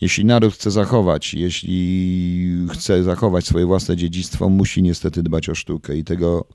Jeśli 0.00 0.24
naród 0.24 0.54
chce 0.54 0.70
zachować, 0.70 1.34
jeśli 1.34 2.66
chce 2.72 3.02
zachować 3.02 3.46
swoje 3.46 3.66
własne 3.66 3.96
dziedzictwo, 3.96 4.48
musi 4.48 4.82
niestety 4.82 5.22
dbać 5.22 5.48
o 5.48 5.54
sztukę 5.54 5.96
i 5.96 6.04
tego 6.04 6.46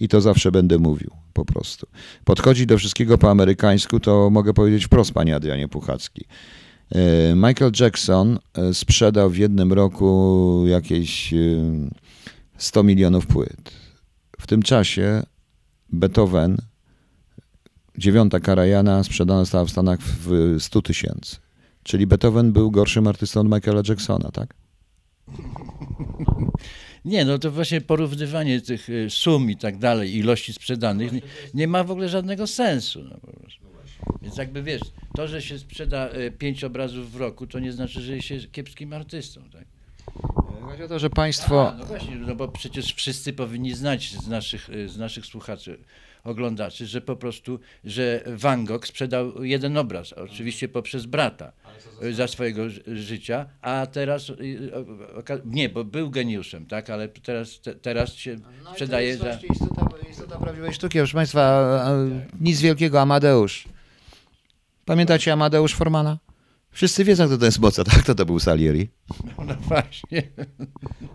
i 0.00 0.08
to 0.08 0.20
zawsze 0.20 0.52
będę 0.52 0.78
mówił, 0.78 1.10
po 1.32 1.44
prostu. 1.44 1.86
Podchodzić 2.24 2.66
do 2.66 2.78
wszystkiego 2.78 3.18
po 3.18 3.30
amerykańsku, 3.30 4.00
to 4.00 4.30
mogę 4.30 4.54
powiedzieć 4.54 4.86
wprost, 4.86 5.12
panie 5.12 5.36
Adrianie 5.36 5.68
Puchacki. 5.68 6.24
E, 6.90 7.34
Michael 7.34 7.72
Jackson 7.80 8.38
e, 8.54 8.74
sprzedał 8.74 9.30
w 9.30 9.36
jednym 9.36 9.72
roku 9.72 10.64
jakieś 10.66 11.32
e, 11.32 11.36
100 12.58 12.82
milionów 12.82 13.26
płyt. 13.26 13.72
W 14.40 14.46
tym 14.46 14.62
czasie 14.62 15.22
Beethoven, 15.92 16.56
dziewiąta 17.98 18.40
Karajana, 18.40 19.04
sprzedana 19.04 19.40
została 19.40 19.64
w 19.64 19.70
Stanach 19.70 20.00
w 20.00 20.56
100 20.58 20.82
tysięcy. 20.82 21.36
Czyli 21.82 22.06
Beethoven 22.06 22.52
był 22.52 22.70
gorszym 22.70 23.06
artystą 23.06 23.40
od 23.40 23.46
Michaela 23.46 23.82
Jacksona, 23.88 24.30
tak? 24.30 24.54
Nie, 27.06 27.24
no 27.24 27.38
to 27.38 27.50
właśnie 27.50 27.80
porównywanie 27.80 28.60
tych 28.60 28.90
y, 28.90 29.10
sum 29.10 29.50
i 29.50 29.56
tak 29.56 29.78
dalej, 29.78 30.16
ilości 30.16 30.52
sprzedanych, 30.52 31.12
nie, 31.12 31.20
nie 31.54 31.68
ma 31.68 31.84
w 31.84 31.90
ogóle 31.90 32.08
żadnego 32.08 32.46
sensu. 32.46 33.02
No, 33.04 33.18
po 33.20 33.32
prostu. 33.32 33.66
Więc 34.22 34.36
jakby 34.36 34.62
wiesz, 34.62 34.82
to, 35.16 35.28
że 35.28 35.42
się 35.42 35.58
sprzeda 35.58 36.10
y, 36.14 36.30
pięć 36.30 36.64
obrazów 36.64 37.12
w 37.12 37.16
roku, 37.16 37.46
to 37.46 37.58
nie 37.58 37.72
znaczy, 37.72 38.00
że 38.00 38.22
się 38.22 38.34
jest 38.34 38.52
kiepskim 38.52 38.92
artystą. 38.92 39.50
Tak? 39.50 39.64
Chodzi 40.66 40.82
o 40.82 40.88
to, 40.88 40.98
że 40.98 41.10
państwo... 41.10 41.68
A, 41.68 41.74
no 41.78 41.84
właśnie, 41.84 42.16
no 42.16 42.34
bo 42.34 42.48
przecież 42.48 42.94
wszyscy 42.94 43.32
powinni 43.32 43.74
znać 43.74 44.12
z 44.12 44.28
naszych, 44.28 44.70
y, 44.70 44.88
z 44.88 44.98
naszych 44.98 45.26
słuchaczy, 45.26 45.78
oglądaczy, 46.24 46.86
że 46.86 47.00
po 47.00 47.16
prostu, 47.16 47.60
że 47.84 48.22
Van 48.26 48.64
Gogh 48.64 48.86
sprzedał 48.86 49.44
jeden 49.44 49.76
obraz, 49.76 50.12
oczywiście 50.12 50.68
poprzez 50.68 51.06
brata 51.06 51.52
y, 52.02 52.14
za 52.14 52.28
swojego 52.28 52.70
ży- 52.70 52.82
życia, 52.96 53.46
a 53.62 53.86
teraz, 53.92 54.30
y, 54.30 54.34
nie, 55.44 55.68
bo 55.68 55.84
był 55.84 56.10
geniuszem, 56.10 56.66
tak, 56.66 56.90
ale 56.90 57.08
teraz, 57.08 57.60
te, 57.60 57.74
teraz 57.74 58.14
się 58.14 58.36
sprzedaje 58.72 59.16
za... 59.16 59.30
Istota, 59.52 59.88
istota 60.10 60.38
prawdziwej 60.38 60.74
sztuki, 60.74 60.98
proszę 60.98 61.14
Państwa, 61.14 61.42
a, 61.84 61.90
nic 62.40 62.60
wielkiego, 62.60 63.00
Amadeusz. 63.00 63.68
Pamiętacie 64.84 65.32
Amadeusz 65.32 65.74
Formana? 65.74 66.18
Wszyscy 66.76 67.04
wiedzą, 67.04 67.26
kto 67.26 67.38
to 67.38 67.44
jest 67.44 67.58
Mozart, 67.58 67.88
a 67.94 67.98
kto 68.02 68.14
to 68.14 68.26
był 68.26 68.38
Salieri? 68.38 68.88
No 69.46 69.54
właśnie. 69.54 70.22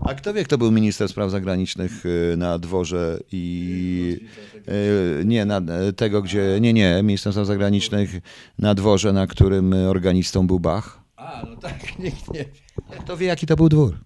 A 0.05 0.13
kto 0.13 0.33
wie, 0.33 0.43
kto 0.43 0.57
był 0.57 0.71
minister 0.71 1.09
spraw 1.09 1.31
zagranicznych 1.31 2.05
y, 2.05 2.35
na 2.37 2.59
dworze 2.59 3.19
i... 3.31 4.17
y, 4.69 5.23
Nie, 5.25 5.45
na 5.45 5.61
tego, 5.95 6.21
gdzie... 6.21 6.57
Nie, 6.61 6.73
nie, 6.73 7.03
minister 7.03 7.33
spraw 7.33 7.47
zagranicznych 7.47 8.11
na 8.59 8.75
dworze, 8.75 9.13
na 9.13 9.27
którym 9.27 9.73
organistą 9.73 10.47
był 10.47 10.59
Bach. 10.59 10.99
A, 11.15 11.43
no 11.49 11.55
tak, 11.55 11.79
nikt 11.99 12.33
nie 12.33 12.39
wie. 12.39 12.99
Kto 12.99 13.17
wie, 13.17 13.27
jaki 13.27 13.45
to 13.47 13.55
był 13.55 13.69
dwór? 13.69 13.97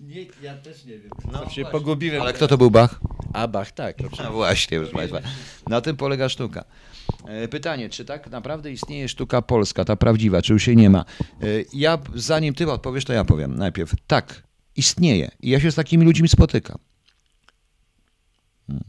Nikt, 0.00 0.42
ja 0.42 0.54
też 0.56 0.84
nie 0.84 0.98
wiem. 0.98 1.10
No, 1.32 1.50
się 1.50 1.64
pogubiłem. 1.64 2.22
Ale 2.22 2.32
kto 2.32 2.48
to 2.48 2.58
był 2.58 2.70
Bach? 2.70 3.00
A 3.32 3.48
Bach, 3.48 3.72
tak. 3.72 3.96
No 4.24 4.32
właśnie, 4.32 4.78
proszę 4.78 4.92
Państwa. 4.92 5.20
Na 5.68 5.80
tym 5.80 5.96
polega 5.96 6.28
sztuka. 6.28 6.64
E, 7.26 7.48
Pytanie, 7.48 7.88
czy 7.88 8.04
tak 8.04 8.30
naprawdę 8.30 8.72
istnieje 8.72 9.08
sztuka 9.08 9.42
polska, 9.42 9.84
ta 9.84 9.96
prawdziwa, 9.96 10.42
czy 10.42 10.52
już 10.52 10.66
jej 10.66 10.76
nie 10.76 10.90
ma? 10.90 11.00
E, 11.00 11.46
Ja, 11.74 11.98
zanim 12.14 12.54
ty 12.54 12.72
odpowiesz, 12.72 13.04
to 13.04 13.12
ja 13.12 13.24
powiem 13.24 13.56
najpierw. 13.56 13.92
Tak, 14.06 14.42
istnieje. 14.76 15.30
I 15.40 15.50
ja 15.50 15.60
się 15.60 15.70
z 15.72 15.74
takimi 15.74 16.04
ludźmi 16.04 16.28
spotykam. 16.28 16.78
Hmm. 18.66 18.84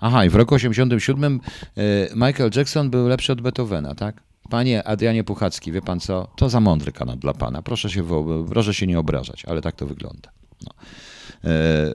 Aha, 0.00 0.24
i 0.24 0.28
w 0.28 0.34
roku 0.34 0.54
87 0.54 1.40
e, 1.76 1.80
Michael 2.14 2.50
Jackson 2.56 2.90
był 2.90 3.08
lepszy 3.08 3.32
od 3.32 3.40
Beethovena, 3.40 3.94
tak? 3.94 4.22
Panie 4.50 4.84
Adrianie 4.84 5.24
Puchacki, 5.24 5.72
wie 5.72 5.82
pan 5.82 6.00
co? 6.00 6.32
To 6.36 6.48
za 6.48 6.60
mądry 6.60 6.92
kanał 6.92 7.16
dla 7.16 7.34
pana. 7.34 7.62
Proszę 7.62 7.90
się, 7.90 8.04
proszę 8.48 8.74
się 8.74 8.86
nie 8.86 8.98
obrażać, 8.98 9.44
ale 9.44 9.60
tak 9.62 9.76
to 9.76 9.86
wygląda. 9.86 10.30
No. 10.66 10.72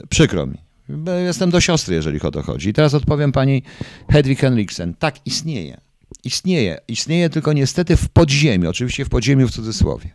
Przykro 0.09 0.45
mi. 0.45 0.57
Jestem 1.25 1.49
do 1.49 1.61
siostry, 1.61 1.95
jeżeli 1.95 2.21
o 2.21 2.31
to 2.31 2.43
chodzi. 2.43 2.69
I 2.69 2.73
teraz 2.73 2.93
odpowiem 2.93 3.31
pani 3.31 3.63
Hedwig 4.09 4.39
Henriksen. 4.39 4.93
Tak, 4.93 5.15
istnieje. 5.25 5.81
Istnieje. 6.23 6.77
Istnieje 6.87 7.29
tylko 7.29 7.53
niestety 7.53 7.97
w 7.97 8.09
podziemiu. 8.09 8.69
Oczywiście 8.69 9.05
w 9.05 9.09
podziemiu 9.09 9.47
w 9.47 9.51
cudzysłowie. 9.51 10.09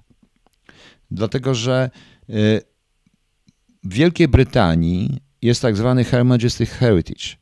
Dlatego, 1.10 1.54
że 1.54 1.90
y, 2.30 2.32
w 3.84 3.94
Wielkiej 3.94 4.28
Brytanii 4.28 5.20
jest 5.42 5.62
tak 5.62 5.76
zwany 5.76 6.04
Her 6.04 6.24
Majesty's 6.24 6.66
Heritage, 6.66 7.36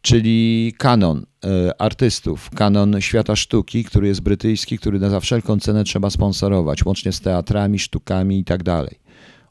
czyli 0.00 0.74
kanon 0.78 1.18
y, 1.44 1.78
artystów, 1.78 2.50
kanon 2.50 3.00
świata 3.00 3.36
sztuki, 3.36 3.84
który 3.84 4.08
jest 4.08 4.20
brytyjski, 4.20 4.78
który 4.78 4.98
za 4.98 5.20
wszelką 5.20 5.60
cenę 5.60 5.84
trzeba 5.84 6.10
sponsorować, 6.10 6.84
łącznie 6.84 7.12
z 7.12 7.20
teatrami, 7.20 7.78
sztukami 7.78 8.38
i 8.38 8.44
tak 8.44 8.62
dalej. 8.62 8.98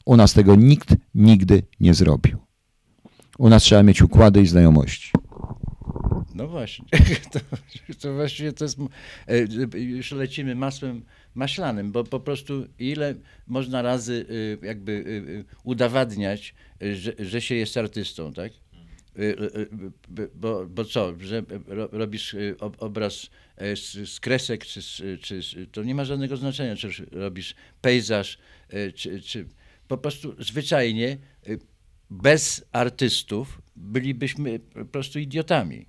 U 0.04 0.16
nas 0.16 0.32
tego 0.32 0.56
nikt 0.56 0.88
nigdy 1.14 1.62
nie 1.80 1.94
zrobił. 1.94 2.47
U 3.38 3.48
nas 3.48 3.62
trzeba 3.62 3.82
mieć 3.82 4.02
układy 4.02 4.40
i 4.42 4.46
znajomości. 4.46 5.10
No 6.34 6.48
właśnie. 6.48 6.84
To, 7.32 7.40
to 8.00 8.14
właściwie 8.14 8.52
to 8.52 8.64
jest. 8.64 8.78
e, 9.28 9.78
Już 9.78 10.12
lecimy 10.12 10.54
masłem 10.54 11.02
maślanym, 11.34 11.92
bo 11.92 12.04
po 12.04 12.20
prostu 12.20 12.66
ile 12.78 13.14
można 13.46 13.82
razy 13.82 14.26
e, 14.62 14.66
jakby 14.66 15.04
e, 15.50 15.58
udowadniać, 15.64 16.54
e, 16.82 16.96
że, 16.96 17.12
że 17.18 17.40
się 17.40 17.54
jest 17.54 17.76
artystą, 17.76 18.32
tak? 18.32 18.52
Bo, 20.34 20.66
bo 20.66 20.84
co, 20.84 21.14
że 21.20 21.42
ro- 21.66 21.88
robisz 21.92 22.36
ob- 22.60 22.76
obraz 22.82 23.30
e, 23.56 23.76
z, 23.76 24.10
z 24.10 24.20
kresek, 24.20 24.66
czy, 24.66 24.80
czy 25.20 25.66
to 25.72 25.82
nie 25.82 25.94
ma 25.94 26.04
żadnego 26.04 26.36
znaczenia, 26.36 26.76
czy 26.76 26.90
robisz 27.12 27.54
pejzaż, 27.80 28.38
e, 28.70 28.92
czy, 28.92 29.20
czy 29.20 29.46
po 29.88 29.98
prostu 29.98 30.34
zwyczajnie 30.42 31.16
bez 32.10 32.64
artystów 32.72 33.62
bylibyśmy 33.76 34.58
po 34.58 34.84
prostu 34.84 35.18
idiotami. 35.18 35.86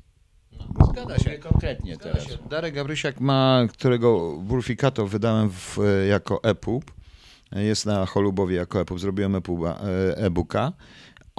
Zgadza 0.89 1.15
Mówię 1.17 1.37
Konkretnie 1.37 1.97
teraz. 1.97 2.27
Darek 2.49 2.75
Gabrysiak 2.75 3.19
ma, 3.19 3.67
którego 3.71 4.37
Wulfikato 4.37 5.07
wydałem 5.07 5.49
w, 5.49 5.77
jako 6.09 6.43
EPUB. 6.43 6.91
Jest 7.51 7.85
na 7.85 8.05
Cholubowie 8.05 8.55
jako 8.55 8.81
EPUB, 8.81 8.99
zrobiłem 8.99 9.35
EPUBa, 9.35 9.79
e, 9.79 10.17
e-booka. 10.17 10.73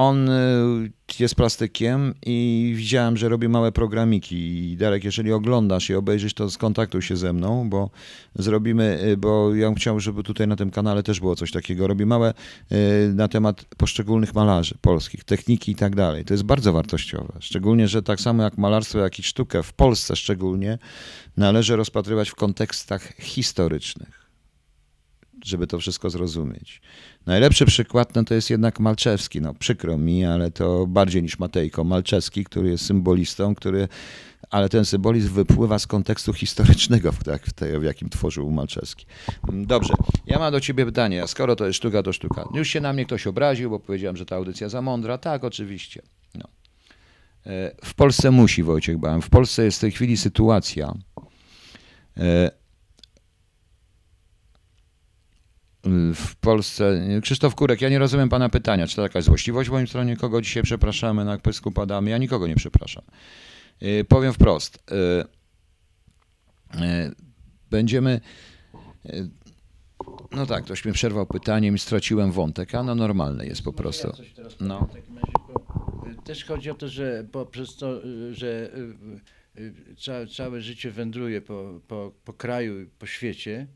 On 0.01 0.29
y, 0.29 0.93
jest 1.19 1.35
plastykiem 1.35 2.15
i 2.27 2.73
widziałem, 2.77 3.17
że 3.17 3.29
robi 3.29 3.49
małe 3.49 3.73
programiki. 3.73 4.77
Darek, 4.77 5.05
jeżeli 5.05 5.33
oglądasz 5.33 5.91
i 5.91 5.95
obejrzysz, 5.95 6.35
to 6.35 6.51
skontaktuj 6.51 7.03
się 7.03 7.17
ze 7.17 7.33
mną, 7.33 7.71
bo 7.71 7.91
zrobimy, 8.35 8.99
y, 9.05 9.17
bo 9.17 9.55
ja 9.55 9.67
bym 9.67 9.75
chciał, 9.75 10.01
żeby 10.01 10.23
tutaj 10.23 10.49
na 10.49 10.57
tym 10.57 10.71
kanale 10.71 11.03
też 11.03 11.21
było 11.21 11.37
coś 11.37 11.53
takiego. 11.53 11.87
Robi 11.87 12.07
małe 12.07 12.35
y, 12.73 13.13
na 13.15 13.29
temat 13.29 13.65
poszczególnych 13.77 14.35
malarzy 14.35 14.75
polskich, 14.81 15.25
techniki 15.25 15.73
i 15.73 15.75
tak 15.75 15.97
dalej. 15.97 16.25
To 16.25 16.35
jest 16.35 16.45
bardzo 16.45 16.73
wartościowe. 16.73 17.33
Szczególnie, 17.41 17.89
że 17.89 18.03
tak 18.03 18.21
samo 18.21 18.43
jak 18.43 18.59
malarstwo, 18.59 18.99
jak 18.99 19.19
i 19.19 19.23
sztukę, 19.23 19.63
w 19.63 19.73
Polsce 19.73 20.17
szczególnie, 20.17 20.79
należy 21.37 21.77
rozpatrywać 21.77 22.31
w 22.31 22.35
kontekstach 22.35 23.13
historycznych 23.19 24.20
żeby 25.45 25.67
to 25.67 25.79
wszystko 25.79 26.11
zrozumieć. 26.11 26.81
Najlepszy 27.27 27.67
przykład 27.67 28.15
no 28.15 28.25
to 28.25 28.35
jest 28.35 28.51
jednak 28.51 28.81
Malczewski. 28.81 29.41
No, 29.41 29.55
przykro 29.55 29.99
mi, 29.99 30.25
ale 30.25 30.51
to 30.51 30.87
bardziej 30.87 31.23
niż 31.23 31.39
Matejko. 31.39 31.85
Malczewski, 31.85 32.45
który 32.45 32.71
jest 32.71 32.87
symbolistą, 32.87 33.55
który, 33.55 33.89
ale 34.51 34.69
ten 34.69 34.85
symbolizm 34.85 35.35
wypływa 35.35 35.79
z 35.79 35.87
kontekstu 35.87 36.33
historycznego, 36.33 37.13
w, 37.13 37.25
tak, 37.25 37.47
w, 37.47 37.53
tej, 37.53 37.79
w 37.79 37.83
jakim 37.83 38.09
tworzył 38.09 38.51
Malczewski. 38.51 39.07
Dobrze, 39.53 39.95
ja 40.27 40.39
mam 40.39 40.53
do 40.53 40.61
ciebie 40.61 40.87
pytanie. 40.87 41.27
Skoro 41.27 41.57
to 41.57 41.67
jest 41.67 41.77
sztuka, 41.77 42.03
to 42.03 42.13
sztuka. 42.13 42.49
Już 42.55 42.69
się 42.69 42.81
na 42.81 42.93
mnie 42.93 43.05
ktoś 43.05 43.27
obraził, 43.27 43.71
bo 43.71 43.81
powiedziałem, 43.81 44.17
że 44.17 44.27
ta 44.27 44.37
audycja 44.37 44.69
za 44.69 44.83
mądra. 44.83 45.19
Tak, 45.19 45.45
oczywiście. 45.45 46.03
No. 46.35 46.49
E, 47.47 47.75
w 47.85 47.95
Polsce 47.95 48.31
musi, 48.31 48.63
Wojciech 48.63 48.99
Bałem. 48.99 49.23
W 49.23 49.31
Polsce 49.31 49.65
jest 49.65 49.79
w 49.79 49.81
tej 49.81 49.91
chwili 49.91 50.17
sytuacja, 50.17 50.95
e, 52.17 52.51
w 56.15 56.37
Polsce. 56.37 57.01
Krzysztof 57.23 57.55
Kurek, 57.55 57.81
ja 57.81 57.89
nie 57.89 57.99
rozumiem 57.99 58.29
pana 58.29 58.49
pytania. 58.49 58.87
Czy 58.87 58.97
to 58.97 59.03
jakaś 59.03 59.25
złośliwość 59.25 59.69
w 59.69 59.73
moim 59.73 59.87
stronie? 59.87 60.17
Kogo 60.17 60.41
dzisiaj 60.41 60.63
przepraszamy, 60.63 61.25
na 61.25 61.39
pysku 61.39 61.73
padamy? 61.73 62.11
Ja 62.11 62.19
nikogo 62.19 62.47
nie 62.47 62.57
przepraszam. 62.57 63.05
Yy, 63.81 64.05
powiem 64.05 64.33
wprost. 64.33 64.79
Yy, 64.91 65.25
yy, 66.81 67.15
będziemy. 67.71 68.21
No 70.31 70.47
tak, 70.47 70.65
ktoś 70.65 70.85
mi 70.85 70.93
przerwał 70.93 71.27
pytaniem 71.27 71.75
i 71.75 71.79
straciłem 71.79 72.33
wątek, 72.33 72.75
a 72.75 72.83
no 72.83 72.95
normalne 72.95 73.47
jest 73.47 73.63
po 73.63 73.73
prostu. 73.73 74.09
Ja 74.39 74.45
no. 74.61 74.81
razie, 74.81 75.03
bo 76.17 76.23
też 76.25 76.45
chodzi 76.45 76.71
o 76.71 76.75
to, 76.75 76.89
że 76.89 77.25
poprzez 77.33 77.77
to, 77.77 78.01
że 78.33 78.71
całe, 79.99 80.27
całe 80.27 80.61
życie 80.61 80.91
wędruję 80.91 81.41
po, 81.41 81.81
po, 81.89 82.13
po 82.25 82.33
kraju, 82.33 82.91
po 82.99 83.07
świecie, 83.07 83.67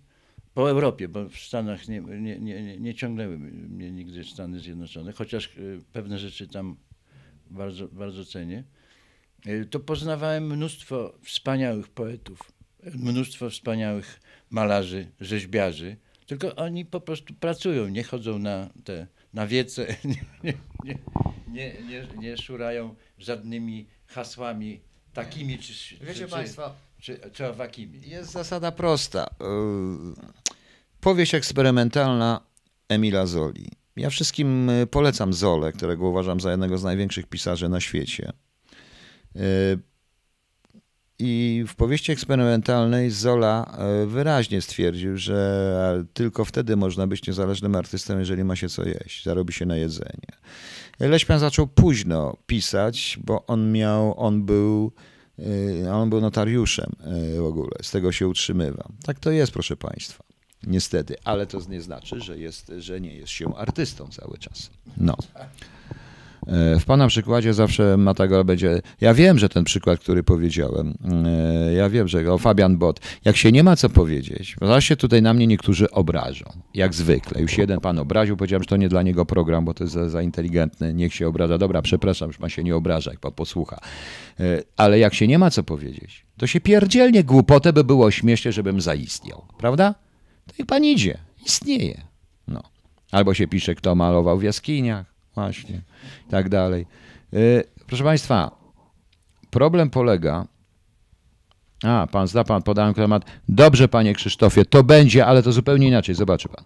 po 0.54 0.70
Europie, 0.70 1.08
bo 1.08 1.28
w 1.28 1.36
Stanach 1.36 1.88
nie, 1.88 2.00
nie, 2.00 2.38
nie, 2.38 2.78
nie 2.78 2.94
ciągnęły 2.94 3.38
mnie 3.38 3.90
nigdy 3.90 4.24
Stany 4.24 4.60
Zjednoczone, 4.60 5.12
chociaż 5.12 5.56
y, 5.56 5.80
pewne 5.92 6.18
rzeczy 6.18 6.48
tam 6.48 6.76
bardzo, 7.50 7.88
bardzo 7.88 8.24
cenię. 8.24 8.64
Y, 9.46 9.66
to 9.70 9.80
poznawałem 9.80 10.46
mnóstwo 10.46 11.14
wspaniałych 11.22 11.88
poetów, 11.88 12.52
mnóstwo 12.94 13.50
wspaniałych 13.50 14.20
malarzy, 14.50 15.06
rzeźbiarzy, 15.20 15.96
tylko 16.26 16.56
oni 16.56 16.84
po 16.84 17.00
prostu 17.00 17.34
pracują, 17.34 17.88
nie 17.88 18.04
chodzą 18.04 18.38
na 18.38 18.70
te 18.84 19.06
na 19.34 19.46
wiece, 19.46 19.86
nie, 20.44 20.54
nie, 21.48 21.74
nie, 21.88 22.06
nie, 22.18 22.36
szurają 22.36 22.94
żadnymi 23.18 23.86
hasłami 24.06 24.80
takimi 25.12 25.58
czy, 25.58 25.96
Wiecie 25.96 26.14
czy, 26.14 26.28
Państwo, 26.28 26.74
czy, 27.04 27.20
czy 27.32 27.46
owakimi. 27.46 28.00
Jest 28.08 28.32
zasada 28.32 28.72
prosta. 28.72 29.26
Y, 29.26 29.34
powieść 31.00 31.34
eksperymentalna 31.34 32.40
Emila 32.88 33.26
Zoli. 33.26 33.70
Ja 33.96 34.10
wszystkim 34.10 34.70
y, 34.70 34.86
polecam 34.86 35.32
Zolę, 35.32 35.72
którego 35.72 36.08
uważam 36.08 36.40
za 36.40 36.50
jednego 36.50 36.78
z 36.78 36.84
największych 36.84 37.26
pisarzy 37.26 37.68
na 37.68 37.80
świecie. 37.80 38.32
Y, 39.36 39.40
I 41.18 41.64
w 41.68 41.74
powieści 41.74 42.12
eksperymentalnej 42.12 43.10
Zola 43.10 43.78
wyraźnie 44.06 44.62
stwierdził, 44.62 45.16
że 45.16 46.04
tylko 46.12 46.44
wtedy 46.44 46.76
można 46.76 47.06
być 47.06 47.26
niezależnym 47.26 47.74
artystą, 47.74 48.18
jeżeli 48.18 48.44
ma 48.44 48.56
się 48.56 48.68
co 48.68 48.88
jeść, 48.88 49.24
zarobi 49.24 49.52
się 49.52 49.66
na 49.66 49.76
jedzenie. 49.76 50.32
Leśmian 51.00 51.38
zaczął 51.38 51.66
późno 51.66 52.36
pisać, 52.46 53.18
bo 53.24 53.46
on 53.46 53.72
miał, 53.72 54.20
on 54.20 54.44
był 54.44 54.92
a 55.90 55.96
on 55.96 56.10
był 56.10 56.20
notariuszem 56.20 56.92
e, 57.00 57.40
w 57.40 57.44
ogóle, 57.44 57.70
z 57.82 57.90
tego 57.90 58.12
się 58.12 58.28
utrzymywał. 58.28 58.92
Tak 59.04 59.20
to 59.20 59.30
jest, 59.30 59.52
proszę 59.52 59.76
Państwa. 59.76 60.24
Niestety, 60.66 61.16
ale 61.24 61.46
to 61.46 61.60
nie 61.68 61.82
znaczy, 61.82 62.20
że, 62.20 62.38
jest, 62.38 62.72
że 62.78 63.00
nie 63.00 63.14
jest 63.14 63.32
się 63.32 63.56
artystą 63.56 64.08
cały 64.08 64.38
czas. 64.38 64.70
No. 64.96 65.16
E, 66.46 66.80
w 66.80 66.84
Pana 66.84 67.08
przykładzie 67.08 67.54
zawsze 67.54 67.96
Matagor 67.96 68.44
będzie. 68.44 68.82
Ja 69.00 69.14
wiem, 69.14 69.38
że 69.38 69.48
ten 69.48 69.64
przykład, 69.64 70.00
który 70.00 70.22
powiedziałem, 70.22 70.94
e, 71.26 71.74
ja 71.74 71.90
wiem, 71.90 72.08
że 72.08 72.32
o 72.32 72.38
Fabian 72.38 72.76
Bot, 72.78 73.00
jak 73.24 73.36
się 73.36 73.52
nie 73.52 73.64
ma 73.64 73.76
co 73.76 73.88
powiedzieć, 73.88 74.56
bo 74.60 74.80
się 74.80 74.96
tutaj 74.96 75.22
na 75.22 75.34
mnie 75.34 75.46
niektórzy 75.46 75.90
obrażą, 75.90 76.44
jak 76.74 76.94
zwykle. 76.94 77.40
Już 77.40 77.58
jeden 77.58 77.80
pan 77.80 77.98
obraził, 77.98 78.36
powiedziałem, 78.36 78.62
że 78.62 78.68
to 78.68 78.76
nie 78.76 78.88
dla 78.88 79.02
niego 79.02 79.26
program, 79.26 79.64
bo 79.64 79.74
to 79.74 79.84
jest 79.84 79.94
za, 79.94 80.08
za 80.08 80.22
inteligentny, 80.22 80.94
niech 80.94 81.14
się 81.14 81.28
obraża. 81.28 81.58
Dobra, 81.58 81.82
przepraszam, 81.82 82.28
już 82.28 82.38
pan 82.38 82.50
się 82.50 82.64
nie 82.64 82.76
obraża, 82.76 83.10
jak 83.10 83.20
pan 83.20 83.32
posłucha. 83.32 83.80
E, 84.40 84.62
ale 84.76 84.98
jak 84.98 85.14
się 85.14 85.26
nie 85.26 85.38
ma 85.38 85.50
co 85.50 85.62
powiedzieć, 85.62 86.26
to 86.36 86.46
się 86.46 86.60
pierdzielnie 86.60 87.24
głupotę 87.24 87.72
by 87.72 87.84
było 87.84 88.10
śmiesznie, 88.10 88.52
żebym 88.52 88.80
zaistniał, 88.80 89.44
prawda? 89.58 89.94
To 90.46 90.54
niech 90.58 90.66
pan 90.66 90.84
idzie, 90.84 91.18
istnieje. 91.46 92.00
No. 92.48 92.62
Albo 93.12 93.34
się 93.34 93.48
pisze, 93.48 93.74
kto 93.74 93.94
malował 93.94 94.38
w 94.38 94.42
jaskiniach, 94.42 95.13
właśnie, 95.34 95.80
i 96.28 96.30
tak 96.30 96.48
dalej. 96.48 96.86
Y, 97.34 97.64
proszę 97.86 98.04
Państwa, 98.04 98.50
problem 99.50 99.90
polega. 99.90 100.46
A, 101.84 102.06
pan 102.12 102.28
zda 102.28 102.44
pan, 102.44 102.62
podałem 102.62 102.94
temat. 102.94 103.24
Dobrze, 103.48 103.88
panie 103.88 104.14
Krzysztofie, 104.14 104.64
to 104.64 104.82
będzie, 104.82 105.26
ale 105.26 105.42
to 105.42 105.52
zupełnie 105.52 105.88
inaczej, 105.88 106.14
zobaczy 106.14 106.48
pan. 106.48 106.64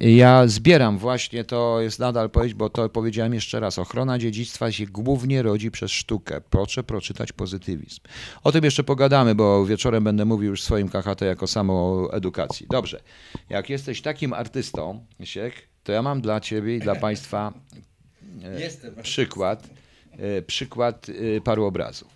Ja 0.00 0.46
zbieram 0.46 0.98
właśnie, 0.98 1.44
to 1.44 1.80
jest 1.80 1.98
nadal 1.98 2.30
powiedzieć, 2.30 2.54
bo 2.54 2.70
to 2.70 2.88
powiedziałem 2.88 3.34
jeszcze 3.34 3.60
raz, 3.60 3.78
ochrona 3.78 4.18
dziedzictwa 4.18 4.72
się 4.72 4.86
głównie 4.86 5.42
rodzi 5.42 5.70
przez 5.70 5.90
sztukę. 5.90 6.40
Proszę 6.50 6.82
przeczytać 6.84 7.32
pozytywizm. 7.32 8.00
O 8.44 8.52
tym 8.52 8.64
jeszcze 8.64 8.84
pogadamy, 8.84 9.34
bo 9.34 9.66
wieczorem 9.66 10.04
będę 10.04 10.24
mówił 10.24 10.50
już 10.50 10.62
w 10.62 10.64
swoim 10.64 10.88
KHT 10.88 11.20
jako 11.20 11.46
samo 11.46 12.08
edukacji. 12.12 12.66
Dobrze, 12.70 13.00
jak 13.48 13.70
jesteś 13.70 14.02
takim 14.02 14.32
artystą, 14.32 15.06
Siek, 15.24 15.54
to 15.84 15.92
ja 15.92 16.02
mam 16.02 16.20
dla 16.20 16.40
ciebie 16.40 16.76
i 16.76 16.80
dla 16.80 16.94
państwa 16.94 17.52
E, 17.76 17.89
Jestem. 18.58 18.94
przykład, 19.02 19.70
e, 20.12 20.42
przykład 20.42 21.06
e, 21.08 21.40
paru 21.40 21.64
obrazów. 21.64 22.08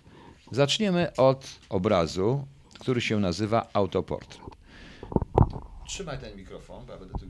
Zaczniemy 0.51 1.15
od 1.15 1.59
obrazu, 1.69 2.47
który 2.79 3.01
się 3.01 3.19
nazywa 3.19 3.69
autoportret. 3.73 4.41
Trzymaj 5.87 6.17
ten 6.17 6.37
mikrofon, 6.37 6.85
bo 6.85 6.93
ja 6.93 6.99
będę 6.99 7.13
tu. 7.19 7.25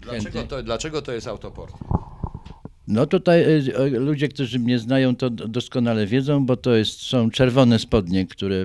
Dlaczego 0.00 0.42
to, 0.42 0.62
dlaczego 0.62 1.02
to 1.02 1.12
jest 1.12 1.26
autoportret? 1.26 1.80
No 2.88 3.06
tutaj 3.06 3.44
ludzie, 3.90 4.28
którzy 4.28 4.58
mnie 4.58 4.78
znają, 4.78 5.16
to 5.16 5.30
doskonale 5.30 6.06
wiedzą, 6.06 6.46
bo 6.46 6.56
to 6.56 6.74
jest, 6.74 7.00
są 7.00 7.30
czerwone 7.30 7.78
spodnie, 7.78 8.26
które 8.26 8.64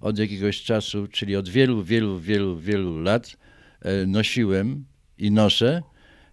od 0.00 0.18
jakiegoś 0.18 0.62
czasu, 0.62 1.08
czyli 1.08 1.36
od 1.36 1.48
wielu, 1.48 1.82
wielu, 1.82 2.18
wielu, 2.18 2.56
wielu 2.56 3.02
lat 3.02 3.36
nosiłem 4.06 4.84
i 5.18 5.30
noszę. 5.30 5.82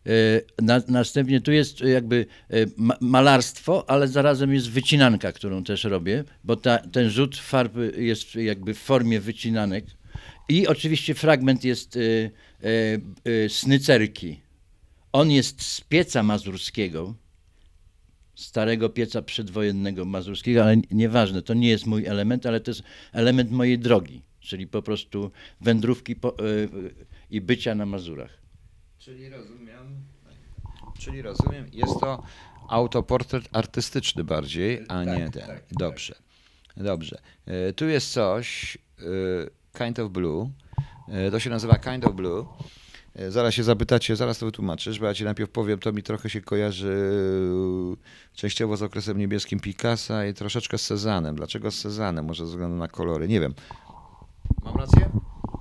E, 0.08 0.42
na, 0.62 0.82
następnie 0.88 1.42
tu 1.42 1.52
jest 1.52 1.82
jakby 1.82 2.26
e, 2.50 2.56
malarstwo, 3.02 3.90
ale 3.90 4.08
zarazem 4.08 4.54
jest 4.54 4.70
wycinanka, 4.70 5.32
którą 5.32 5.64
też 5.64 5.84
robię, 5.84 6.24
bo 6.44 6.56
ta, 6.56 6.78
ten 6.78 7.10
rzut 7.10 7.38
farby 7.38 7.94
jest 7.98 8.36
jakby 8.36 8.74
w 8.74 8.80
formie 8.80 9.20
wycinanek. 9.20 9.86
I 10.50 10.68
oczywiście 10.68 11.14
fragment 11.14 11.64
jest 11.64 11.98
e, 11.98 13.50
snycerki. 13.50 14.40
On 15.12 15.32
jest 15.32 15.62
z 15.62 15.82
pieca 15.82 16.24
mazurskiego, 16.24 17.16
starego 18.36 18.90
pieca 18.90 19.22
przedwojennego 19.22 20.06
mazurskiego, 20.06 20.64
ale 20.64 20.78
nieważne, 20.92 21.42
to 21.42 21.54
nie 21.54 21.70
jest 21.70 21.86
mój 21.86 22.06
element, 22.06 22.46
ale 22.46 22.60
to 22.60 22.72
jest 22.72 22.84
element 23.14 23.52
mojej 23.52 23.80
drogi, 23.80 24.22
czyli 24.40 24.68
po 24.68 24.82
prostu 24.82 25.32
wędrówki 25.62 26.16
po, 26.16 26.36
i 27.30 27.42
bycia 27.42 27.76
na 27.76 27.86
Mazurach. 27.86 28.47
Czyli 29.08 29.30
rozumiem, 29.30 30.04
czyli 31.00 31.22
rozumiem, 31.22 31.66
jest 31.74 32.00
to 32.00 32.24
autoportret 32.70 33.50
artystyczny 33.52 34.24
bardziej, 34.24 34.82
a 34.82 35.06
tak, 35.06 35.08
nie 35.08 35.30
ten. 35.32 35.48
Tak, 35.48 35.64
dobrze, 35.72 36.16
tak. 36.76 36.84
dobrze. 36.84 37.22
E, 37.46 37.74
tu 37.74 37.86
jest 37.86 38.12
coś, 38.12 38.78
e, 39.76 39.80
kind 39.80 40.00
of 40.00 40.12
blue, 40.12 40.50
e, 41.08 41.32
to 41.32 41.40
się 41.40 41.50
nazywa 41.50 41.76
kind 41.76 42.06
of 42.06 42.14
blue. 42.14 42.46
Zaraz 43.30 43.54
się 43.54 43.64
zapytacie, 43.64 44.16
zaraz 44.16 44.40
to 44.40 44.46
wytłumaczysz, 44.46 45.00
bo 45.00 45.06
ja 45.06 45.14
ci 45.14 45.24
najpierw 45.24 45.50
powiem, 45.50 45.80
to 45.80 45.94
mi 45.94 46.04
trochę 46.04 46.30
się 46.30 46.42
kojarzy 46.42 47.12
częściowo 48.34 48.78
z 48.78 48.84
okresem 48.84 49.18
niebieskim 49.18 49.60
Picassa 49.60 50.26
i 50.26 50.34
troszeczkę 50.34 50.78
z 50.78 50.88
Cezanem. 50.88 51.36
Dlaczego 51.36 51.72
z 51.72 51.82
Cezanem? 51.82 52.26
Może 52.26 52.46
ze 52.46 52.52
względu 52.52 52.78
na 52.78 52.88
kolory, 52.88 53.28
nie 53.28 53.40
wiem. 53.40 53.54
Mam 54.64 54.76
rację? 54.76 55.10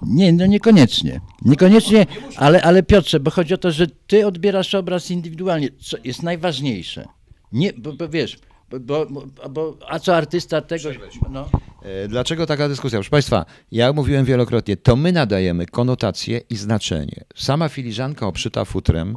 Nie, 0.06 0.32
no 0.32 0.46
niekoniecznie. 0.46 1.20
Niekoniecznie, 1.42 2.06
ale, 2.36 2.62
ale 2.62 2.82
Piotrze, 2.82 3.20
bo 3.20 3.30
chodzi 3.30 3.54
o 3.54 3.58
to, 3.58 3.72
że 3.72 3.86
ty 4.06 4.26
odbierasz 4.26 4.74
obraz 4.74 5.10
indywidualnie, 5.10 5.68
co 5.80 5.96
jest 6.04 6.22
najważniejsze. 6.22 7.08
Nie, 7.52 7.72
bo, 7.72 7.92
bo 7.92 8.08
wiesz, 8.08 8.38
bo, 8.80 9.06
bo, 9.50 9.78
a 9.88 9.98
co 9.98 10.16
artysta 10.16 10.60
tego... 10.60 10.88
No. 11.30 11.48
E, 11.82 12.08
dlaczego 12.08 12.46
taka 12.46 12.68
dyskusja? 12.68 12.98
Proszę 12.98 13.10
Państwa, 13.10 13.44
ja 13.72 13.92
mówiłem 13.92 14.24
wielokrotnie, 14.24 14.76
to 14.76 14.96
my 14.96 15.12
nadajemy 15.12 15.66
konotację 15.66 16.40
i 16.50 16.56
znaczenie. 16.56 17.24
Sama 17.34 17.68
filiżanka 17.68 18.26
obszyta 18.26 18.64
futrem 18.64 19.16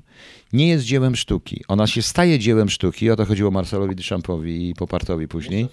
nie 0.54 0.68
jest 0.68 0.86
dziełem 0.86 1.16
sztuki. 1.16 1.64
Ona 1.68 1.88
się 1.88 2.02
staje 2.02 2.40
dziełem 2.40 2.70
sztuki, 2.70 3.12
o 3.12 3.16
to 3.16 3.26
chodziło 3.26 3.52
Marcelowi 3.52 3.96
Duchampowi 3.96 4.70
i 4.70 4.74
Popartowi 4.74 5.28
później. 5.28 5.68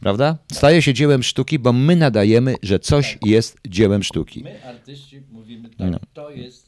Prawda? 0.00 0.38
Staje 0.52 0.82
się 0.82 0.94
dziełem 0.94 1.22
sztuki, 1.22 1.58
bo 1.58 1.72
my 1.72 1.96
nadajemy, 1.96 2.54
że 2.62 2.78
coś 2.78 3.18
jest 3.22 3.58
dziełem 3.68 4.02
sztuki. 4.02 4.42
My, 4.44 4.64
artyści, 4.64 5.22
mówimy 5.32 5.68
tak, 5.68 5.90
No. 5.90 5.98
to 6.14 6.30
jest... 6.30 6.66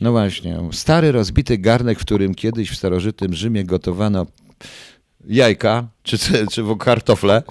No 0.00 0.10
właśnie, 0.12 0.58
stary 0.72 1.12
rozbity 1.12 1.58
garnek, 1.58 1.98
w 1.98 2.02
którym 2.04 2.34
kiedyś 2.34 2.70
w 2.70 2.76
starożytnym 2.76 3.34
Rzymie 3.34 3.64
gotowano 3.64 4.26
jajka, 5.28 5.88
czy, 6.02 6.18
czy, 6.18 6.46
czy 6.46 6.64
kartofle, 6.78 7.42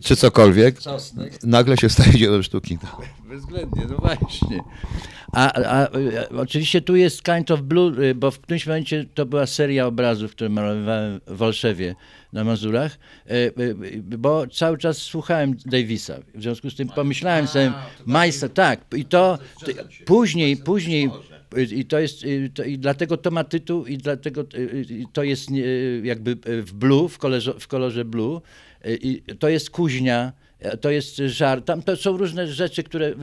czy 0.00 0.16
cokolwiek, 0.16 0.80
Czosnek. 0.80 1.42
nagle 1.42 1.76
się 1.76 1.88
staje 1.88 2.12
dziełem 2.12 2.42
sztuki. 2.42 2.78
No. 2.82 3.00
Bezwzględnie, 3.28 3.86
no 3.88 3.96
właśnie. 3.96 4.60
A, 5.32 5.52
a, 5.52 5.82
a 5.82 5.88
oczywiście 6.40 6.80
tu 6.80 6.96
jest 6.96 7.22
Kind 7.22 7.50
of 7.50 7.60
Blue, 7.60 8.04
y, 8.04 8.14
bo 8.14 8.30
w 8.30 8.40
którymś 8.40 8.66
momencie 8.66 9.04
to 9.14 9.26
była 9.26 9.46
seria 9.46 9.86
obrazów, 9.86 10.30
które 10.30 10.50
malowałem 10.50 11.20
w 11.26 11.42
Olszewie 11.42 11.94
na 12.32 12.44
Mazurach, 12.44 12.98
y, 13.30 13.52
bo 14.02 14.46
cały 14.46 14.78
czas 14.78 14.98
słuchałem 14.98 15.56
Davisa. 15.66 16.14
W 16.34 16.42
związku 16.42 16.70
z 16.70 16.76
tym 16.76 16.88
pomyślałem 16.88 17.46
sobie, 17.46 17.72
Majsa, 18.06 18.48
tak, 18.48 18.80
i 18.96 19.04
to 19.04 19.38
ty, 19.64 19.74
później, 20.04 20.56
później 20.56 21.10
i 21.62 21.84
to 21.84 21.98
jest, 21.98 22.24
y, 22.24 22.50
to, 22.54 22.64
i 22.64 22.78
dlatego 22.78 23.16
to 23.16 23.30
ma 23.30 23.44
tytuł 23.44 23.86
i 23.86 23.98
dlatego 23.98 24.40
y, 24.54 24.58
y, 24.58 25.04
to 25.12 25.22
jest 25.22 25.48
jakby 26.02 26.36
w 26.62 26.72
blue, 26.72 27.08
w 27.08 27.18
kolorze, 27.18 27.54
w 27.58 27.68
kolorze 27.68 28.04
blue 28.04 28.40
Y, 28.86 28.98
i 29.02 29.22
to 29.22 29.48
jest 29.48 29.70
kuźnia, 29.70 30.32
e, 30.58 30.76
to 30.76 30.90
jest 30.90 31.16
żar, 31.16 31.62
tam 31.62 31.82
to 31.82 31.96
są 31.96 32.16
różne 32.16 32.48
rzeczy, 32.48 32.82
które 32.82 33.14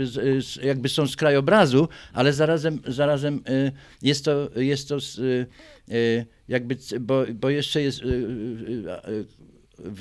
jakby 0.63 0.89
są 0.89 1.07
z 1.07 1.15
krajobrazu, 1.15 1.87
ale 2.13 2.33
zarazem, 2.33 2.79
zarazem 2.87 3.35
y, 3.49 3.71
jest 4.01 4.25
to, 4.25 4.49
jest 4.55 4.89
to 4.89 4.97
y, 4.97 5.45
y, 5.91 6.25
jakby, 6.47 6.77
bo, 6.99 7.25
bo 7.33 7.49
jeszcze 7.49 7.81
jest 7.81 8.01
y, 8.01 8.05
y, 8.05 8.11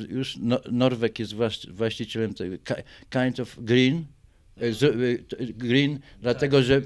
y, 0.09 0.15
już 0.15 0.37
no, 0.41 0.61
Norweg 0.73 1.19
jest 1.19 1.35
właś, 1.35 1.67
właścicielem 1.67 2.35
tego 2.35 2.57
ki- 2.59 2.83
kind 3.11 3.41
of 3.41 3.57
green, 3.61 4.05
y, 4.63 4.67
y, 4.87 5.25
green, 5.55 5.99
dlatego 6.23 6.63
że 6.63 6.83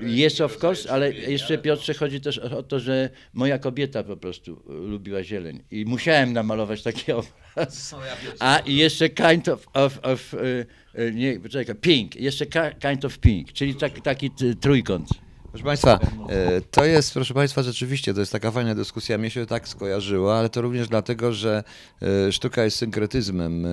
jest 0.00 0.40
of 0.40 0.64
course, 0.64 0.90
ale 0.90 1.12
jeszcze 1.12 1.58
Piotrze 1.58 1.94
chodzi 1.94 2.20
też 2.20 2.38
o 2.38 2.62
to, 2.62 2.80
że 2.80 3.10
moja 3.34 3.58
kobieta 3.58 4.02
po 4.02 4.16
prostu 4.16 4.62
lubiła 4.66 5.24
zieleń 5.24 5.62
i 5.70 5.84
musiałem 5.84 6.32
namalować 6.32 6.82
taki 6.82 7.12
obraz. 7.56 7.94
A 8.38 8.58
i 8.58 8.76
jeszcze 8.76 9.08
kind 9.08 9.48
of, 9.48 9.66
of, 9.74 9.98
of 10.02 10.34
y, 10.34 10.66
y, 10.98 11.12
nie, 11.14 11.40
poczekaj, 11.40 11.74
pink, 11.74 12.16
jeszcze 12.16 12.46
kind 12.80 13.04
of 13.04 13.18
pink, 13.18 13.52
czyli 13.52 13.74
tak, 13.74 14.00
taki 14.00 14.30
trójkąt. 14.60 15.27
Proszę 15.62 15.64
Państwa, 15.82 15.98
e, 16.28 16.60
to 16.60 16.84
jest, 16.84 17.14
proszę 17.14 17.34
Państwa, 17.34 17.62
rzeczywiście, 17.62 18.14
to 18.14 18.20
jest 18.20 18.32
taka 18.32 18.50
fajna 18.50 18.74
dyskusja, 18.74 19.18
mnie 19.18 19.30
się 19.30 19.46
tak 19.46 19.68
skojarzyło, 19.68 20.38
ale 20.38 20.48
to 20.48 20.60
również 20.60 20.88
dlatego, 20.88 21.32
że 21.32 21.64
e, 22.02 22.32
sztuka 22.32 22.64
jest 22.64 22.76
synkretyzmem 22.76 23.66
e, 23.66 23.68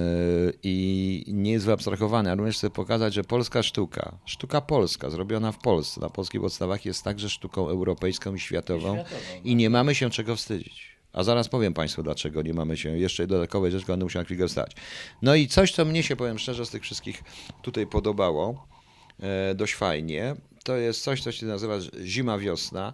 i 0.63 1.23
nie 1.27 1.51
jest 1.51 1.65
wyabstrahowana. 1.65 2.35
Również 2.35 2.57
chcę 2.57 2.69
pokazać, 2.69 3.13
że 3.13 3.23
polska 3.23 3.63
sztuka, 3.63 4.17
sztuka 4.25 4.61
polska, 4.61 5.09
zrobiona 5.09 5.51
w 5.51 5.57
Polsce, 5.57 6.01
na 6.01 6.09
polskich 6.09 6.41
podstawach, 6.41 6.85
jest 6.85 7.03
także 7.03 7.29
sztuką 7.29 7.69
europejską 7.69 8.35
i 8.35 8.39
światową 8.39 9.03
i 9.43 9.55
nie 9.55 9.69
mamy 9.69 9.95
się 9.95 10.09
czego 10.09 10.35
wstydzić. 10.35 10.95
A 11.13 11.23
zaraz 11.23 11.49
powiem 11.49 11.73
Państwu, 11.73 12.03
dlaczego 12.03 12.41
nie 12.41 12.53
mamy 12.53 12.77
się. 12.77 12.97
Jeszcze 12.97 13.27
dodatkowej 13.27 13.71
rzeczy, 13.71 13.85
będę 13.85 14.05
musiał 14.05 14.21
na 14.21 14.25
chwilę 14.25 14.47
wstać. 14.47 14.71
No 15.21 15.35
i 15.35 15.47
coś, 15.47 15.71
co 15.71 15.85
mnie 15.85 16.03
się, 16.03 16.15
powiem 16.15 16.39
szczerze, 16.39 16.65
z 16.65 16.69
tych 16.69 16.83
wszystkich 16.83 17.23
tutaj 17.61 17.87
podobało, 17.87 18.67
e, 19.19 19.55
dość 19.55 19.75
fajnie. 19.75 20.35
To 20.65 20.75
jest 20.75 21.03
coś, 21.03 21.21
co 21.23 21.31
się 21.31 21.45
nazywa 21.45 21.73
zima-wiosna. 22.03 22.93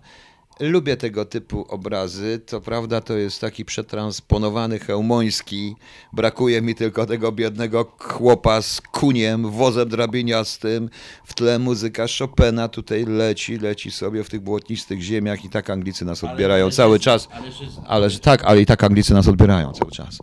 Lubię 0.59 0.97
tego 0.97 1.25
typu 1.25 1.65
obrazy. 1.69 2.39
To 2.45 2.61
prawda, 2.61 3.01
to 3.01 3.13
jest 3.17 3.41
taki 3.41 3.65
przetransponowany 3.65 4.79
hełmoński. 4.79 5.75
Brakuje 6.13 6.61
mi 6.61 6.75
tylko 6.75 7.05
tego 7.05 7.31
biednego 7.31 7.91
chłopa 7.99 8.61
z 8.61 8.81
kuniem, 8.81 9.51
wozem 9.51 9.89
drabiniastym. 9.89 10.89
W 11.25 11.33
tle 11.33 11.59
muzyka 11.59 12.05
Chopina 12.19 12.67
tutaj 12.67 13.05
leci, 13.05 13.57
leci 13.57 13.91
sobie 13.91 14.23
w 14.23 14.29
tych 14.29 14.41
błotnistych 14.41 15.01
ziemiach 15.01 15.45
i 15.45 15.49
tak 15.49 15.69
Anglicy 15.69 16.05
nas 16.05 16.23
odbierają 16.23 16.63
ale 16.65 16.71
cały 16.73 16.93
jest- 16.95 17.03
czas. 17.05 17.27
ale 17.31 17.51
że- 17.51 17.65
Ale 17.87 18.09
tak, 18.09 18.43
ale 18.43 18.61
i 18.61 18.65
tak 18.65 18.83
Anglicy 18.83 19.13
nas 19.13 19.27
odbierają 19.27 19.71
cały 19.71 19.91
czas. 19.91 20.17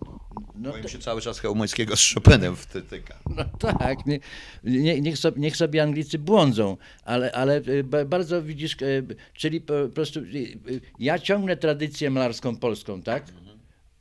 No, 0.58 0.70
Bo 0.70 0.78
im 0.78 0.88
się 0.88 0.98
cały 0.98 1.20
czas 1.20 1.40
hełmońskiego 1.40 1.96
z 1.96 2.14
Chopinem 2.14 2.56
wtyka. 2.56 3.18
No 3.36 3.44
tak, 3.58 4.06
nie, 4.06 4.18
nie, 4.64 5.00
niech, 5.00 5.18
sobie, 5.18 5.40
niech 5.40 5.56
sobie 5.56 5.82
Anglicy 5.82 6.18
błądzą, 6.18 6.76
ale, 7.04 7.32
ale 7.32 7.60
ba- 7.84 8.04
bardzo 8.04 8.42
widzisz, 8.42 8.76
y, 8.82 9.06
czyli 9.34 9.60
po 9.60 9.74
prostu 9.94 10.20
y, 10.20 10.58
ja 10.98 11.18
ciągnę 11.18 11.56
tradycję 11.56 12.10
malarską 12.10 12.56
polską, 12.56 13.02
tak? 13.02 13.24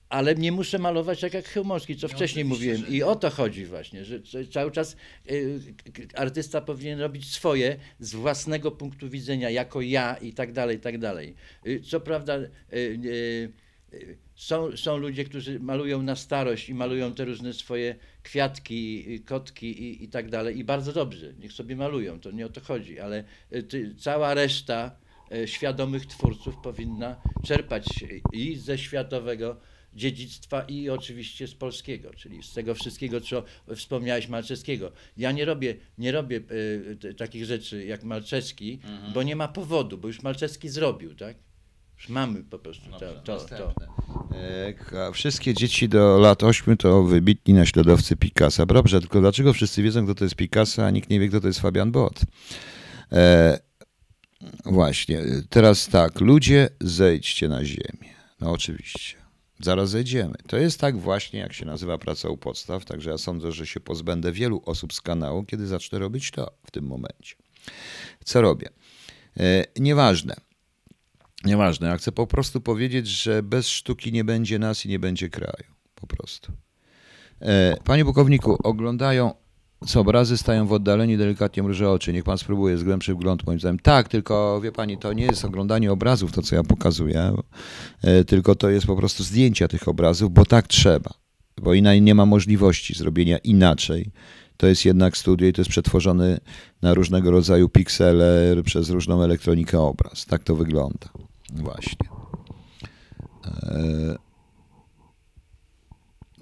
Ale 0.10 0.36
nie 0.36 0.52
muszę 0.52 0.80
malować 0.80 1.20
tak 1.22 1.34
jak 1.34 1.46
Chełmowski, 1.48 1.96
co 1.96 2.08
wcześniej 2.08 2.46
mówiłem. 2.46 2.88
I 2.90 3.04
o 3.04 3.16
to 3.16 3.30
chodzi 3.30 3.66
właśnie, 3.66 4.06
że 4.06 4.20
cały 4.54 4.72
czas 4.72 4.96
artysta 6.16 6.62
powinien 6.62 7.00
robić 7.00 7.32
swoje 7.32 7.78
z 8.00 8.16
własnego 8.16 8.72
punktu 8.72 9.10
widzenia, 9.10 9.50
jako 9.50 9.82
ja 9.82 10.18
i 10.22 10.34
tak 10.34 10.52
dalej, 10.54 10.78
i 10.78 10.80
tak 10.80 10.98
dalej. 10.98 11.36
Co 11.90 12.00
prawda 12.00 12.38
są, 14.38 14.78
są 14.78 14.98
ludzie, 14.98 15.24
którzy 15.24 15.60
malują 15.60 16.02
na 16.02 16.16
starość 16.16 16.70
i 16.70 16.74
malują 16.74 17.14
te 17.14 17.26
różne 17.26 17.54
swoje 17.54 17.96
kwiatki, 18.24 19.06
y, 19.16 19.20
kotki 19.20 19.84
i, 19.84 20.04
i 20.04 20.10
tak 20.10 20.30
dalej. 20.30 20.58
I 20.58 20.64
bardzo 20.64 20.94
dobrze, 20.94 21.34
niech 21.40 21.54
sobie 21.54 21.76
malują, 21.76 22.20
to 22.20 22.32
nie 22.32 22.46
o 22.46 22.50
to 22.50 22.62
chodzi, 22.62 23.00
ale 23.00 23.24
y, 23.54 23.64
ty, 23.64 23.96
cała 23.96 24.34
reszta 24.34 24.92
y, 25.32 25.48
świadomych 25.48 26.06
twórców 26.06 26.56
powinna 26.58 27.22
czerpać 27.46 27.86
i 28.34 28.56
ze 28.56 28.78
światowego 28.78 29.58
dziedzictwa 29.94 30.62
i 30.62 30.90
oczywiście 30.90 31.48
z 31.48 31.56
polskiego, 31.56 32.14
czyli 32.14 32.44
z 32.44 32.54
tego 32.54 32.76
wszystkiego, 32.76 33.22
co 33.22 33.44
wspomniałeś 33.76 34.28
Malczewskiego. 34.28 34.92
Ja 35.18 35.32
nie 35.32 35.46
robię, 35.46 35.76
nie 35.98 36.12
robię 36.12 36.42
y, 37.04 37.14
takich 37.14 37.46
rzeczy 37.46 37.86
jak 37.86 38.04
Malczewski, 38.04 38.80
bo 39.14 39.24
nie 39.24 39.36
ma 39.36 39.48
powodu, 39.48 39.98
bo 39.98 40.08
już 40.08 40.22
Malczewski 40.22 40.70
zrobił, 40.70 41.16
tak? 41.16 41.38
Już 41.98 42.10
mamy 42.10 42.44
po 42.44 42.60
prostu 42.60 42.92
to, 42.92 43.14
to, 43.14 43.40
to. 43.40 43.74
Ka- 44.90 45.12
Wszystkie 45.12 45.54
dzieci 45.54 45.90
do 45.90 46.18
lat 46.18 46.44
8 46.44 46.78
to 46.78 47.04
wybitni 47.04 47.54
naśladowcy 47.54 48.16
Picassa. 48.16 48.66
Dobrze, 48.66 49.00
tylko 49.00 49.20
dlaczego 49.22 49.54
wszyscy 49.54 49.84
wiedzą, 49.84 50.04
kto 50.06 50.16
to 50.16 50.24
jest 50.24 50.36
Picasso, 50.36 50.86
a 50.86 50.90
nikt 50.92 51.10
nie 51.10 51.20
wie, 51.20 51.28
kto 51.28 51.42
to 51.42 51.48
jest 51.48 51.60
Fabian 51.60 51.92
Bot? 51.92 52.22
E, 53.12 53.60
właśnie, 54.66 55.22
teraz 55.50 55.88
tak, 55.88 56.22
ludzie, 56.22 56.70
zejdźcie 56.82 57.50
na 57.50 57.66
ziemię. 57.66 58.10
No 58.42 58.52
oczywiście. 58.52 59.16
Zaraz 59.60 59.90
zejdziemy. 59.90 60.36
To 60.48 60.58
jest 60.58 60.80
tak 60.80 60.98
właśnie, 60.98 61.40
jak 61.40 61.54
się 61.54 61.66
nazywa 61.66 61.98
praca 61.98 62.30
u 62.30 62.38
podstaw, 62.38 62.86
także 62.86 63.10
ja 63.10 63.18
sądzę, 63.18 63.52
że 63.52 63.68
się 63.68 63.80
pozbędę 63.80 64.32
wielu 64.32 64.62
osób 64.66 64.94
z 64.94 65.02
kanału, 65.02 65.44
kiedy 65.44 65.68
zacznę 65.68 66.00
robić 66.00 66.32
to 66.32 66.52
w 66.66 66.72
tym 66.72 66.86
momencie. 66.86 67.36
Co 68.26 68.42
robię? 68.42 68.70
E, 69.40 69.64
nieważne. 69.80 70.36
Nieważne, 71.46 71.88
ja 71.88 71.98
chcę 71.98 72.12
po 72.12 72.28
prostu 72.28 72.62
powiedzieć, 72.62 73.08
że 73.08 73.44
bez 73.44 73.68
sztuki 73.68 74.12
nie 74.12 74.24
będzie 74.24 74.60
nas 74.60 74.86
i 74.86 74.90
nie 74.90 75.00
będzie 75.00 75.30
kraju. 75.30 75.74
Po 75.96 76.08
prostu. 76.08 76.52
E, 77.42 77.78
Panie 77.84 78.06
pułkowniku, 78.06 78.58
oglądają, 78.64 79.34
co 79.86 80.00
obrazy 80.00 80.38
stają 80.38 80.68
w 80.68 80.74
oddaleniu, 80.74 81.18
delikatnie 81.18 81.64
mrużę 81.64 81.92
oczy. 81.92 82.14
Niech 82.14 82.24
pan 82.24 82.38
spróbuje, 82.38 82.78
z 82.78 82.84
głębszy 82.84 83.14
wgląd 83.14 83.48
moim 83.48 83.60
zdaniem. 83.60 83.80
Tak, 83.80 84.10
tylko 84.10 84.62
wie 84.62 84.72
pani, 84.72 84.98
to 84.98 85.14
nie 85.14 85.26
jest 85.26 85.46
oglądanie 85.46 85.92
obrazów, 85.92 86.32
to 86.32 86.42
co 86.42 86.56
ja 86.56 86.64
pokazuję, 86.64 87.34
e, 88.02 88.24
tylko 88.24 88.56
to 88.56 88.70
jest 88.70 88.86
po 88.88 88.96
prostu 88.96 89.24
zdjęcia 89.24 89.68
tych 89.68 89.88
obrazów, 89.88 90.34
bo 90.34 90.46
tak 90.46 90.68
trzeba. 90.68 91.12
Bo 91.62 91.74
inaczej 91.74 92.02
nie 92.02 92.16
ma 92.16 92.26
możliwości 92.26 92.94
zrobienia 92.94 93.38
inaczej. 93.38 94.12
To 94.58 94.68
jest 94.68 94.86
jednak 94.86 95.18
studio 95.18 95.48
i 95.48 95.54
to 95.54 95.62
jest 95.62 95.72
przetworzony 95.72 96.38
na 96.82 96.94
różnego 96.94 97.32
rodzaju 97.32 97.70
piksele 97.70 98.56
przez 98.64 98.90
różną 98.90 99.24
elektronikę 99.24 99.80
obraz. 99.80 100.26
Tak 100.26 100.44
to 100.44 100.56
wygląda. 100.56 101.10
Właśnie. 101.54 102.08
E, 103.46 104.16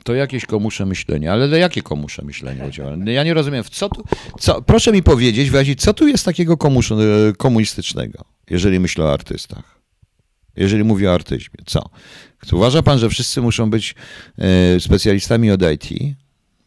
To 0.03 0.13
jakieś 0.13 0.45
komusze 0.45 0.85
myślenie, 0.85 1.31
ale 1.31 1.59
jakie 1.59 1.81
komusze 1.81 2.25
myślenie? 2.25 2.61
chodziło? 2.61 2.89
Ja 3.05 3.23
nie 3.23 3.33
rozumiem, 3.33 3.63
w 3.63 3.69
co 3.69 3.89
tu, 3.89 4.03
co, 4.39 4.61
proszę 4.61 4.91
mi 4.91 5.03
powiedzieć, 5.03 5.49
wyrazić, 5.49 5.81
co 5.81 5.93
tu 5.93 6.07
jest 6.07 6.25
takiego 6.25 6.57
komusz, 6.57 6.91
e, 6.91 6.95
komunistycznego, 7.37 8.25
jeżeli 8.49 8.79
myślę 8.79 9.05
o 9.05 9.13
artystach? 9.13 9.81
Jeżeli 10.55 10.83
mówię 10.83 11.11
o 11.11 11.13
artyzmie, 11.13 11.59
co? 11.65 11.89
Uważa 12.51 12.83
pan, 12.83 12.99
że 12.99 13.09
wszyscy 13.09 13.41
muszą 13.41 13.69
być 13.69 13.95
e, 14.37 14.79
specjalistami 14.79 15.51
od 15.51 15.61
IT? 15.73 16.15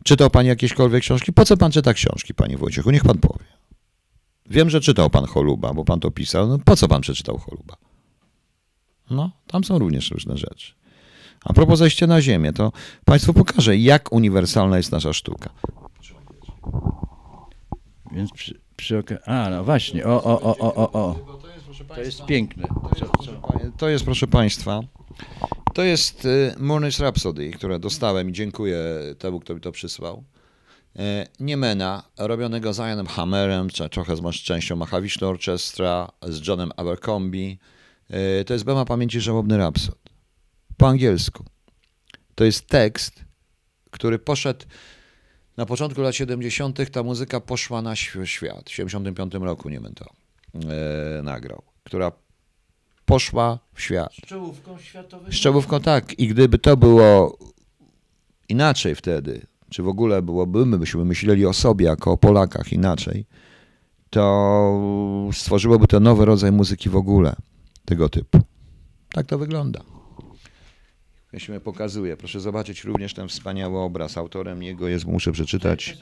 Czytał 0.04 0.30
pan 0.30 0.46
jakiekolwiek 0.46 1.02
książki? 1.02 1.32
Po 1.32 1.44
co 1.44 1.56
pan 1.56 1.72
czyta 1.72 1.94
książki, 1.94 2.34
panie 2.34 2.58
Wojciechu? 2.58 2.90
Niech 2.90 3.04
pan 3.04 3.18
powie. 3.18 3.44
Wiem, 4.50 4.70
że 4.70 4.80
czytał 4.80 5.10
pan 5.10 5.26
Choluba, 5.26 5.74
bo 5.74 5.84
pan 5.84 6.00
to 6.00 6.10
pisał. 6.10 6.48
No 6.48 6.58
po 6.58 6.76
co 6.76 6.88
pan 6.88 7.00
przeczytał 7.00 7.38
Choluba? 7.38 7.76
No, 9.10 9.30
tam 9.46 9.64
są 9.64 9.78
również 9.78 10.10
różne 10.10 10.36
rzeczy. 10.36 10.72
A 11.44 11.52
propos 11.52 11.78
zejścia 11.78 12.06
na 12.06 12.22
ziemię, 12.22 12.52
to 12.52 12.72
Państwu 13.04 13.34
pokażę, 13.34 13.76
jak 13.76 14.12
uniwersalna 14.12 14.76
jest 14.76 14.92
nasza 14.92 15.12
sztuka. 15.12 15.50
Więc 18.12 18.32
przy, 18.32 18.60
przy 18.76 18.98
okazji... 18.98 19.24
A, 19.26 19.50
no 19.50 19.64
właśnie, 19.64 20.06
o, 20.06 20.24
o, 20.24 20.40
o, 20.40 20.58
o, 20.58 20.74
o, 20.74 20.92
o. 20.92 21.38
To 21.94 22.00
jest 22.00 22.24
piękne. 22.24 22.68
To 23.76 23.88
jest, 23.88 24.04
proszę 24.04 24.26
Państwa, 24.26 24.80
to 25.74 25.82
jest 25.82 26.24
y, 26.24 26.54
Mourner's 26.58 27.00
Rhapsody, 27.00 27.50
które 27.50 27.78
dostałem 27.78 28.30
i 28.30 28.32
dziękuję 28.32 28.78
temu, 29.18 29.40
kto 29.40 29.54
mi 29.54 29.60
to 29.60 29.72
przysłał. 29.72 30.24
Y, 30.96 31.00
Niemena, 31.40 32.02
robionego 32.18 32.72
z 32.72 32.78
Ianem 32.78 33.06
Hammerem, 33.06 33.68
trochę 33.90 34.16
z 34.16 34.34
częścią 34.34 34.76
Mahavishnu 34.76 35.28
Orchestra, 35.28 36.08
z 36.22 36.46
Johnem 36.46 36.72
Abercrombie. 36.76 37.58
Y, 38.40 38.44
To 38.44 38.52
jest 38.52 38.64
Bema 38.64 38.84
Pamięci 38.84 39.20
Żałobny 39.20 39.56
Rhapsod. 39.56 39.98
Po 40.76 40.88
angielsku. 40.88 41.44
To 42.34 42.44
jest 42.44 42.66
tekst, 42.66 43.24
który 43.90 44.18
poszedł 44.18 44.66
na 45.56 45.66
początku 45.66 46.00
lat 46.02 46.14
70. 46.14 46.90
Ta 46.90 47.02
muzyka 47.02 47.40
poszła 47.40 47.82
na 47.82 47.94
świ- 47.94 48.24
świat. 48.26 48.70
W 48.70 48.72
75 48.72 49.34
roku 49.34 49.68
Niemen 49.68 49.94
to 49.94 50.04
e, 51.18 51.22
nagrał, 51.22 51.62
która 51.84 52.12
poszła 53.04 53.58
w 53.74 53.80
świat. 53.82 54.12
Z 54.14 54.26
czołówką 54.26 54.78
światową. 54.78 55.30
Szczegółówką 55.30 55.80
tak. 55.80 56.18
I 56.18 56.28
gdyby 56.28 56.58
to 56.58 56.76
było 56.76 57.38
inaczej 58.48 58.94
wtedy, 58.94 59.46
czy 59.70 59.82
w 59.82 59.88
ogóle 59.88 60.22
byłoby, 60.22 60.66
my 60.66 60.78
byśmy 60.78 61.04
myśleli 61.04 61.46
o 61.46 61.52
sobie 61.52 61.86
jako 61.86 62.12
o 62.12 62.16
Polakach 62.16 62.72
inaczej, 62.72 63.26
to 64.10 65.30
stworzyłoby 65.32 65.86
to 65.86 66.00
nowy 66.00 66.24
rodzaj 66.24 66.52
muzyki 66.52 66.88
w 66.90 66.96
ogóle 66.96 67.36
tego 67.88 68.08
typu. 68.08 68.40
Tak 69.12 69.26
to 69.26 69.38
wygląda. 69.38 69.80
Się 71.38 71.60
pokazuje. 71.60 72.16
Proszę 72.16 72.40
zobaczyć 72.40 72.84
również 72.84 73.14
ten 73.14 73.28
wspaniały 73.28 73.78
obraz. 73.78 74.18
Autorem 74.18 74.62
jego 74.62 74.88
jest, 74.88 75.04
muszę 75.04 75.32
przeczytać. 75.32 75.98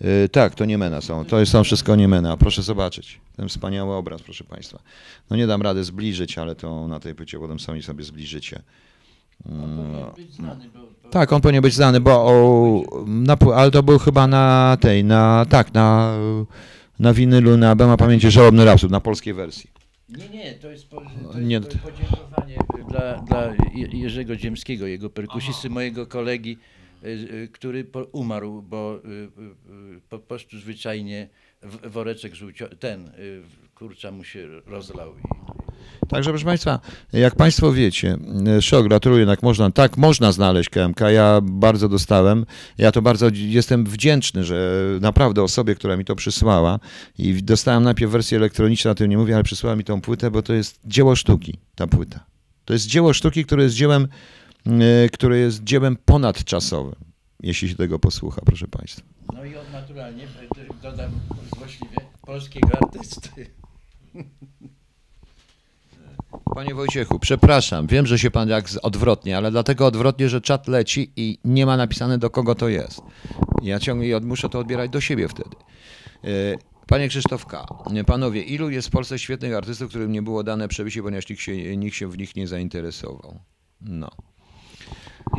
Yy, 0.00 0.28
tak, 0.28 0.54
to 0.54 0.64
Niemena 0.64 1.00
są. 1.00 1.24
To 1.24 1.46
są 1.46 1.64
wszystko 1.64 1.96
Niemena. 1.96 2.36
Proszę 2.36 2.62
zobaczyć. 2.62 3.20
Ten 3.36 3.48
wspaniały 3.48 3.94
obraz, 3.94 4.22
proszę 4.22 4.44
Państwa. 4.44 4.78
No 5.30 5.36
nie 5.36 5.46
dam 5.46 5.62
rady 5.62 5.84
zbliżyć, 5.84 6.38
ale 6.38 6.54
to 6.54 6.88
na 6.88 7.00
tej 7.00 7.14
płycie 7.14 7.38
potem 7.38 7.60
sami 7.60 7.82
sobie 7.82 8.04
zbliżycie. 8.04 8.62
Tak, 11.10 11.32
on 11.32 11.40
powinien 11.40 11.62
być 11.62 11.74
znany, 11.74 12.00
bo 12.00 12.10
o, 12.10 12.82
na, 13.06 13.36
ale 13.54 13.70
to 13.70 13.82
był 13.82 13.98
chyba 13.98 14.26
na 14.26 14.76
tej, 14.80 15.04
na 15.04 15.46
tak, 15.48 15.74
na, 15.74 16.14
na 16.98 17.12
winylu, 17.14 17.56
na 17.56 17.76
Bema 17.76 17.96
Pamięci 17.96 18.30
Żałobny 18.30 18.64
Rapsud, 18.64 18.90
na 18.90 19.00
polskiej 19.00 19.34
wersji. 19.34 19.71
Nie, 20.18 20.28
nie, 20.28 20.54
to 20.54 20.70
jest, 20.70 20.88
po, 20.88 21.02
to 21.32 21.40
Nie, 21.40 21.54
jest 21.56 21.68
po- 21.68 21.90
podziękowanie 21.90 22.56
dla, 22.88 23.18
dla 23.18 23.46
Je- 23.74 24.00
Jerzego 24.00 24.36
Dziemskiego, 24.36 24.86
jego 24.86 25.10
perkusisty, 25.10 25.70
mojego 25.70 26.06
kolegi, 26.06 26.58
y, 27.04 27.08
y, 27.08 27.48
który 27.52 27.84
po, 27.84 28.02
umarł, 28.04 28.62
bo 28.62 28.98
y, 29.04 29.08
y, 29.08 29.96
y, 29.96 30.00
po 30.08 30.18
prostu 30.18 30.58
zwyczajnie 30.58 31.28
woreczek 31.82 32.34
żółcio, 32.34 32.68
ten 32.68 33.08
y, 33.08 33.42
kurcza 33.74 34.10
mu 34.10 34.24
się 34.24 34.48
rozlał. 34.66 35.14
Także 36.08 36.30
proszę 36.30 36.44
Państwa, 36.44 36.80
jak 37.12 37.34
Państwo 37.34 37.72
wiecie, 37.72 38.18
e, 38.46 38.62
szok, 38.62 38.88
gratuluję, 38.88 39.20
jednak 39.20 39.42
można, 39.42 39.70
tak 39.70 39.96
można 39.96 40.32
znaleźć 40.32 40.70
KMK, 40.70 41.00
ja 41.00 41.40
bardzo 41.42 41.88
dostałem, 41.88 42.46
ja 42.78 42.92
to 42.92 43.02
bardzo 43.02 43.26
jestem 43.32 43.84
wdzięczny, 43.84 44.44
że 44.44 44.82
naprawdę 45.00 45.42
osobie, 45.42 45.74
która 45.74 45.96
mi 45.96 46.04
to 46.04 46.16
przysłała 46.16 46.78
i 47.18 47.42
dostałem 47.42 47.82
najpierw 47.82 48.12
wersję 48.12 48.38
elektroniczną, 48.38 48.90
o 48.90 48.94
tym 48.94 49.10
nie 49.10 49.18
mówię, 49.18 49.34
ale 49.34 49.44
przysłała 49.44 49.76
mi 49.76 49.84
tą 49.84 50.00
płytę, 50.00 50.30
bo 50.30 50.42
to 50.42 50.52
jest 50.52 50.80
dzieło 50.84 51.16
sztuki, 51.16 51.58
ta 51.74 51.86
płyta. 51.86 52.24
To 52.64 52.72
jest 52.72 52.86
dzieło 52.86 53.12
sztuki, 53.12 53.44
które 53.44 53.62
jest 53.62 53.74
dziełem, 53.74 54.08
e, 54.66 55.08
które 55.08 55.38
jest 55.38 55.64
dziełem 55.64 55.96
ponadczasowym, 56.04 56.94
jeśli 57.40 57.68
się 57.68 57.74
tego 57.74 57.98
posłucha, 57.98 58.40
proszę 58.46 58.68
Państwa. 58.68 59.02
no 59.34 59.44
i 59.44 59.56
od 59.56 59.72
naturalnie, 59.72 60.26
też 60.54 60.68
dodam 60.82 61.10
złośliwie, 61.56 61.96
polskiego 62.26 62.68
artysty. 62.82 63.46
Panie 66.54 66.74
Wojciechu, 66.74 67.18
przepraszam, 67.18 67.86
wiem, 67.86 68.06
że 68.06 68.18
się 68.18 68.30
pan 68.30 68.48
jak 68.48 68.64
odwrotnie, 68.82 69.36
ale 69.36 69.50
dlatego 69.50 69.86
odwrotnie, 69.86 70.28
że 70.28 70.40
czat 70.40 70.68
leci 70.68 71.12
i 71.16 71.38
nie 71.44 71.66
ma 71.66 71.76
napisane 71.76 72.18
do 72.18 72.30
kogo 72.30 72.54
to 72.54 72.68
jest. 72.68 73.00
Ja 73.62 73.78
ciągle 73.80 74.20
muszę 74.20 74.48
to 74.48 74.58
odbierać 74.58 74.90
do 74.90 75.00
siebie 75.00 75.28
wtedy. 75.28 75.56
E, 76.24 76.28
Panie 76.86 77.08
Krzysztof 77.08 77.46
K., 77.46 77.66
panowie, 78.06 78.42
ilu 78.42 78.70
jest 78.70 78.88
w 78.88 78.90
Polsce 78.90 79.18
świetnych 79.18 79.54
artystów, 79.54 79.88
którym 79.88 80.12
nie 80.12 80.22
było 80.22 80.42
dane 80.42 80.68
przebicie, 80.68 81.02
ponieważ 81.02 81.28
nikt 81.28 81.42
się, 81.42 81.76
nikt 81.76 81.96
się 81.96 82.08
w 82.08 82.18
nich 82.18 82.36
nie 82.36 82.48
zainteresował? 82.48 83.38
No. 83.80 84.10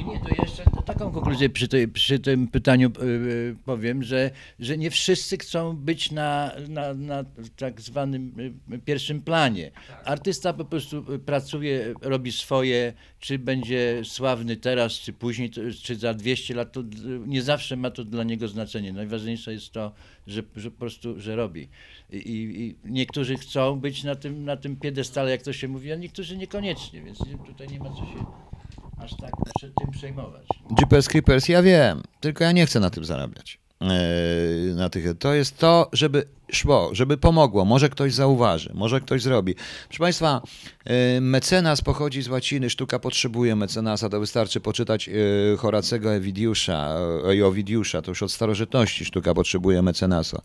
Nie, 0.08 0.20
to 0.20 0.44
jeszcze 0.44 0.64
taką 0.86 1.12
konkluzję 1.12 1.50
przy, 1.50 1.68
tej, 1.68 1.88
przy 1.88 2.20
tym 2.20 2.48
pytaniu 2.48 2.88
y, 2.90 3.04
y, 3.04 3.56
powiem, 3.66 4.04
że, 4.04 4.32
że 4.60 4.78
nie 4.78 4.92
wszyscy 4.92 5.38
chcą 5.38 5.76
być 5.76 6.12
na, 6.12 6.52
na, 6.70 6.94
na 6.94 7.24
tak 7.58 7.82
zwanym 7.82 8.54
y, 8.74 8.80
pierwszym 8.80 9.22
planie. 9.22 9.72
Artysta 10.06 10.54
po 10.54 10.66
prostu 10.66 11.04
pracuje, 11.26 11.94
robi 12.02 12.32
swoje, 12.32 12.94
czy 13.20 13.40
będzie 13.40 14.02
sławny 14.04 14.58
teraz, 14.58 14.94
czy 14.94 15.14
później, 15.14 15.50
czy 15.84 15.96
za 15.96 16.14
200 16.14 16.56
lat, 16.56 16.72
to 16.72 16.84
nie 17.26 17.42
zawsze 17.42 17.76
ma 17.76 17.92
to 17.92 18.04
dla 18.04 18.24
niego 18.24 18.48
znaczenie. 18.48 18.94
Najważniejsze 18.94 19.54
jest 19.54 19.72
to, 19.72 19.92
że, 20.28 20.44
że 20.56 20.72
po 20.72 20.80
prostu, 20.80 21.20
że 21.20 21.36
robi. 21.36 21.68
I, 22.12 22.18
i, 22.18 22.76
niektórzy 22.92 23.38
chcą 23.38 23.80
być 23.80 24.04
na 24.04 24.16
tym, 24.16 24.46
na 24.46 24.58
tym 24.58 24.76
piedestale, 24.76 25.32
jak 25.32 25.42
to 25.42 25.54
się 25.54 25.68
mówi, 25.68 25.92
a 25.92 25.96
niektórzy 25.96 26.38
niekoniecznie, 26.38 27.02
więc 27.02 27.20
tutaj 27.48 27.68
nie 27.68 27.80
ma 27.80 27.90
co 27.90 28.06
się 28.06 28.53
aż 28.98 29.12
tak 29.22 29.32
przed 29.56 29.72
tym 29.76 29.92
przejmować. 29.92 30.48
Jeepers 30.80 31.08
Creepers, 31.08 31.50
ja 31.50 31.62
wiem, 31.64 32.02
tylko 32.20 32.44
ja 32.44 32.52
nie 32.52 32.66
chcę 32.66 32.80
na 32.80 32.90
tym 32.90 33.06
zarabiać. 33.06 33.60
Eee, 33.82 34.76
Na 34.76 34.90
tych, 34.90 35.18
to 35.20 35.34
jest 35.34 35.58
to, 35.58 35.90
żeby 35.94 36.26
szło, 36.56 36.90
żeby 36.92 37.18
pomogło. 37.18 37.66
Może 37.66 37.90
ktoś 37.90 38.14
zauważy, 38.14 38.72
może 38.74 39.02
ktoś 39.02 39.22
zrobi. 39.22 39.56
Proszę 39.88 40.00
Państwa, 40.00 40.42
e, 40.86 41.22
mecenas 41.22 41.82
pochodzi 41.82 42.22
z 42.22 42.28
łaciny, 42.28 42.70
sztuka 42.70 43.00
potrzebuje 43.00 43.56
mecenasa. 43.56 44.10
To 44.10 44.20
wystarczy 44.20 44.60
poczytać 44.60 45.10
e, 45.10 45.14
Horacego 45.58 46.14
Ewidiusza, 46.14 46.98
i 47.36 47.42
Owidiusza, 47.42 48.02
to 48.02 48.12
już 48.12 48.24
od 48.24 48.32
starożytności 48.32 49.06
sztuka 49.06 49.34
potrzebuje 49.34 49.82
mecenasa. 49.82 50.42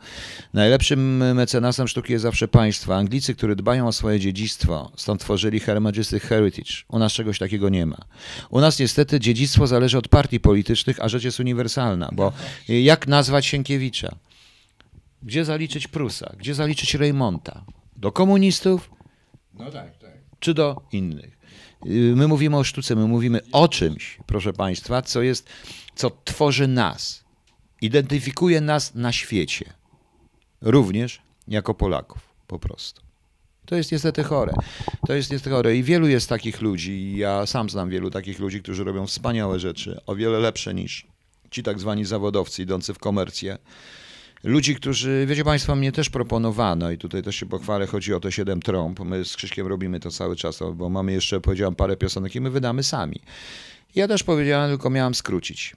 Najlepszym 0.55 1.17
mecenasem 1.35 1.89
sztuki 1.89 2.13
jest 2.13 2.23
zawsze 2.23 2.49
państwo. 2.49 2.97
Anglicy, 2.97 3.35
którzy 3.35 3.57
dbają 3.57 3.89
o 3.89 3.93
swoje 3.93 4.21
dziedzictwo, 4.21 4.93
stąd 4.97 5.21
tworzyli 5.21 5.61
Her 5.61 5.81
Majestic 5.81 6.23
Heritage. 6.23 6.73
U 6.89 6.99
nas 6.99 7.13
czegoś 7.13 7.39
takiego 7.39 7.69
nie 7.69 7.87
ma. 7.87 7.99
U 8.51 8.61
nas 8.61 8.79
niestety 8.79 9.21
dziedzictwo 9.21 9.67
zależy 9.67 9.99
od 9.99 10.09
partii 10.09 10.41
politycznych, 10.41 11.01
a 11.01 11.09
rzecz 11.09 11.25
jest 11.25 11.41
uniwersalna, 11.41 12.09
bo 12.13 12.33
jak 12.69 13.07
nazwać 13.07 13.47
Sienkiewicza? 13.47 14.17
Gdzie 15.23 15.45
zaliczyć 15.45 15.89
Prusa? 15.89 16.35
Gdzie 16.39 16.55
zaliczyć 16.55 16.95
Reymonta? 16.95 17.65
Do 17.97 18.13
komunistów 18.13 18.91
No 19.55 19.71
tak, 19.71 19.99
tak. 19.99 20.13
czy 20.41 20.55
do 20.55 20.83
innych? 20.93 21.39
Yy, 21.85 22.17
My 22.17 22.29
mówimy 22.29 22.57
o 22.57 22.65
sztuce, 22.65 22.97
my 22.97 23.07
mówimy 23.07 23.41
o 23.53 23.69
czymś, 23.69 24.19
proszę 24.27 24.53
Państwa, 24.53 25.03
co 25.03 25.23
jest, 25.23 25.49
co 25.95 26.11
tworzy 26.25 26.69
nas, 26.69 27.25
identyfikuje 27.81 28.61
nas 28.61 28.95
na 28.95 29.13
świecie, 29.13 29.73
również 30.61 31.23
jako 31.49 31.75
Polaków, 31.75 32.19
po 32.47 32.59
prostu. 32.59 33.03
To 33.67 33.77
jest 33.77 33.93
niestety 33.93 34.25
chore. 34.25 34.55
To 35.07 35.13
jest 35.15 35.31
niestety 35.31 35.51
chore 35.57 35.77
i 35.77 35.83
wielu 35.83 36.09
jest 36.09 36.29
takich 36.29 36.61
ludzi, 36.61 37.17
ja 37.17 37.47
sam 37.47 37.71
znam 37.71 37.91
wielu 37.91 38.11
takich 38.11 38.39
ludzi, 38.39 38.63
którzy 38.63 38.85
robią 38.85 39.07
wspaniałe 39.07 39.59
rzeczy, 39.59 40.01
o 40.07 40.15
wiele 40.15 40.39
lepsze 40.39 40.75
niż 40.75 41.07
ci 41.51 41.63
tak 41.63 41.81
zwani 41.81 42.05
zawodowcy 42.05 42.63
idący 42.63 42.95
w 42.95 42.99
komercję. 42.99 43.59
Ludzi, 44.45 44.75
którzy, 44.75 45.25
wiecie 45.29 45.45
Państwo, 45.45 45.77
mnie 45.77 45.93
też 45.93 46.11
proponowano 46.11 46.91
i 46.91 46.99
tutaj 46.99 47.23
też 47.23 47.37
się 47.37 47.47
pochwalę, 47.47 47.87
chodzi 47.87 48.15
o 48.15 48.21
te 48.21 48.33
siedem 48.33 48.63
trąb. 48.63 49.01
My 49.01 49.25
z 49.25 49.37
Krzyśkiem 49.37 49.67
robimy 49.67 50.01
to 50.01 50.11
cały 50.11 50.37
czas, 50.37 50.61
bo 50.75 50.89
mamy 50.89 51.13
jeszcze, 51.13 51.41
powiedziałem, 51.41 51.75
parę 51.75 51.97
piosenek 51.97 52.35
i 52.35 52.41
my 52.41 52.51
wydamy 52.51 52.83
sami. 52.83 53.21
Ja 53.95 54.09
też 54.09 54.23
powiedziałem, 54.23 54.71
tylko 54.71 54.91
miałem 54.91 55.15
skrócić. 55.15 55.77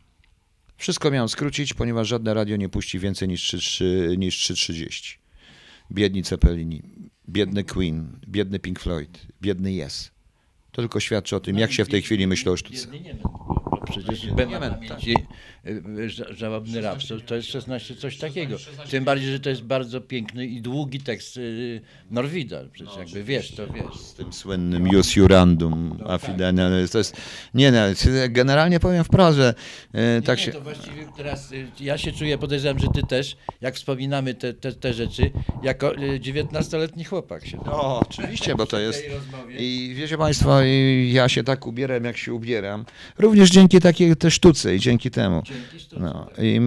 Wszystko 0.78 1.12
miałem 1.12 1.30
skrócić, 1.30 1.74
ponieważ 1.74 2.08
żadne 2.08 2.34
radio 2.34 2.56
nie 2.58 2.70
puści 2.70 3.00
więcej 3.00 3.28
niż 3.28 3.54
3,30. 3.54 4.18
Niż 4.18 4.52
3,30. 4.52 5.18
Biedni 5.92 6.24
Cepelini, 6.24 6.82
biedny 7.30 7.64
Queen, 7.64 8.20
biedny 8.28 8.60
Pink 8.60 8.80
Floyd, 8.80 9.28
biedny 9.42 9.72
Yes. 9.86 10.12
To 10.72 10.82
tylko 10.82 11.00
świadczy 11.00 11.36
o 11.36 11.40
tym, 11.40 11.58
jak 11.58 11.72
się 11.72 11.86
w 11.86 11.90
tej 11.90 12.02
chwili 12.02 12.28
myśli 12.28 12.52
o 12.52 12.58
sztuce. 12.58 12.88
Biedny 12.92 13.00
nie, 13.00 13.14
no, 13.24 13.58
przecież 13.92 14.26
ża- 14.26 14.36
żałobny 16.30 16.82
rapsor, 16.82 17.22
to 17.22 17.36
jest 17.36 17.48
16 17.48 17.96
coś 17.96 18.18
takiego. 18.18 18.58
Tym 18.90 19.04
bardziej, 19.04 19.32
że 19.32 19.40
to 19.40 19.50
jest 19.50 19.64
bardzo 19.64 20.02
piękny 20.02 20.46
i 20.48 20.62
długi 20.62 21.00
tekst 21.00 21.38
y, 21.38 21.82
Norwida, 22.12 22.62
przecież 22.72 22.98
jakby 22.98 23.24
wiesz, 23.24 23.52
to 23.52 23.68
wiesz. 23.68 24.00
Z 24.02 24.14
tym 24.14 24.34
słynnym 24.34 24.88
jus 24.88 25.16
jurandum 25.16 26.00
affidem. 26.08 26.58
To 26.92 26.98
jest, 26.98 27.18
nie, 27.54 27.72
nie, 27.72 27.94
generalnie 28.30 28.80
powiem 28.80 29.04
wprost, 29.04 29.38
że 29.38 29.54
e, 29.94 30.22
tak 30.22 30.38
nie, 30.38 30.46
się... 30.46 30.52
to 30.52 30.62
właściwie 30.62 31.08
teraz 31.18 31.52
y, 31.52 31.68
ja 31.80 31.98
się 31.98 32.12
czuję, 32.12 32.38
podejrzewam, 32.38 32.80
że 32.80 32.88
ty 32.94 33.02
też, 33.04 33.38
jak 33.62 33.76
wspominamy 33.76 34.34
te, 34.34 34.54
te, 34.54 34.72
te 34.72 34.94
rzeczy, 34.94 35.32
jako 35.64 35.96
y, 35.96 36.20
19-letni 36.20 37.04
chłopak 37.04 37.46
się. 37.46 37.60
O, 37.60 38.00
oczywiście, 38.00 38.56
bo 38.56 38.66
to 38.66 38.80
jest... 38.80 39.04
I 39.58 39.94
wiecie 39.96 40.18
Państwo, 40.18 40.64
i 40.64 41.12
ja 41.14 41.30
się 41.30 41.44
tak 41.44 41.68
ubieram, 41.68 42.04
jak 42.04 42.18
się 42.18 42.34
ubieram. 42.34 42.86
Również 43.18 43.50
dzięki 43.50 43.80
takiej 43.80 44.16
też 44.16 44.34
sztuce 44.34 44.76
i 44.76 44.80
dzięki 44.80 45.12
temu. 45.12 45.44
Dzięki 45.54 45.80
sztuce, 45.80 46.02
No, 46.02 46.28
i 46.38 46.62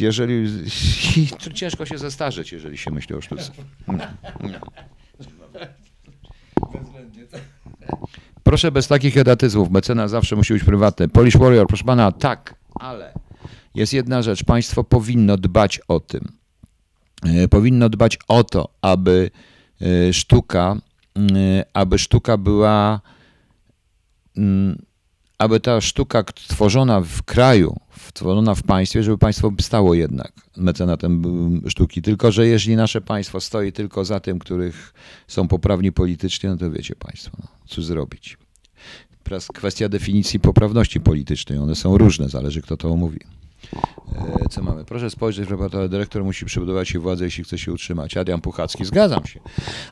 jeżeli... 0.00 0.48
I 1.16 1.28
to 1.28 1.50
ciężko 1.52 1.86
się 1.86 1.98
zestarzeć, 1.98 2.52
jeżeli 2.52 2.78
się 2.78 2.90
myśli 2.90 3.14
o 3.14 3.20
sztuce. 3.20 3.52
No. 3.86 3.94
Bezwzględnie. 6.72 7.24
Proszę 8.42 8.72
bez 8.72 8.88
takich 8.88 9.16
edatyzmów. 9.16 9.70
Mecenas 9.70 10.10
zawsze 10.10 10.36
musi 10.36 10.52
być 10.52 10.64
prywatny. 10.64 11.08
Polish 11.08 11.36
Warrior, 11.36 11.66
proszę 11.66 11.84
pana, 11.84 12.12
tak, 12.12 12.54
ale 12.74 13.12
jest 13.74 13.92
jedna 13.92 14.22
rzecz. 14.22 14.44
Państwo 14.44 14.84
powinno 14.84 15.36
dbać 15.36 15.80
o 15.88 16.00
tym. 16.00 16.32
E, 17.22 17.48
Powinno 17.48 17.88
dbać 17.88 18.18
o 18.28 18.44
to, 18.44 18.68
aby 18.82 19.30
e, 19.80 20.12
sztuka, 20.12 20.76
e, 21.16 21.64
aby 21.74 21.98
sztuka 21.98 22.36
była, 22.36 23.00
aby 25.38 25.60
ta 25.60 25.80
sztuka 25.80 26.22
tworzona 26.22 27.00
w 27.00 27.22
kraju, 27.22 27.76
w- 27.98 28.12
tworzona 28.12 28.54
w 28.54 28.62
państwie, 28.62 29.02
żeby 29.02 29.18
państwo 29.18 29.52
stało 29.60 29.94
jednak 29.94 30.32
mecenatem 30.56 31.22
sztuki. 31.68 32.02
Tylko, 32.02 32.32
że 32.32 32.46
jeżeli 32.46 32.76
nasze 32.76 33.00
państwo 33.00 33.40
stoi 33.40 33.72
tylko 33.72 34.04
za 34.04 34.20
tym, 34.20 34.38
których 34.38 34.94
są 35.28 35.48
poprawni 35.48 35.92
politycznie, 35.92 36.50
no 36.50 36.56
to 36.56 36.70
wiecie 36.70 36.94
państwo, 36.96 37.36
no, 37.40 37.48
cóż 37.66 37.84
zrobić. 37.84 38.38
Teraz 39.22 39.46
kwestia 39.48 39.88
definicji 39.88 40.40
poprawności 40.40 41.00
politycznej. 41.00 41.58
One 41.58 41.74
są 41.74 41.98
różne, 41.98 42.28
zależy 42.28 42.62
kto 42.62 42.76
to 42.76 42.96
mówi. 42.96 43.18
E, 44.44 44.48
Co 44.50 44.62
mamy? 44.62 44.84
Proszę 44.84 45.10
spojrzeć 45.10 45.46
w 45.46 45.50
reportaż. 45.50 45.88
Dyrektor 45.90 46.24
musi 46.24 46.44
przybudować 46.46 46.88
się 46.88 46.98
władzę, 46.98 47.24
jeśli 47.24 47.44
chce 47.44 47.58
się 47.58 47.72
utrzymać. 47.72 48.16
Adrian 48.16 48.40
Puchacki. 48.40 48.84
Zgadzam 48.84 49.26
się. 49.26 49.40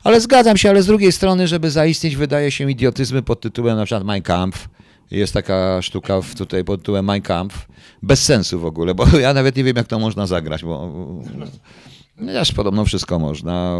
Ale 0.03 0.21
zgadzam 0.21 0.57
się, 0.57 0.69
ale 0.69 0.83
z 0.83 0.85
drugiej 0.85 1.11
strony, 1.11 1.47
żeby 1.47 1.71
zaistnieć, 1.71 2.15
wydaje 2.15 2.51
się 2.51 2.71
idiotyzmy 2.71 3.21
pod 3.21 3.41
tytułem 3.41 3.77
na 3.77 3.85
przykład 3.85 4.03
Mein 4.03 4.21
Kampf. 4.21 4.69
Jest 5.15 5.33
taka 5.33 5.81
sztuka 5.81 6.21
w, 6.21 6.35
tutaj 6.35 6.63
pod 6.63 6.79
tytułem 6.79 7.05
Mein 7.05 7.21
Kampf. 7.21 7.67
Bez 8.03 8.23
sensu 8.23 8.59
w 8.59 8.65
ogóle, 8.65 8.95
bo 8.95 9.05
ja 9.19 9.33
nawet 9.33 9.55
nie 9.55 9.63
wiem, 9.63 9.75
jak 9.75 9.87
to 9.87 9.99
można 9.99 10.27
zagrać, 10.27 10.63
bo 10.63 10.91
Też 12.17 12.51
podobno 12.51 12.85
wszystko 12.85 13.19
można. 13.19 13.77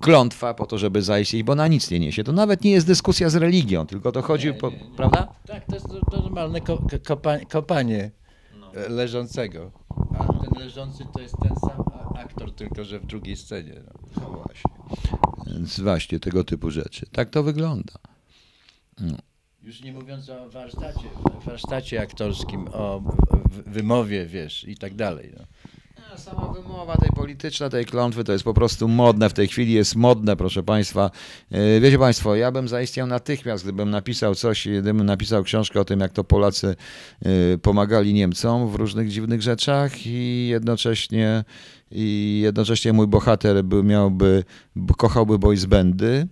Klątwa 0.00 0.54
po 0.54 0.66
to, 0.66 0.78
żeby 0.78 1.02
zaistnieć, 1.02 1.42
bo 1.42 1.54
na 1.54 1.68
nic 1.68 1.90
nie 1.90 2.00
niesie. 2.00 2.24
To 2.24 2.32
nawet 2.32 2.64
nie 2.64 2.70
jest 2.70 2.86
dyskusja 2.86 3.30
z 3.30 3.34
religią, 3.34 3.86
tylko 3.86 4.12
to 4.12 4.22
chodzi, 4.22 4.54
po, 4.54 4.70
prawda? 4.96 5.28
Tak, 5.46 5.66
to 5.66 5.74
jest 5.74 5.86
normalne 6.12 6.60
ko, 6.60 6.78
ko, 6.78 6.98
kopa, 7.06 7.38
kopanie 7.38 8.10
e, 8.74 8.88
leżącego. 8.88 9.72
A 10.18 10.24
ten 10.24 10.62
leżący 10.64 11.04
to 11.12 11.20
jest 11.20 11.34
ten 11.42 11.56
sam 11.56 11.84
aktor, 12.16 12.52
tylko 12.52 12.84
że 12.84 13.00
w 13.00 13.06
drugiej 13.06 13.36
scenie. 13.36 13.82
No. 13.86 14.22
No 14.22 14.30
właśnie. 14.30 14.70
Więc 15.46 15.80
właśnie 15.80 16.20
tego 16.20 16.44
typu 16.44 16.70
rzeczy. 16.70 17.06
Tak 17.12 17.30
to 17.30 17.42
wygląda. 17.42 17.94
Już 19.66 19.82
nie 19.82 19.92
mówiąc 19.92 20.30
o 20.30 20.50
warsztacie, 20.50 21.08
warsztacie 21.46 22.00
aktorskim, 22.00 22.68
o 22.72 23.02
wymowie, 23.66 24.26
wiesz, 24.26 24.64
i 24.68 24.76
tak 24.76 24.94
dalej. 24.94 25.32
No. 25.38 25.44
Sama 26.16 26.52
wymowa 26.52 26.96
tej 26.96 27.10
polityczna, 27.16 27.70
tej 27.70 27.84
klątwy 27.84 28.24
to 28.24 28.32
jest 28.32 28.44
po 28.44 28.54
prostu 28.54 28.88
modne. 28.88 29.28
W 29.28 29.32
tej 29.32 29.48
chwili 29.48 29.72
jest 29.72 29.96
modne, 29.96 30.36
proszę 30.36 30.62
Państwa. 30.62 31.10
E, 31.50 31.80
Wiecie 31.80 31.98
Państwo, 31.98 32.34
ja 32.34 32.52
bym 32.52 32.68
zaistniał 32.68 33.06
natychmiast, 33.06 33.64
gdybym 33.64 33.90
napisał 33.90 34.34
coś, 34.34 34.68
gdybym 34.68 35.06
napisał 35.06 35.42
książkę 35.42 35.80
o 35.80 35.84
tym, 35.84 36.00
jak 36.00 36.12
to 36.12 36.24
Polacy 36.24 36.76
e, 37.22 37.58
pomagali 37.58 38.14
Niemcom 38.14 38.68
w 38.68 38.74
różnych 38.74 39.08
dziwnych 39.08 39.42
rzeczach 39.42 40.06
i 40.06 40.48
jednocześnie, 40.48 41.44
i 41.90 42.40
jednocześnie 42.44 42.92
mój 42.92 43.06
bohater 43.06 43.64
by 43.64 43.82
miałby, 43.82 44.44
kochałby 44.96 45.38
boys 45.38 45.64
bandy, 45.64 46.28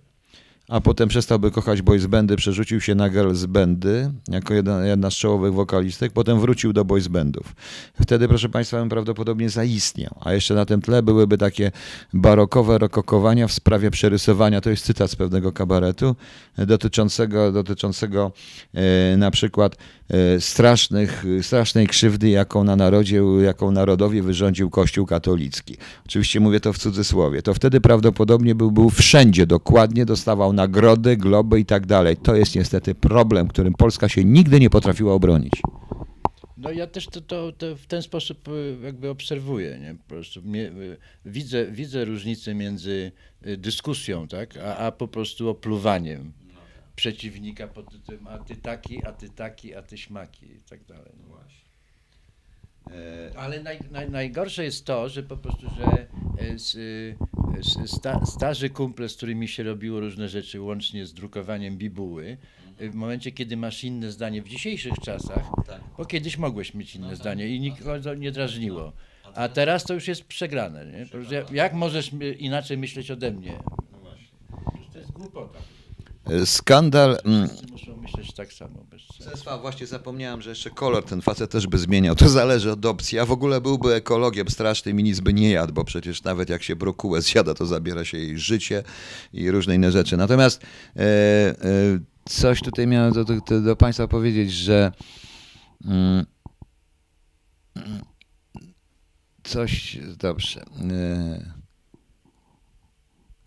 a 0.73 0.81
potem 0.81 1.09
przestałby 1.09 1.51
kochać 1.51 1.81
boys 1.81 2.05
bandy, 2.05 2.35
przerzucił 2.35 2.81
się 2.81 2.95
na 2.95 3.09
girls 3.09 3.45
bandy 3.45 4.11
jako 4.27 4.53
jedna, 4.53 4.85
jedna 4.85 5.11
z 5.11 5.13
czołowych 5.13 5.53
wokalistek, 5.53 6.11
potem 6.13 6.39
wrócił 6.39 6.73
do 6.73 6.85
boys 6.85 7.07
bandów. 7.07 7.55
Wtedy, 8.01 8.27
proszę 8.27 8.49
Państwa, 8.49 8.77
bym 8.77 8.89
prawdopodobnie 8.89 9.49
zaistniał. 9.49 10.15
A 10.21 10.33
jeszcze 10.33 10.53
na 10.53 10.65
tym 10.65 10.81
tle 10.81 11.03
byłyby 11.03 11.37
takie 11.37 11.71
barokowe 12.13 12.77
rokokowania 12.77 13.47
w 13.47 13.51
sprawie 13.51 13.91
przerysowania. 13.91 14.61
To 14.61 14.69
jest 14.69 14.85
cytat 14.85 15.11
z 15.11 15.15
pewnego 15.15 15.51
kabaretu 15.51 16.15
dotyczącego, 16.57 17.51
dotyczącego 17.51 18.31
e, 18.73 19.17
na 19.17 19.31
przykład 19.31 19.75
strasznych, 20.39 21.25
strasznej 21.41 21.87
krzywdy, 21.87 22.29
jaką 22.29 22.63
na 22.63 22.75
narodzie, 22.75 23.21
jaką 23.43 23.71
narodowi 23.71 24.21
wyrządził 24.21 24.69
Kościół 24.69 25.05
katolicki. 25.05 25.77
Oczywiście 26.05 26.39
mówię 26.39 26.59
to 26.59 26.73
w 26.73 26.77
cudzysłowie. 26.77 27.41
To 27.41 27.53
wtedy 27.53 27.81
prawdopodobnie 27.81 28.55
był, 28.55 28.71
był 28.71 28.89
wszędzie 28.89 29.45
dokładnie, 29.45 30.05
dostawał 30.05 30.53
nagrody, 30.53 31.17
globy 31.17 31.59
i 31.59 31.65
tak 31.65 31.85
dalej. 31.85 32.17
To 32.17 32.35
jest 32.35 32.55
niestety 32.55 32.95
problem, 32.95 33.47
którym 33.47 33.73
Polska 33.73 34.09
się 34.09 34.23
nigdy 34.23 34.59
nie 34.59 34.69
potrafiła 34.69 35.13
obronić. 35.13 35.53
No 36.57 36.71
ja 36.71 36.87
też 36.87 37.05
to, 37.07 37.21
to, 37.21 37.51
to 37.51 37.75
w 37.75 37.85
ten 37.85 38.01
sposób 38.01 38.47
y, 38.47 38.77
jakby 38.83 39.09
obserwuję, 39.09 39.79
nie? 39.79 39.95
Po 39.95 40.03
prostu 40.03 40.41
mnie, 40.41 40.67
y, 40.67 40.97
widzę, 41.25 41.71
widzę 41.71 42.05
różnicę 42.05 42.55
między 42.55 43.11
dyskusją, 43.57 44.27
tak, 44.27 44.57
a, 44.57 44.77
a 44.77 44.91
po 44.91 45.07
prostu 45.07 45.49
opluwaniem 45.49 46.33
przeciwnika 46.95 47.67
pod 47.67 47.91
tytułem 47.91 48.27
a 48.27 48.37
ty 48.37 48.55
taki, 48.55 49.05
a 49.05 49.11
ty 49.11 49.29
taki, 49.29 49.75
a 49.75 49.81
ty 49.81 49.97
śmaki 49.97 50.45
i 50.45 50.61
tak 50.69 50.83
dalej. 50.85 51.11
No. 51.29 51.37
Ale 53.35 53.63
naj, 53.63 53.79
naj, 53.91 54.09
najgorsze 54.09 54.63
jest 54.63 54.85
to, 54.85 55.09
że 55.09 55.23
po 55.23 55.37
prostu, 55.37 55.69
że 55.69 56.07
e, 56.37 56.59
z, 56.59 56.75
y, 56.75 57.17
z, 57.61 57.91
sta, 57.91 58.25
starzy 58.25 58.69
kumple, 58.69 59.09
z 59.09 59.15
którymi 59.15 59.47
się 59.47 59.63
robiło 59.63 59.99
różne 59.99 60.29
rzeczy, 60.29 60.61
łącznie 60.61 61.05
z 61.05 61.13
drukowaniem 61.13 61.77
bibuły, 61.77 62.37
w 62.79 62.95
momencie, 62.95 63.31
kiedy 63.31 63.57
masz 63.57 63.83
inne 63.83 64.11
zdanie 64.11 64.41
w 64.41 64.49
dzisiejszych 64.49 64.93
czasach, 64.93 65.43
bo 65.97 66.05
kiedyś 66.05 66.37
mogłeś 66.37 66.73
mieć 66.73 66.95
inne 66.95 67.15
zdanie 67.15 67.47
i 67.47 67.59
nikogo 67.59 68.13
nie 68.13 68.31
drażniło. 68.31 68.93
A 69.35 69.49
teraz 69.49 69.83
to 69.83 69.93
już 69.93 70.07
jest 70.07 70.23
przegrane. 70.23 70.85
Nie? 70.85 71.05
Jak- 71.51 71.73
możesz 71.73 72.11
inaczej 72.39 72.77
myśleć 72.77 73.11
ode 73.11 73.31
mnie? 73.31 73.59
To 74.93 74.99
jest 74.99 75.11
głupota. 75.11 75.59
Skandal. 76.45 77.17
mm, 77.25 77.49
muszą 77.71 77.97
myśleć 77.97 78.33
tak 78.33 78.53
samo. 78.53 78.85
Właśnie 79.61 79.87
zapomniałem, 79.87 80.41
że 80.41 80.49
jeszcze 80.49 80.69
kolor 80.69 81.05
ten 81.05 81.21
facet 81.21 81.51
też 81.51 81.67
by 81.67 81.77
zmieniał. 81.77 82.15
To 82.15 82.29
zależy 82.29 82.71
od 82.71 82.85
opcji. 82.85 83.15
Ja 83.15 83.25
w 83.25 83.31
ogóle 83.31 83.61
byłby 83.61 83.93
ekologiem 83.93 84.49
strasznym 84.49 84.99
i 84.99 85.03
nic 85.03 85.19
by 85.19 85.33
nie 85.33 85.51
jadł, 85.51 85.73
bo 85.73 85.83
przecież 85.83 86.23
nawet 86.23 86.49
jak 86.49 86.63
się 86.63 86.75
brokułę 86.75 87.21
zjada, 87.21 87.53
to 87.53 87.65
zabiera 87.65 88.05
się 88.05 88.17
jej 88.17 88.39
życie 88.39 88.83
i 89.33 89.51
różne 89.51 89.75
inne 89.75 89.91
rzeczy. 89.91 90.17
Natomiast 90.17 90.61
e, 90.95 91.01
e, 91.01 91.55
coś 92.25 92.61
tutaj 92.61 92.87
miałem 92.87 93.13
do, 93.13 93.23
do, 93.25 93.61
do 93.61 93.75
Państwa 93.75 94.07
powiedzieć, 94.07 94.51
że 94.51 94.91
mm, 95.85 96.25
mm, 97.75 98.01
coś, 99.43 99.97
dobrze. 100.17 100.65
E, 100.91 101.62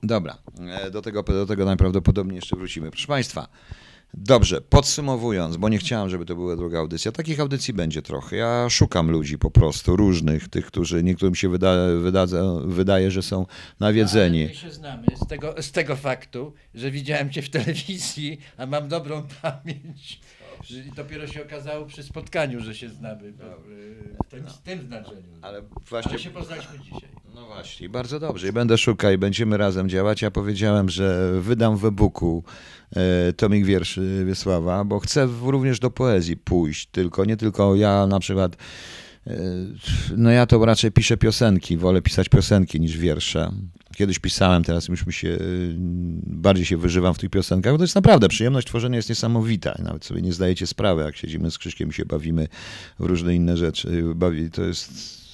Dobra, 0.02 0.38
e, 0.60 0.90
do 0.90 1.02
tego, 1.02 1.22
do 1.22 1.46
tego 1.46 1.64
najprawdopodobniej 1.64 2.36
jeszcze 2.36 2.56
wrócimy. 2.56 2.90
Proszę 2.90 3.06
Państwa, 3.06 3.48
dobrze, 4.14 4.60
podsumowując, 4.60 5.56
bo 5.56 5.68
nie 5.68 5.78
chciałem, 5.78 6.10
żeby 6.10 6.24
to 6.24 6.34
była 6.34 6.56
druga 6.56 6.78
audycja, 6.78 7.12
takich 7.12 7.40
audycji 7.40 7.74
będzie 7.74 8.02
trochę. 8.02 8.36
Ja 8.36 8.70
szukam 8.70 9.10
ludzi 9.10 9.38
po 9.38 9.50
prostu, 9.50 9.96
różnych, 9.96 10.48
tych, 10.48 10.66
którzy 10.66 11.02
niektórym 11.02 11.34
się 11.34 11.48
wyda, 11.48 11.74
wyda, 12.00 12.26
wydaje, 12.64 13.10
że 13.10 13.22
są 13.22 13.46
nawiedzeni. 13.80 14.40
Ale 14.40 14.48
my 14.48 14.54
się 14.54 14.72
znamy 14.72 15.06
z 15.24 15.28
tego, 15.28 15.54
z 15.62 15.72
tego 15.72 15.96
faktu, 15.96 16.52
że 16.74 16.90
widziałem 16.90 17.30
cię 17.30 17.42
w 17.42 17.50
telewizji, 17.50 18.38
a 18.56 18.66
mam 18.66 18.88
dobrą 18.88 19.22
pamięć. 19.42 20.20
I 20.70 20.92
dopiero 20.96 21.26
się 21.26 21.42
okazało 21.42 21.86
przy 21.86 22.02
spotkaniu, 22.02 22.60
że 22.60 22.74
się 22.74 22.88
znamy 22.88 23.32
w, 23.32 23.36
w, 24.26 24.30
tym, 24.30 24.46
w 24.46 24.58
tym 24.58 24.82
znaczeniu. 24.82 25.22
Ale 25.42 25.58
Ale 25.58 25.62
właśnie... 25.90 26.18
się 26.18 26.30
poznaliśmy 26.30 26.78
dzisiaj. 26.78 27.08
No 27.34 27.46
właśnie, 27.46 27.88
bardzo 27.88 28.20
dobrze. 28.20 28.48
I 28.48 28.52
będę 28.52 28.78
szukał 28.78 29.12
i 29.12 29.18
będziemy 29.18 29.56
razem 29.56 29.88
działać. 29.88 30.22
Ja 30.22 30.30
powiedziałem, 30.30 30.88
że 30.88 31.40
wydam 31.40 31.76
w 31.76 31.84
e-booku 31.84 32.44
e, 32.96 33.32
tomik 33.32 33.64
wierszy 33.64 34.24
Wiesława, 34.26 34.84
bo 34.84 35.00
chcę 35.00 35.28
również 35.42 35.80
do 35.80 35.90
poezji 35.90 36.36
pójść. 36.36 36.86
Tylko, 36.86 37.24
nie 37.24 37.36
tylko 37.36 37.74
ja 37.74 38.06
na 38.06 38.20
przykład, 38.20 38.56
no 40.16 40.30
ja 40.30 40.46
to 40.46 40.64
raczej 40.64 40.92
piszę 40.92 41.16
piosenki, 41.16 41.76
wolę 41.76 42.02
pisać 42.02 42.28
piosenki 42.28 42.80
niż 42.80 42.98
wiersze. 42.98 43.52
kiedyś 43.96 44.18
pisałem, 44.18 44.64
teraz 44.64 44.88
już 44.88 45.06
mi 45.06 45.12
się 45.12 45.28
y, 45.28 45.74
bardziej 46.26 46.66
się 46.66 46.76
wyżywam 46.76 47.14
w 47.14 47.18
tych 47.18 47.30
piosenkach, 47.30 47.72
bo 47.72 47.78
to 47.78 47.84
jest 47.84 47.94
naprawdę 47.94 48.28
przyjemność 48.28 48.66
tworzenia 48.66 48.96
jest 48.96 49.08
niesamowita. 49.08 49.74
Nawet 49.78 50.04
sobie 50.04 50.22
nie 50.22 50.32
zdajecie 50.32 50.66
sprawy, 50.66 51.02
jak 51.02 51.16
siedzimy 51.16 51.50
z 51.50 51.58
Krzyśkiem 51.58 51.90
i 51.90 51.92
się 51.92 52.04
bawimy 52.04 52.48
w 52.98 53.04
różne 53.04 53.34
inne 53.34 53.56
rzeczy. 53.56 54.02
Bawi, 54.14 54.50
to 54.50 54.62
jest 54.62 55.25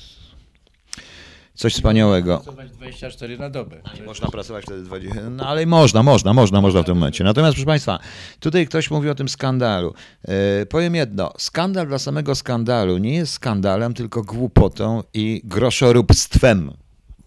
coś 1.55 1.75
wspaniałego. 1.75 2.37
Pracować 2.37 2.71
24 2.71 3.39
na 3.39 3.51
dobę. 3.51 3.83
Nie 3.95 4.03
można 4.03 4.29
pracować 4.29 4.65
wtedy 4.65 4.83
20, 4.83 5.31
no 5.31 5.47
ale 5.47 5.67
można, 5.67 6.03
można, 6.03 6.33
można, 6.33 6.61
można 6.61 6.83
w 6.83 6.87
tym 6.87 6.95
momencie. 6.95 7.25
Natomiast 7.25 7.55
proszę 7.55 7.67
Państwa, 7.67 7.99
tutaj 8.41 8.67
ktoś 8.67 8.91
mówi 8.91 9.09
o 9.09 9.15
tym 9.15 9.29
skandalu. 9.29 9.95
E, 10.25 10.67
powiem 10.67 10.95
jedno, 10.95 11.33
skandal 11.39 11.87
dla 11.87 11.99
samego 11.99 12.35
skandalu 12.35 12.99
nie 12.99 13.15
jest 13.15 13.33
skandalem, 13.33 13.95
tylko 13.95 14.23
głupotą 14.23 15.03
i 15.15 15.41
groszoróbstwem. 15.45 16.73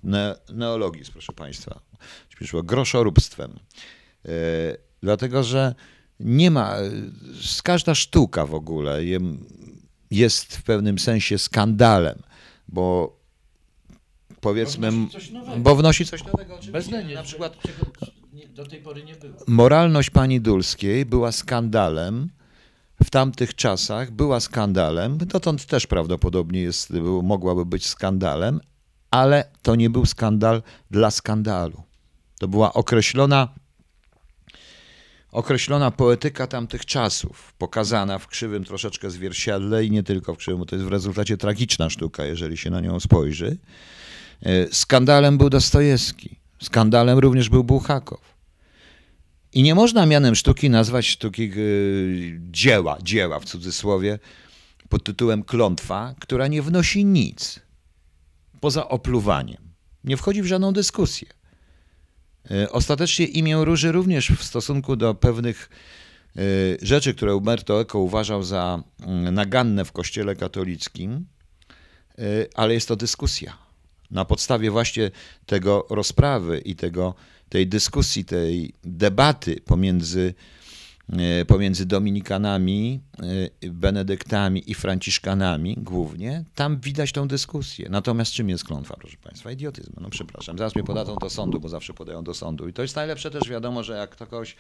Ne, 0.04 0.36
neologizm, 0.54 1.12
proszę 1.12 1.34
Państwa. 1.34 1.80
Przyszło 2.36 2.64
groszoróbstwem. 2.64 3.60
E, 4.26 4.30
dlatego, 5.02 5.44
że 5.44 5.76
nie 6.20 6.52
ma, 6.52 6.76
z 7.42 7.62
każda 7.62 7.96
sztuka 7.96 8.46
w 8.46 8.54
ogóle 8.54 9.00
jest 10.12 10.58
w 10.58 10.64
pewnym 10.64 11.00
sensie 11.00 11.38
skandalem, 11.38 12.20
bo 12.68 13.16
powiedzmy, 14.42 14.90
Bo 15.58 15.76
wnosi 15.76 16.06
coś 16.06 16.24
nowego. 16.24 16.56
oczywiście. 16.56 17.04
Na 17.16 17.24
przykład 17.24 17.58
do 18.50 18.66
tej 18.66 18.82
pory 18.82 19.04
nie 19.04 19.16
było. 19.16 19.34
moralność 19.48 20.10
pani 20.10 20.42
Dulskiej 20.42 21.06
była 21.06 21.32
skandalem 21.32 22.30
w 23.04 23.10
tamtych 23.10 23.56
czasach, 23.56 24.12
była 24.12 24.40
skandalem, 24.40 25.18
dotąd 25.18 25.66
też 25.66 25.88
prawdopodobnie 25.88 26.62
jest, 26.62 26.94
mogłaby 27.24 27.66
być 27.66 27.88
skandalem, 27.88 28.60
ale 29.12 29.46
to 29.62 29.76
nie 29.76 29.90
był 29.90 30.06
skandal 30.06 30.64
dla 30.92 31.12
skandalu. 31.12 31.84
To 32.40 32.48
była 32.48 32.74
określona 32.74 33.48
określona 35.32 35.92
poetyka 35.92 36.48
tamtych 36.48 36.86
czasów, 36.86 37.54
pokazana 37.58 38.20
w 38.20 38.28
krzywym 38.28 38.64
troszeczkę 38.64 39.10
zwierciadle 39.12 39.86
i 39.86 39.92
nie 39.92 40.04
tylko 40.04 40.34
w 40.34 40.38
krzywym, 40.38 40.60
bo 40.60 40.66
to 40.66 40.76
jest 40.76 40.88
w 40.88 40.92
rezultacie 40.92 41.38
tragiczna 41.38 41.90
sztuka, 41.90 42.26
jeżeli 42.26 42.58
się 42.58 42.70
na 42.70 42.82
nią 42.82 43.00
spojrzy. 43.00 43.58
E, 44.42 44.74
Skandalem 44.74 45.38
był 45.38 45.50
Dostojewski, 45.50 46.40
skandalem 46.62 47.20
również 47.20 47.50
był 47.50 47.64
Bułhakow. 47.64 48.36
I 49.54 49.64
nie 49.64 49.76
można 49.76 50.06
mianem 50.06 50.36
sztuki 50.36 50.70
nazwać 50.70 51.08
sztuki 51.08 51.44
e, 51.44 51.52
dzieła, 52.52 52.98
dzieła 53.04 53.40
w 53.40 53.46
cudzysłowie, 53.46 54.20
pod 54.90 55.04
tytułem 55.04 55.44
klątwa, 55.44 56.16
która 56.20 56.48
nie 56.48 56.62
wnosi 56.62 57.06
nic 57.06 57.60
poza 58.60 58.90
opluwaniem. 58.90 59.74
Nie 60.04 60.18
wchodzi 60.18 60.42
w 60.42 60.46
żadną 60.46 60.74
dyskusję. 60.74 61.28
E, 62.52 62.72
Ostatecznie 62.72 63.26
imię 63.26 63.58
Róży 63.66 63.92
również 63.92 64.32
w 64.32 64.44
stosunku 64.44 64.96
do 64.96 65.16
pewnych 65.16 65.70
rzeczy, 66.82 67.14
które 67.14 67.36
Umberto 67.36 67.82
Eco 67.82 68.00
uważał 68.00 68.44
za 68.44 68.84
mm, 69.00 69.34
naganne 69.34 69.86
w 69.86 69.92
kościele 69.92 70.36
katolickim, 70.36 71.26
ale 72.56 72.74
jest 72.74 72.88
to 72.88 72.96
dyskusja. 72.96 73.65
Na 74.12 74.26
podstawie 74.26 74.72
właśnie 74.72 75.12
tego 75.46 75.86
rozprawy 75.90 76.60
i 76.60 76.76
tego, 76.76 77.16
tej 77.50 77.68
dyskusji, 77.68 78.26
tej 78.26 78.74
debaty 78.84 79.62
pomiędzy, 79.66 80.34
e, 81.10 81.46
pomiędzy 81.46 81.86
Dominikanami, 81.86 83.00
e, 83.64 83.70
Benedyktami 83.70 84.72
i 84.72 84.74
Franciszkanami 84.74 85.76
głównie, 85.78 86.44
tam 86.56 86.80
widać 86.80 87.12
tą 87.12 87.28
dyskusję. 87.28 87.90
Natomiast 87.90 88.32
czym 88.32 88.50
jest 88.50 88.64
klątwa, 88.64 88.96
proszę 89.00 89.18
Państwa? 89.24 89.52
Idiotyzm. 89.52 89.94
No 90.02 90.10
przepraszam, 90.10 90.58
zaraz 90.58 90.76
mnie 90.76 90.84
podadzą 90.84 91.16
do 91.16 91.30
sądu, 91.30 91.60
bo 91.60 91.70
zawsze 91.70 91.94
podają 91.94 92.24
do 92.24 92.34
sądu. 92.34 92.68
I 92.68 92.74
to 92.74 92.82
jest 92.82 92.96
najlepsze 92.96 93.32
też 93.32 93.50
wiadomo, 93.50 93.84
że 93.84 93.94
jak 93.98 94.16
to 94.16 94.28
kogoś 94.28 94.56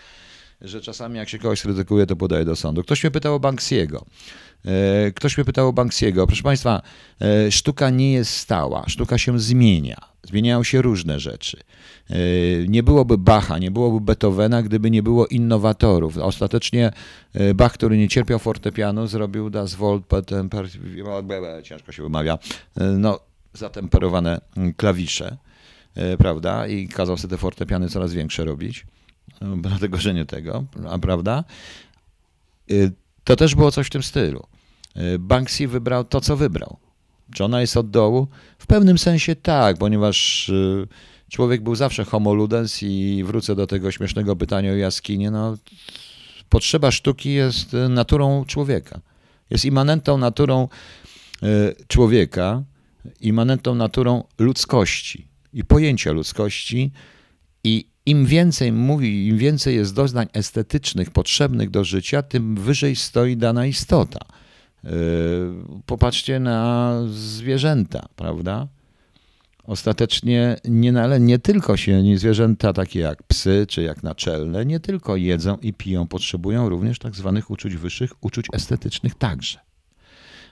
że 0.61 0.81
czasami 0.81 1.17
jak 1.17 1.29
się 1.29 1.39
kogoś 1.39 1.61
krytykuje, 1.61 2.05
to 2.05 2.15
podaje 2.15 2.45
do 2.45 2.55
sądu. 2.55 2.83
Ktoś 2.83 3.03
mnie 3.03 3.11
pytał 3.11 3.35
o 3.35 3.39
Banksiego. 3.39 4.05
E, 4.65 5.11
Ktoś 5.11 5.37
mnie 5.37 5.45
pytał 5.45 5.67
o 5.67 5.73
Banksiego. 5.73 6.27
Proszę 6.27 6.43
Państwa, 6.43 6.81
e, 7.21 7.51
sztuka 7.51 7.89
nie 7.89 8.13
jest 8.13 8.31
stała, 8.31 8.83
sztuka 8.87 9.17
się 9.17 9.39
zmienia. 9.39 9.97
Zmieniają 10.23 10.63
się 10.63 10.81
różne 10.81 11.19
rzeczy. 11.19 11.59
E, 12.09 12.15
Nie 12.67 12.83
byłoby 12.83 13.17
Bacha, 13.17 13.57
nie 13.57 13.71
byłoby 13.71 14.05
Beethovena, 14.05 14.63
gdyby 14.63 14.91
nie 14.91 15.03
było 15.03 15.27
innowatorów. 15.27 16.17
Ostatecznie 16.17 16.91
Bach, 17.55 17.73
który 17.73 17.97
nie 17.97 18.07
cierpiał 18.07 18.39
fortepianu, 18.39 19.07
zrobił 19.07 19.49
Das 19.49 19.75
Voltemper, 19.75 20.67
ciężko 21.63 21.91
się 21.91 22.03
wymawia, 22.03 22.37
no, 22.97 23.19
zatemperowane 23.53 24.41
klawisze, 24.77 25.37
prawda, 26.17 26.67
i 26.67 26.87
kazał 26.87 27.17
sobie 27.17 27.31
te 27.31 27.37
fortepiany 27.37 27.89
coraz 27.89 28.13
większe 28.13 28.45
robić 28.45 28.85
no, 28.85 29.04
dlatego, 29.61 29.97
że 29.97 30.13
nie 30.13 30.25
tego, 30.25 30.63
a 30.89 30.99
prawda? 30.99 31.43
Y, 32.71 32.91
To 33.23 33.35
też 33.35 33.55
było 33.55 33.71
coś 33.71 33.87
w 33.87 33.89
tym 33.89 34.03
stylu. 34.03 34.43
Y, 34.97 35.19
Banksy 35.19 35.67
wybrał 35.67 36.03
to, 36.03 36.21
co 36.21 36.37
wybrał. 36.37 36.77
Czy 37.33 37.43
ona 37.43 37.61
jest 37.61 37.77
od 37.77 37.89
dołu? 37.89 38.27
W 38.59 38.67
pewnym 38.67 38.97
sensie 38.97 39.35
tak, 39.35 39.77
ponieważ 39.77 40.49
y, 40.49 40.87
człowiek 41.29 41.63
był 41.63 41.75
zawsze 41.75 42.05
homo 42.05 42.33
ludens 42.33 42.83
i 42.83 43.23
wrócę 43.25 43.55
do 43.55 43.67
tego 43.67 43.91
śmiesznego 43.91 44.35
pytania 44.35 44.71
o 44.71 44.75
jaskinię. 44.75 45.31
No, 45.31 45.57
potrzeba 46.49 46.91
sztuki 46.91 47.33
jest 47.33 47.75
naturą 47.89 48.45
człowieka. 48.47 48.99
Jest 49.49 49.65
immanentną 49.65 50.17
naturą 50.17 50.67
człowieka, 51.87 52.63
immanentną 53.21 53.75
naturą 53.75 54.23
ludzkości 54.39 55.27
i 55.53 55.63
pojęcia 55.63 56.11
ludzkości 56.11 56.91
i 57.63 57.87
im 58.05 58.25
więcej 58.25 58.71
mówi, 58.71 59.27
im 59.27 59.37
więcej 59.37 59.75
jest 59.75 59.95
doznań 59.95 60.27
estetycznych 60.33 61.11
potrzebnych 61.11 61.69
do 61.69 61.83
życia, 61.83 62.21
tym 62.21 62.55
wyżej 62.55 62.95
stoi 62.95 63.37
dana 63.37 63.65
istota. 63.65 64.19
Yy, 64.83 64.91
Popatrzcie 65.85 66.39
na 66.39 66.93
zwierzęta, 67.07 68.05
prawda? 68.15 68.67
Ostatecznie 69.63 70.55
nie, 70.65 70.93
nie 71.19 71.39
tylko 71.39 71.77
się 71.77 72.03
nie 72.03 72.17
zwierzęta 72.17 72.73
takie 72.73 72.99
jak 72.99 73.23
psy 73.23 73.65
czy 73.69 73.81
jak 73.81 74.03
naczelne, 74.03 74.65
nie 74.65 74.79
tylko 74.79 75.15
jedzą 75.15 75.57
i 75.57 75.73
piją, 75.73 76.07
potrzebują 76.07 76.69
również 76.69 76.99
tak 76.99 77.15
zwanych 77.15 77.51
uczuć 77.51 77.75
wyższych, 77.75 78.11
uczuć 78.21 78.47
estetycznych 78.53 79.15
także. 79.15 79.59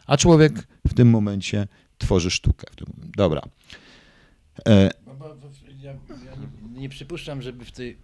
A 0.08 0.18
człowiek 0.18 0.68
w 0.88 0.94
tym 0.94 1.10
momencie 1.10 1.68
tworzy 1.98 2.32
sztukę. 2.32 2.68
Dobra. 3.18 3.42
E, 4.68 4.90
No 5.06 5.14
ja, 5.84 5.92
ja 5.92 6.36
nie, 6.36 6.48
nie 6.84 6.90
przypuszczam, 6.90 7.42
żeby 7.42 7.66
w 7.66 7.72
tej, 7.72 7.98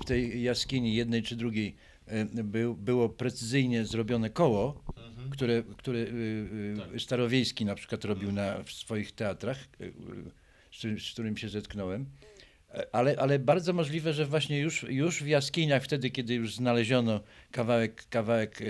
w 0.00 0.04
tej 0.04 0.42
jaskini 0.42 0.94
jednej 0.94 1.22
czy 1.22 1.36
drugiej 1.36 1.76
e, 2.06 2.24
był, 2.44 2.74
było 2.74 3.08
precyzyjnie 3.08 3.84
zrobione 3.84 4.30
koło, 4.30 4.82
które, 5.30 5.62
które 5.76 5.98
y, 5.98 6.88
y, 6.96 7.00
Starowiejski 7.00 7.64
na 7.64 7.74
przykład 7.74 8.04
robił 8.04 8.32
na, 8.32 8.62
w 8.62 8.72
swoich 8.72 9.12
teatrach, 9.12 9.58
y, 9.80 9.92
z, 10.72 10.78
którym- 10.78 11.00
z 11.00 11.12
którym 11.12 11.36
się 11.36 11.48
zetknąłem. 11.48 12.06
E, 12.74 12.86
Ale, 12.94 13.16
ale 13.18 13.38
bardzo 13.38 13.72
możliwe, 13.72 14.12
że 14.12 14.26
właśnie 14.26 14.58
już, 14.58 14.82
już 14.82 15.22
w 15.22 15.26
jaskiniach, 15.26 15.82
wtedy 15.84 16.10
kiedy 16.10 16.34
już 16.34 16.54
znaleziono 16.54 17.20
kawałek, 17.50 18.04
kawałek 18.10 18.62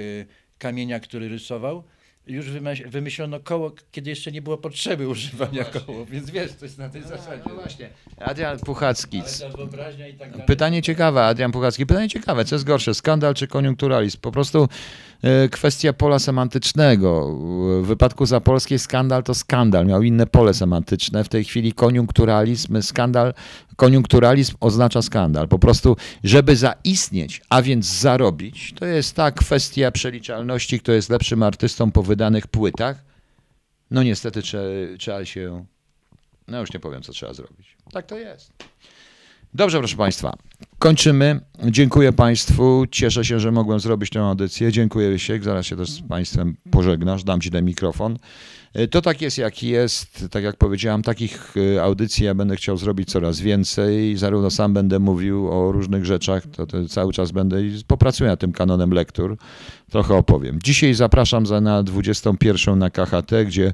kamienia, 0.58 1.00
który 1.00 1.28
rysował, 1.28 1.84
już 2.32 2.46
wymyś- 2.46 2.88
wymyślono 2.88 3.40
koło, 3.40 3.72
kiedy 3.92 4.10
jeszcze 4.10 4.32
nie 4.32 4.42
było 4.42 4.58
potrzeby 4.58 5.08
używania 5.08 5.64
koło, 5.64 6.06
więc 6.06 6.30
wiesz, 6.30 6.50
jest 6.62 6.78
na 6.78 6.88
tej 6.88 7.02
zasadzie. 7.02 7.42
No 7.48 7.54
właśnie. 7.54 7.88
Adrian 8.18 8.58
Puchacki. 8.58 9.22
Tak. 10.18 10.46
Pytanie 10.46 10.82
ciekawe, 10.82 11.24
Adrian 11.24 11.52
Puchacki. 11.52 11.86
Pytanie 11.86 12.08
ciekawe, 12.08 12.44
co 12.44 12.54
jest 12.54 12.64
gorsze, 12.64 12.94
skandal 12.94 13.34
czy 13.34 13.46
koniunkturalizm? 13.46 14.18
Po 14.20 14.32
prostu 14.32 14.68
e, 15.22 15.48
kwestia 15.48 15.92
pola 15.92 16.18
semantycznego. 16.18 17.36
W 17.82 17.86
wypadku 17.86 18.26
Zapolskiej 18.26 18.78
skandal 18.78 19.22
to 19.22 19.34
skandal, 19.34 19.86
miał 19.86 20.02
inne 20.02 20.26
pole 20.26 20.54
semantyczne. 20.54 21.24
W 21.24 21.28
tej 21.28 21.44
chwili 21.44 21.72
koniunkturalizm, 21.72 22.82
skandal, 22.82 23.34
koniunkturalizm 23.76 24.54
oznacza 24.60 25.02
skandal. 25.02 25.48
Po 25.48 25.58
prostu, 25.58 25.96
żeby 26.24 26.56
zaistnieć, 26.56 27.42
a 27.48 27.62
więc 27.62 27.86
zarobić, 27.86 28.74
to 28.78 28.86
jest 28.86 29.16
ta 29.16 29.30
kwestia 29.30 29.90
przeliczalności, 29.90 30.80
kto 30.80 30.92
jest 30.92 31.10
lepszym 31.10 31.42
artystą 31.42 31.90
po 31.90 32.02
wydanych 32.20 32.46
płytach. 32.46 32.96
No 33.90 34.02
niestety 34.02 34.42
trzeba, 34.42 34.64
trzeba 34.98 35.24
się, 35.24 35.64
no 36.48 36.60
już 36.60 36.72
nie 36.72 36.80
powiem, 36.80 37.02
co 37.02 37.12
trzeba 37.12 37.34
zrobić. 37.34 37.76
Tak 37.92 38.06
to 38.06 38.18
jest. 38.18 38.52
Dobrze, 39.54 39.78
proszę 39.78 39.96
Państwa. 39.96 40.36
Kończymy. 40.78 41.40
Dziękuję 41.64 42.12
Państwu. 42.12 42.84
Cieszę 42.90 43.24
się, 43.24 43.40
że 43.40 43.52
mogłem 43.52 43.80
zrobić 43.80 44.10
tę 44.10 44.20
audycję. 44.20 44.72
Dziękuję 44.72 45.18
się. 45.18 45.38
Zaraz 45.42 45.66
się 45.66 45.76
też 45.76 45.90
z 45.90 46.00
Państwem 46.00 46.56
pożegnasz. 46.70 47.24
Dam 47.24 47.40
Ci 47.40 47.50
ten 47.50 47.64
mikrofon. 47.64 48.18
E, 48.74 48.88
To 48.88 49.02
tak 49.02 49.22
jest, 49.22 49.38
jak 49.38 49.62
jest. 49.62 50.26
Tak 50.30 50.44
jak 50.44 50.56
powiedziałem, 50.56 51.02
takich 51.02 51.54
e, 51.76 51.82
audycji 51.82 52.24
ja 52.24 52.34
będę 52.34 52.56
chciał 52.56 52.76
zrobić 52.76 53.10
coraz 53.10 53.40
więcej. 53.40 54.16
Zarówno 54.16 54.50
sam 54.50 54.74
będę 54.74 54.98
mówił 54.98 55.48
o 55.52 55.72
różnych 55.72 56.04
rzeczach, 56.04 56.46
to, 56.46 56.66
to 56.66 56.88
cały 56.88 57.12
czas 57.12 57.30
będę 57.30 57.62
i 57.62 57.84
popracuję 57.86 58.30
nad 58.30 58.40
tym 58.40 58.52
kanonem 58.52 58.90
lektur. 58.90 59.36
Trochę 59.90 60.14
opowiem. 60.14 60.58
Dzisiaj 60.64 60.94
zapraszam 60.94 61.46
za 61.46 61.60
na 61.60 61.82
21 61.82 62.78
na 62.78 62.90
KHT, 62.90 63.32
gdzie 63.46 63.72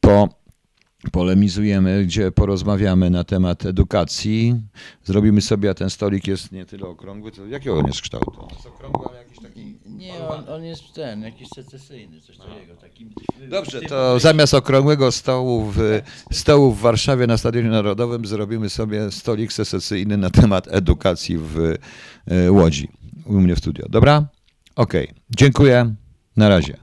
po 0.00 0.28
polemizujemy, 1.12 2.04
gdzie 2.04 2.32
porozmawiamy 2.32 3.10
na 3.10 3.24
temat 3.24 3.66
edukacji. 3.66 4.54
Zrobimy 5.04 5.40
sobie, 5.40 5.70
a 5.70 5.74
ten 5.74 5.90
stolik 5.90 6.26
jest 6.26 6.52
nie 6.52 6.66
tyle 6.66 6.86
okrągły, 6.86 7.32
to 7.32 7.46
jakiego 7.46 7.78
on 7.78 7.86
jest 7.86 8.00
kształtu? 8.00 8.42
On 8.42 8.48
jest 8.54 8.66
okrągły, 8.66 9.06
ale 9.08 9.18
jakiś 9.18 9.38
taki... 9.38 9.78
Nie, 9.86 10.28
on, 10.28 10.48
on 10.48 10.64
jest 10.64 10.82
ten, 10.94 11.22
jakiś 11.22 11.48
secesyjny, 11.48 12.20
coś 12.20 12.36
takiego. 12.36 12.76
Taki, 12.80 13.06
Dobrze, 13.48 13.80
to 13.80 14.18
zamiast 14.18 14.54
okrągłego 14.54 15.12
stołu 15.12 15.72
w, 15.74 16.00
stołu 16.32 16.72
w 16.72 16.80
Warszawie 16.80 17.26
na 17.26 17.36
Stadionie 17.36 17.68
Narodowym 17.68 18.26
zrobimy 18.26 18.70
sobie 18.70 19.10
stolik 19.10 19.52
secesyjny 19.52 20.16
na 20.16 20.30
temat 20.30 20.68
edukacji 20.70 21.38
w 21.38 21.74
e, 22.26 22.52
Łodzi 22.52 22.88
u 23.26 23.40
mnie 23.40 23.54
w 23.54 23.58
studio. 23.58 23.86
Dobra? 23.88 24.26
Okej. 24.76 25.10
Dziękuję. 25.30 25.94
Na 26.36 26.48
razie. 26.48 26.76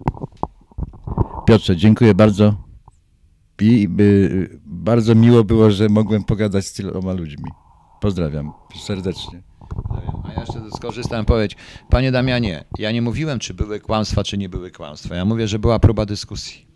Piotrze, 1.48 1.78
dziękuję 1.78 2.14
bardzo. 2.14 2.67
I 3.62 3.90
bardzo 4.66 5.16
miło 5.16 5.44
było, 5.44 5.72
że 5.72 5.90
mogłem 5.90 6.24
pogadać 6.24 6.66
z 6.66 6.74
tyloma 6.74 7.14
ludźmi. 7.14 7.52
Pozdrawiam 8.02 8.52
serdecznie. 8.86 9.42
A 10.24 10.34
ja 10.34 10.40
jeszcze 10.40 10.62
skorzystam 10.78 11.26
powiedzieć, 11.26 11.58
panie 11.90 12.12
Damianie, 12.12 12.64
ja 12.80 12.92
nie 12.92 13.02
mówiłem, 13.02 13.40
czy 13.40 13.54
były 13.54 13.80
kłamstwa, 13.80 14.24
czy 14.24 14.38
nie 14.38 14.50
były 14.50 14.72
kłamstwa. 14.72 15.16
Ja 15.16 15.26
mówię, 15.26 15.48
że 15.48 15.60
była 15.60 15.80
próba 15.80 16.06
dyskusji. 16.06 16.68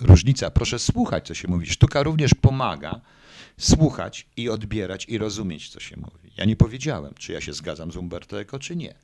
Różnica, 0.00 0.50
proszę 0.50 0.78
słuchać, 0.78 1.26
co 1.26 1.34
się 1.34 1.48
mówi. 1.48 1.66
Sztuka 1.66 2.02
również 2.02 2.34
pomaga 2.34 3.00
słuchać 3.56 4.26
i 4.36 4.48
odbierać 4.48 5.08
i 5.08 5.18
rozumieć, 5.18 5.68
co 5.68 5.80
się 5.80 5.96
mówi. 5.96 6.32
Ja 6.36 6.44
nie 6.44 6.56
powiedziałem, 6.56 7.14
czy 7.18 7.32
ja 7.32 7.40
się 7.40 7.52
zgadzam 7.52 7.92
z 7.92 7.96
Umberto 7.96 8.40
Eco, 8.40 8.58
czy 8.58 8.76
nie. 8.76 8.94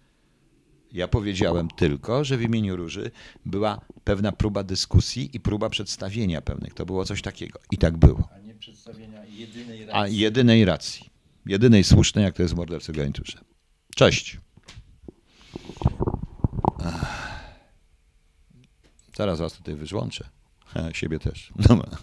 Ja 0.94 1.08
powiedziałem 1.08 1.68
tylko, 1.68 2.24
że 2.24 2.36
w 2.36 2.42
imieniu 2.42 2.76
Róży 2.76 3.10
była 3.46 3.80
pewna 4.04 4.32
próba 4.32 4.64
dyskusji 4.64 5.30
i 5.32 5.40
próba 5.40 5.70
przedstawienia 5.70 6.40
pewnych. 6.40 6.74
To 6.74 6.86
było 6.86 7.04
coś 7.04 7.22
takiego. 7.22 7.60
I 7.70 7.78
tak 7.78 7.96
było. 7.96 8.28
A 8.34 8.38
nie 8.38 8.54
przedstawienia 8.54 9.24
jedynej 9.24 9.90
A 9.92 10.08
jedynej 10.08 10.64
racji. 10.64 11.10
Jedynej 11.46 11.84
słusznej, 11.84 12.24
jak 12.24 12.36
to 12.36 12.42
jest 12.42 12.54
w 12.54 12.56
mordercy 12.56 12.92
w 12.92 12.96
garniturze. 12.96 13.38
Cześć. 13.94 14.40
Zaraz 19.16 19.38
was 19.38 19.52
tutaj 19.52 19.74
wyłączę. 19.74 20.28
Siebie 20.92 21.18
też. 21.18 21.52
Dobra. 21.56 21.98